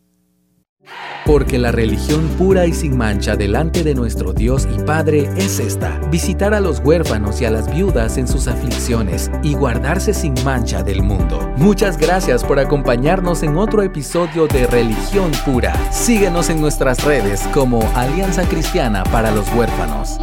Porque 1.24 1.58
la 1.58 1.70
religión 1.70 2.26
pura 2.36 2.66
y 2.66 2.72
sin 2.72 2.96
mancha 2.96 3.36
delante 3.36 3.84
de 3.84 3.94
nuestro 3.94 4.32
Dios 4.32 4.66
y 4.76 4.82
Padre 4.82 5.30
es 5.36 5.60
esta, 5.60 6.00
visitar 6.10 6.52
a 6.54 6.60
los 6.60 6.80
huérfanos 6.80 7.40
y 7.40 7.44
a 7.44 7.50
las 7.50 7.72
viudas 7.72 8.18
en 8.18 8.26
sus 8.26 8.48
aflicciones 8.48 9.30
y 9.44 9.54
guardarse 9.54 10.14
sin 10.14 10.34
mancha 10.42 10.82
del 10.82 11.02
mundo. 11.02 11.52
Muchas 11.58 11.96
gracias 11.96 12.42
por 12.42 12.58
acompañarnos 12.58 13.44
en 13.44 13.56
otro 13.56 13.82
episodio 13.82 14.48
de 14.48 14.66
Religión 14.66 15.30
Pura. 15.44 15.74
Síguenos 15.92 16.50
en 16.50 16.60
nuestras 16.60 17.04
redes 17.04 17.42
como 17.54 17.82
Alianza 17.94 18.42
Cristiana 18.48 19.04
para 19.04 19.30
los 19.30 19.46
Huérfanos. 19.54 20.18